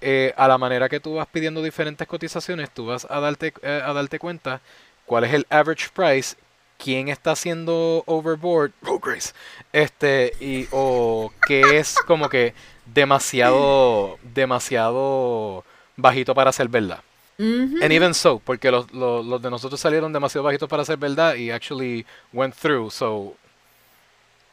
eh, 0.00 0.34
a 0.36 0.48
la 0.48 0.56
manera 0.58 0.88
que 0.88 1.00
tú 1.00 1.14
vas 1.14 1.26
pidiendo 1.26 1.62
diferentes 1.62 2.06
cotizaciones, 2.08 2.70
tú 2.70 2.86
vas 2.86 3.06
a 3.10 3.20
darte, 3.20 3.52
eh, 3.62 3.82
a 3.84 3.92
darte 3.92 4.18
cuenta 4.18 4.60
cuál 5.06 5.24
es 5.24 5.34
el 5.34 5.46
average 5.50 5.88
price, 5.94 6.36
quién 6.78 7.08
está 7.08 7.32
haciendo 7.32 8.02
overboard, 8.06 8.72
oh 8.86 8.98
Grace, 8.98 9.32
este, 9.72 10.32
y, 10.40 10.66
o 10.70 11.30
que 11.46 11.78
es 11.78 11.94
como 12.06 12.28
que 12.30 12.54
demasiado, 12.86 14.18
demasiado 14.34 15.64
bajito 15.96 16.34
para 16.34 16.52
ser 16.52 16.68
verdad. 16.68 17.00
Ujú. 17.38 17.78
And 17.82 17.92
even 17.92 18.12
so, 18.14 18.38
porque 18.44 18.70
los, 18.70 18.90
los, 18.92 19.24
los 19.24 19.40
de 19.40 19.50
nosotros 19.50 19.80
salieron 19.80 20.12
demasiado 20.12 20.44
bajitos 20.44 20.68
para 20.68 20.84
ser 20.84 20.96
verdad 20.98 21.34
y 21.36 21.50
actually 21.50 22.04
went 22.32 22.54
through, 22.54 22.90
so 22.90 23.34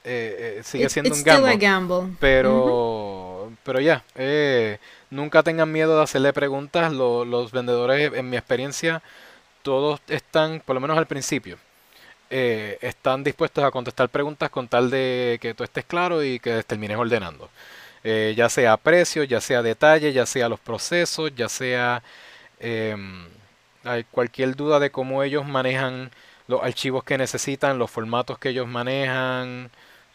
eh, 0.07 0.57
eh, 0.59 0.63
sigue 0.63 0.85
It's- 0.85 0.93
siendo 0.93 1.09
it's 1.09 1.19
un 1.19 1.23
gamble. 1.25 1.57
gamble. 1.57 2.15
Pero, 2.19 3.51
pero 3.63 3.79
ya, 3.79 4.03
eh, 4.15 4.79
nunca 5.09 5.43
tengan 5.43 5.71
miedo 5.71 5.97
de 5.97 6.03
hacerle 6.03 6.33
preguntas. 6.33 6.91
Lo- 6.93 7.25
los 7.25 7.51
vendedores, 7.51 8.13
en 8.13 8.29
mi 8.29 8.37
experiencia, 8.37 9.01
todos 9.63 9.99
están, 10.07 10.61
por 10.65 10.73
lo 10.75 10.79
menos 10.79 10.97
al 10.97 11.05
principio, 11.07 11.57
eh, 12.29 12.77
están 12.81 13.23
dispuestos 13.23 13.63
a 13.63 13.71
contestar 13.71 14.09
preguntas 14.09 14.49
con 14.49 14.67
tal 14.67 14.89
de 14.89 15.37
que 15.41 15.53
tú 15.53 15.63
estés 15.63 15.85
claro 15.85 16.23
y 16.23 16.39
que 16.39 16.63
termines 16.63 16.97
ordenando. 16.97 17.49
Eh, 18.03 18.33
ya 18.37 18.47
sea 18.49 18.77
precio, 18.77 19.23
ya 19.23 19.41
sea 19.41 19.61
detalle, 19.61 20.13
ya 20.13 20.25
sea 20.25 20.47
los 20.47 20.59
procesos, 20.59 21.31
ya 21.35 21.49
sea 21.49 22.01
hay 23.83 24.03
cualquier 24.11 24.55
duda 24.55 24.79
de 24.79 24.91
cómo 24.91 25.23
ellos 25.23 25.45
manejan 25.45 26.11
los 26.47 26.61
archivos 26.63 27.03
que 27.03 27.17
necesitan, 27.17 27.77
los 27.79 27.91
formatos 27.91 28.37
que 28.39 28.49
ellos 28.49 28.67
manejan, 28.67 29.69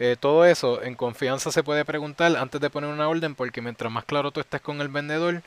eh, 0.04 0.16
todo 0.18 0.44
eso 0.44 0.82
en 0.82 0.94
confianza 0.96 1.52
se 1.52 1.62
puede 1.62 1.84
preguntar 1.84 2.36
antes 2.36 2.60
de 2.60 2.70
poner 2.70 2.90
una 2.90 3.08
orden 3.08 3.34
porque 3.36 3.60
mientras 3.62 3.90
más 3.92 4.04
claro 4.04 4.30
tú 4.32 4.40
estés 4.40 4.60
con 4.60 4.80
el 4.80 4.88
vendedor, 4.88 5.42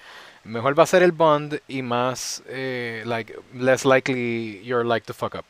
mejor 0.45 0.77
va 0.79 0.83
a 0.83 0.87
ser 0.87 1.03
el 1.03 1.11
bond 1.11 1.59
y 1.67 1.81
más 1.81 2.41
eh, 2.47 3.03
like 3.05 3.35
less 3.53 3.83
likely 3.85 4.61
you're 4.63 4.87
like 4.87 5.05
to 5.05 5.13
fuck 5.13 5.35
up. 5.35 5.43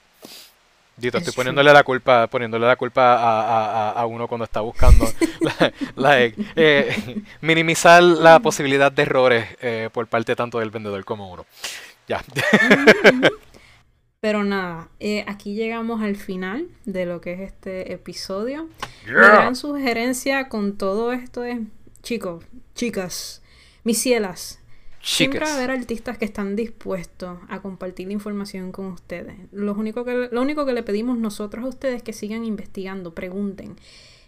Dito, 0.98 1.18
estoy 1.18 1.34
poniéndole 1.34 1.74
la 1.74 1.84
culpa, 1.84 2.26
poniéndole 2.28 2.66
la 2.66 2.78
culpa 2.78 3.16
a, 3.16 3.42
a- 3.42 3.90
a- 3.90 3.92
a 3.92 4.06
uno 4.06 4.28
cuando 4.30 4.46
está 4.46 4.62
buscando 4.62 5.06
like, 5.98 6.42
eh, 6.56 7.22
minimizar 7.42 8.02
la 8.02 8.40
posibilidad 8.40 8.92
de 8.94 9.02
errores 9.02 9.46
eh, 9.62 9.90
por 9.92 10.08
parte 10.08 10.36
tanto 10.38 10.58
del 10.60 10.70
vendedor 10.72 11.04
como 11.04 11.30
uno. 11.34 11.46
Ya. 12.08 12.24
Pero 14.20 14.44
nada, 14.44 14.90
eh, 15.00 15.24
aquí 15.28 15.54
llegamos 15.54 16.02
al 16.02 16.16
final 16.16 16.68
de 16.86 17.06
lo 17.06 17.22
que 17.22 17.34
es 17.34 17.40
este 17.42 17.94
episodio. 17.94 18.68
Yeah. 19.06 19.14
gran 19.14 19.56
sugerencia 19.56 20.50
con 20.50 20.78
todo 20.78 21.14
esto 21.14 21.44
es, 21.44 21.60
chicos, 22.02 22.44
chicas, 22.74 23.44
mis 23.84 24.00
cielas, 24.00 24.60
siempre 25.06 25.40
va 25.40 25.52
a 25.52 25.56
haber 25.56 25.70
artistas 25.70 26.18
que 26.18 26.26
están 26.26 26.56
dispuestos 26.56 27.38
a 27.48 27.62
compartir 27.62 28.08
la 28.08 28.14
información 28.14 28.72
con 28.72 28.88
ustedes. 28.88 29.36
Lo 29.52 29.74
único 29.74 30.04
que, 30.04 30.30
lo 30.32 30.42
único 30.42 30.66
que 30.66 30.74
le 30.74 30.82
pedimos 30.82 31.18
nosotros 31.18 31.64
a 31.64 31.68
ustedes 31.68 31.98
es 31.98 32.04
que 32.04 32.14
sigan 32.14 32.44
investigando, 32.44 33.14
pregunten. 33.14 33.76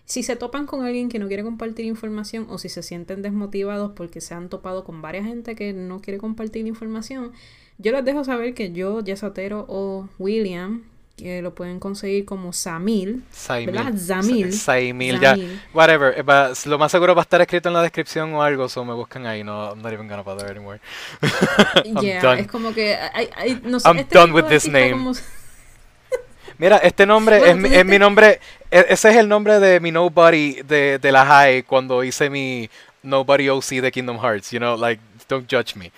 Si 0.05 0.23
se 0.23 0.37
topan 0.37 0.67
con 0.67 0.85
alguien 0.85 1.09
que 1.09 1.19
no 1.19 1.27
quiere 1.27 1.43
compartir 1.43 1.85
información 1.85 2.45
o 2.49 2.57
si 2.59 2.69
se 2.69 2.81
sienten 2.81 3.21
desmotivados 3.21 3.91
porque 3.93 4.21
se 4.21 4.33
han 4.33 4.47
topado 4.47 4.85
con 4.85 5.01
varias 5.01 5.25
gente 5.25 5.55
que 5.55 5.73
no 5.73 5.99
quiere 5.99 6.19
compartir 6.19 6.65
información, 6.65 7.33
yo 7.77 7.91
les 7.91 8.03
dejo 8.05 8.23
saber 8.23 8.53
que 8.53 8.71
yo, 8.71 9.01
Yesatero 9.01 9.65
o 9.67 10.07
William, 10.19 10.83
que 11.15 11.41
lo 11.41 11.55
pueden 11.55 11.79
conseguir 11.79 12.25
como 12.25 12.53
Samil, 12.53 13.23
¿verdad? 13.49 13.93
Zamil. 13.97 14.53
Saimil, 14.53 15.19
ya. 15.19 15.35
Whatever. 15.73 16.13
eh, 16.17 16.21
va- 16.21 16.51
lo 16.65 16.77
más 16.77 16.91
seguro 16.91 17.15
va 17.15 17.21
a 17.21 17.23
estar 17.23 17.41
escrito 17.41 17.69
en 17.69 17.73
la 17.73 17.81
descripción 17.81 18.33
o 18.35 18.43
algo, 18.43 18.69
so 18.69 18.85
me 18.85 18.93
buscan 18.93 19.25
ahí. 19.25 19.43
No, 19.43 19.69
I'm 19.71 19.81
not 19.81 19.91
even 19.93 20.07
gonna 20.07 20.21
bother 20.21 20.49
anymore. 20.51 20.79
I'm 21.85 21.97
Yeah, 22.03 22.21
done. 22.21 22.41
es 22.41 22.47
como 22.47 22.71
que 22.73 22.95
no 23.63 23.79
sé, 23.79 23.87
I'm 23.89 23.97
este 23.97 24.15
done 24.15 24.31
with 24.33 24.45
this 24.45 24.67
name. 24.67 24.91
como- 24.91 25.13
Mira, 26.59 26.77
este 26.77 27.05
nombre 27.05 27.39
Bueno, 27.39 27.65
es, 27.65 27.71
mi- 27.71 27.75
es 27.77 27.85
mi 27.85 27.99
nombre. 27.99 28.39
e- 28.71 28.85
Ese 28.89 29.09
es 29.09 29.15
el 29.17 29.27
nombre 29.27 29.59
de 29.59 29.79
mi 29.79 29.91
Nobody 29.91 30.61
de, 30.63 30.99
de 30.99 31.11
la 31.11 31.25
High 31.25 31.63
cuando 31.63 32.03
hice 32.03 32.29
mi 32.29 32.69
Nobody 33.03 33.49
OC 33.49 33.81
de 33.81 33.91
Kingdom 33.91 34.17
Hearts. 34.19 34.51
You 34.51 34.59
know, 34.59 34.75
like, 34.77 35.01
don't 35.27 35.47
judge 35.51 35.75
me. 35.75 35.91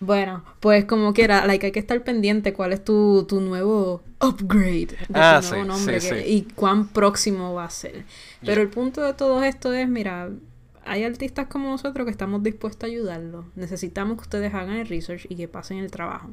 Bueno, 0.00 0.44
pues 0.60 0.84
como 0.84 1.12
quiera, 1.12 1.44
like, 1.46 1.66
hay 1.66 1.72
que 1.72 1.80
estar 1.80 2.02
pendiente 2.04 2.52
cuál 2.52 2.72
es 2.72 2.84
tu, 2.84 3.24
tu 3.28 3.40
nuevo 3.40 4.00
upgrade 4.20 4.86
de 4.86 4.96
Ah, 5.14 5.40
tu 5.42 5.48
nuevo 5.48 5.62
sí, 5.64 5.68
nombre 5.68 6.00
sí, 6.00 6.08
que- 6.10 6.22
sí. 6.22 6.28
y 6.28 6.42
cuán 6.54 6.86
próximo 6.88 7.52
va 7.54 7.64
a 7.64 7.70
ser. 7.70 8.04
Pero 8.40 8.54
Yeah. 8.54 8.62
el 8.62 8.68
punto 8.68 9.02
de 9.02 9.14
todo 9.14 9.42
esto 9.42 9.72
es, 9.72 9.88
mira, 9.88 10.30
hay 10.84 11.02
artistas 11.04 11.48
como 11.48 11.68
nosotros 11.70 12.04
que 12.04 12.10
estamos 12.12 12.42
dispuestos 12.44 12.84
a 12.84 12.92
ayudarlos. 12.92 13.44
Necesitamos 13.56 14.16
que 14.18 14.22
ustedes 14.22 14.54
hagan 14.54 14.76
el 14.76 14.86
research 14.86 15.26
y 15.28 15.34
que 15.34 15.48
pasen 15.48 15.78
el 15.78 15.90
trabajo. 15.90 16.30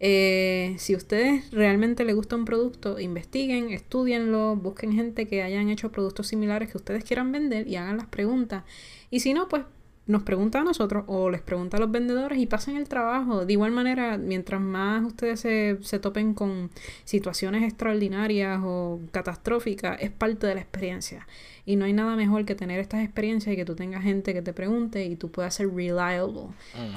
Eh, 0.00 0.74
si 0.78 0.94
a 0.94 0.96
ustedes 0.96 1.50
realmente 1.52 2.04
les 2.04 2.14
gusta 2.16 2.36
un 2.36 2.44
producto, 2.44 2.98
investiguen, 2.98 3.70
estudienlo, 3.70 4.56
busquen 4.56 4.92
gente 4.92 5.28
que 5.28 5.42
hayan 5.42 5.68
hecho 5.68 5.92
productos 5.92 6.26
similares 6.26 6.70
que 6.70 6.78
ustedes 6.78 7.04
quieran 7.04 7.30
vender 7.32 7.68
y 7.68 7.76
hagan 7.76 7.96
las 7.98 8.06
preguntas. 8.06 8.64
Y 9.10 9.20
si 9.20 9.34
no, 9.34 9.48
pues 9.48 9.62
nos 10.06 10.22
preguntan 10.22 10.62
a 10.62 10.64
nosotros 10.64 11.04
o 11.06 11.30
les 11.30 11.40
preguntan 11.40 11.78
a 11.78 11.84
los 11.84 11.90
vendedores 11.90 12.38
y 12.38 12.46
pasen 12.46 12.76
el 12.76 12.88
trabajo. 12.88 13.46
De 13.46 13.52
igual 13.54 13.72
manera, 13.72 14.18
mientras 14.18 14.60
más 14.60 15.02
ustedes 15.04 15.40
se, 15.40 15.78
se 15.80 15.98
topen 15.98 16.34
con 16.34 16.70
situaciones 17.04 17.62
extraordinarias 17.62 18.60
o 18.62 19.00
catastróficas, 19.12 19.98
es 20.00 20.10
parte 20.10 20.46
de 20.46 20.56
la 20.56 20.60
experiencia. 20.60 21.26
Y 21.64 21.76
no 21.76 21.86
hay 21.86 21.94
nada 21.94 22.16
mejor 22.16 22.44
que 22.44 22.54
tener 22.54 22.80
estas 22.80 23.02
experiencias 23.02 23.54
y 23.54 23.56
que 23.56 23.64
tú 23.64 23.74
tengas 23.74 24.02
gente 24.02 24.34
que 24.34 24.42
te 24.42 24.52
pregunte 24.52 25.04
y 25.06 25.16
tú 25.16 25.30
puedas 25.30 25.54
ser 25.54 25.74
reliable 25.74 26.48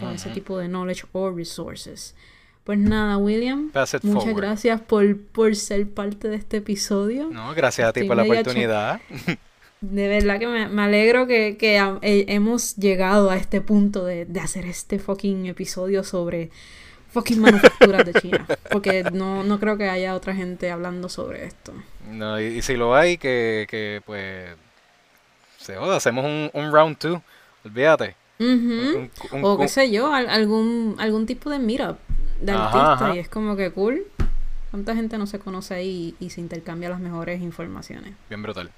con 0.01 0.13
ese 0.13 0.29
tipo 0.31 0.57
de 0.57 0.67
knowledge 0.67 1.05
o 1.13 1.31
resources. 1.31 2.13
Pues 2.65 2.77
nada, 2.77 3.17
William, 3.17 3.71
muchas 3.73 4.01
forward. 4.01 4.35
gracias 4.35 4.81
por, 4.81 5.17
por 5.17 5.55
ser 5.55 5.89
parte 5.89 6.27
de 6.27 6.35
este 6.35 6.57
episodio. 6.57 7.29
No, 7.31 7.53
gracias 7.55 7.88
a 7.88 7.93
ti 7.93 8.01
Estoy 8.01 8.07
por 8.09 8.17
la 8.17 8.23
oportunidad. 8.23 8.99
De 9.82 10.08
verdad 10.08 10.40
que 10.40 10.48
me, 10.48 10.68
me 10.68 10.82
alegro 10.84 11.28
que, 11.28 11.56
que 11.58 11.78
hemos 12.02 12.76
llegado 12.78 13.30
a 13.30 13.38
este 13.38 13.62
punto 13.62 14.06
de, 14.06 14.26
de 14.26 14.40
hacer 14.40 14.66
este 14.66 14.98
fucking 14.99 15.45
episodio 15.45 16.04
sobre 16.04 16.49
fucking 17.12 17.40
manufacturas 17.40 18.06
de 18.06 18.14
China. 18.20 18.45
Porque 18.72 19.04
no, 19.04 19.44
no 19.44 19.60
creo 19.60 19.78
que 19.78 19.88
haya 19.90 20.16
otra 20.16 20.34
gente 20.34 20.72
hablando 20.72 21.10
sobre 21.10 21.45
esto. 21.45 21.74
No, 22.10 22.40
y, 22.41 22.45
y 22.45 22.62
si 22.64 22.76
lo 22.76 22.95
hay, 22.95 23.18
que, 23.18 23.68
que 23.70 24.02
pues 24.06 24.49
se 25.60 25.76
joda, 25.76 25.98
hacemos 25.98 26.26
un, 26.26 26.49
un 26.54 26.72
round 26.72 26.98
two. 26.98 27.22
Olvídate. 27.64 28.16
Ujú. 28.40 28.48
Un- 28.49 29.12
un- 29.32 29.45
O 29.45 29.58
qué 29.60 29.68
sé 29.68 29.91
yo, 29.91 30.14
al- 30.14 30.30
algún, 30.30 30.95
algún 30.99 31.26
tipo 31.26 31.49
de 31.49 31.60
meetup 31.60 31.98
de 32.41 32.52
artista 32.52 32.94
ajá. 32.94 33.16
y 33.16 33.20
es 33.20 33.30
como 33.30 33.56
que 33.56 33.72
cool. 33.72 34.06
¿Cuánta 34.72 34.95
gente 34.95 35.18
no 35.18 35.28
se 35.28 35.40
conoce 35.40 35.74
ahí 35.76 36.16
y, 36.20 36.30
se 36.30 36.41
intercambia 36.41 36.90
las 36.90 36.99
mejores 36.99 37.41
informaciones? 37.41 38.14
bien 38.30 38.44
brutal. 38.44 38.70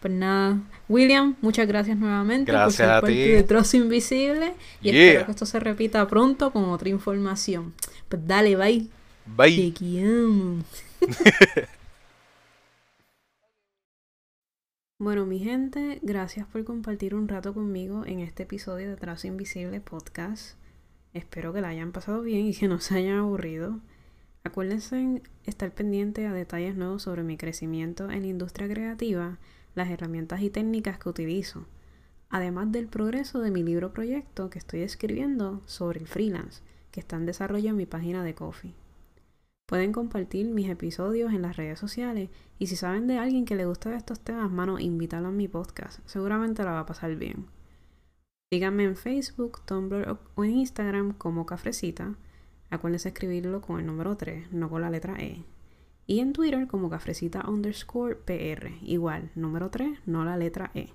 Pues 0.00 0.12
nada, 0.14 0.60
William, 0.88 1.34
muchas 1.40 1.66
gracias 1.66 1.96
nuevamente 1.98 2.52
por 2.52 2.60
Gracias 2.60 2.76
ser 2.76 2.90
a 2.90 3.00
parte 3.00 3.14
ti. 3.14 3.28
de 3.30 3.42
Trozo 3.42 3.76
Invisible 3.78 4.54
y 4.80 4.92
Yeah. 4.92 5.04
espero 5.08 5.26
que 5.26 5.30
esto 5.32 5.46
se 5.46 5.58
repita 5.60 6.06
pronto 6.06 6.52
con 6.52 6.64
otra 6.66 6.88
información. 6.88 7.74
Pues 8.08 8.22
dale, 8.26 8.54
bye. 8.56 8.86
Bye. 9.26 9.56
Chequeamos. 9.72 10.64
Bueno, 15.00 15.26
mi 15.26 15.38
gente, 15.38 16.00
gracias 16.02 16.46
por 16.48 16.64
compartir 16.64 17.14
un 17.14 17.28
rato 17.28 17.54
conmigo 17.54 18.04
en 18.04 18.18
este 18.18 18.42
episodio 18.42 18.88
de 18.90 18.96
Trazo 18.96 19.28
Invisible 19.28 19.80
Podcast. 19.80 20.56
Espero 21.14 21.52
que 21.52 21.60
la 21.60 21.68
hayan 21.68 21.92
pasado 21.92 22.20
bien 22.22 22.46
y 22.46 22.54
que 22.54 22.66
no 22.66 22.80
se 22.80 22.96
hayan 22.96 23.18
aburrido. 23.18 23.78
Acuérdense 24.42 25.22
estar 25.44 25.70
pendiente 25.72 26.26
a 26.26 26.32
detalles 26.32 26.74
nuevos 26.74 27.02
sobre 27.02 27.22
mi 27.22 27.36
crecimiento 27.36 28.10
en 28.10 28.22
la 28.22 28.26
industria 28.26 28.68
creativa, 28.68 29.38
las 29.78 29.88
herramientas 29.90 30.42
y 30.42 30.50
técnicas 30.50 30.98
que 30.98 31.08
utilizo, 31.08 31.66
además 32.28 32.70
del 32.70 32.88
progreso 32.88 33.40
de 33.40 33.50
mi 33.50 33.62
libro 33.62 33.92
proyecto 33.94 34.50
que 34.50 34.58
estoy 34.58 34.82
escribiendo 34.82 35.62
sobre 35.64 36.00
el 36.00 36.06
freelance, 36.06 36.62
que 36.90 37.00
está 37.00 37.16
en 37.16 37.24
desarrollo 37.24 37.70
en 37.70 37.76
mi 37.76 37.86
página 37.86 38.22
de 38.22 38.34
Coffee. 38.34 38.74
Pueden 39.66 39.92
compartir 39.92 40.48
mis 40.48 40.68
episodios 40.70 41.32
en 41.32 41.42
las 41.42 41.56
redes 41.56 41.78
sociales 41.78 42.30
y 42.58 42.66
si 42.68 42.76
saben 42.76 43.06
de 43.06 43.18
alguien 43.18 43.44
que 43.44 43.54
le 43.54 43.66
gusta 43.66 43.94
estos 43.96 44.20
temas, 44.20 44.50
mano, 44.50 44.78
invítalo 44.78 45.28
a 45.28 45.32
mi 45.32 45.46
podcast. 45.46 46.00
Seguramente 46.06 46.64
la 46.64 46.72
va 46.72 46.80
a 46.80 46.86
pasar 46.86 47.14
bien. 47.16 47.46
Síganme 48.50 48.84
en 48.84 48.96
Facebook, 48.96 49.60
Tumblr 49.66 50.18
o 50.34 50.44
en 50.44 50.50
Instagram 50.52 51.12
como 51.12 51.44
Cafrecita. 51.44 52.14
Acuérdense 52.70 53.08
escribirlo 53.08 53.60
con 53.60 53.78
el 53.78 53.86
número 53.86 54.16
3, 54.16 54.52
no 54.52 54.70
con 54.70 54.80
la 54.80 54.90
letra 54.90 55.16
E. 55.18 55.44
Y 56.10 56.20
en 56.20 56.32
Twitter 56.32 56.66
como 56.66 56.88
Cafrecita 56.88 57.46
underscore 57.46 58.16
PR. 58.16 58.70
Igual, 58.80 59.30
número 59.34 59.68
3, 59.68 60.00
no 60.06 60.24
la 60.24 60.38
letra 60.38 60.70
E. 60.74 60.88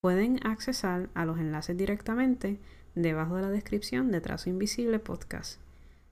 Pueden 0.00 0.38
accesar 0.46 1.10
a 1.14 1.24
los 1.24 1.40
enlaces 1.40 1.76
directamente 1.76 2.60
debajo 2.94 3.34
de 3.34 3.42
la 3.42 3.50
descripción 3.50 4.12
de 4.12 4.20
Trazo 4.20 4.50
Invisible 4.50 5.00
Podcast. 5.00 5.58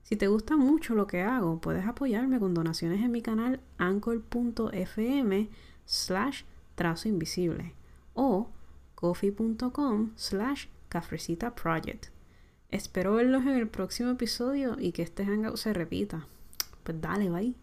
Si 0.01 0.17
te 0.17 0.27
gusta 0.27 0.57
mucho 0.57 0.95
lo 0.95 1.07
que 1.07 1.21
hago, 1.21 1.61
puedes 1.61 1.85
apoyarme 1.85 2.39
con 2.39 2.53
donaciones 2.53 2.99
en 3.01 3.11
mi 3.11 3.21
canal 3.21 3.61
anchor.fm 3.77 5.49
slash 5.85 6.43
trazo 6.75 7.07
invisible 7.07 7.73
o 8.15 8.49
coffee.com 8.95 10.11
slash 10.15 10.65
cafrecita 10.89 11.55
project. 11.55 12.07
Espero 12.69 13.13
verlos 13.13 13.43
en 13.43 13.55
el 13.55 13.69
próximo 13.69 14.09
episodio 14.09 14.75
y 14.77 14.91
que 14.91 15.03
este 15.03 15.25
hangout 15.25 15.55
se 15.55 15.71
repita. 15.71 16.27
Pues 16.83 16.99
dale, 16.99 17.29
bye. 17.29 17.62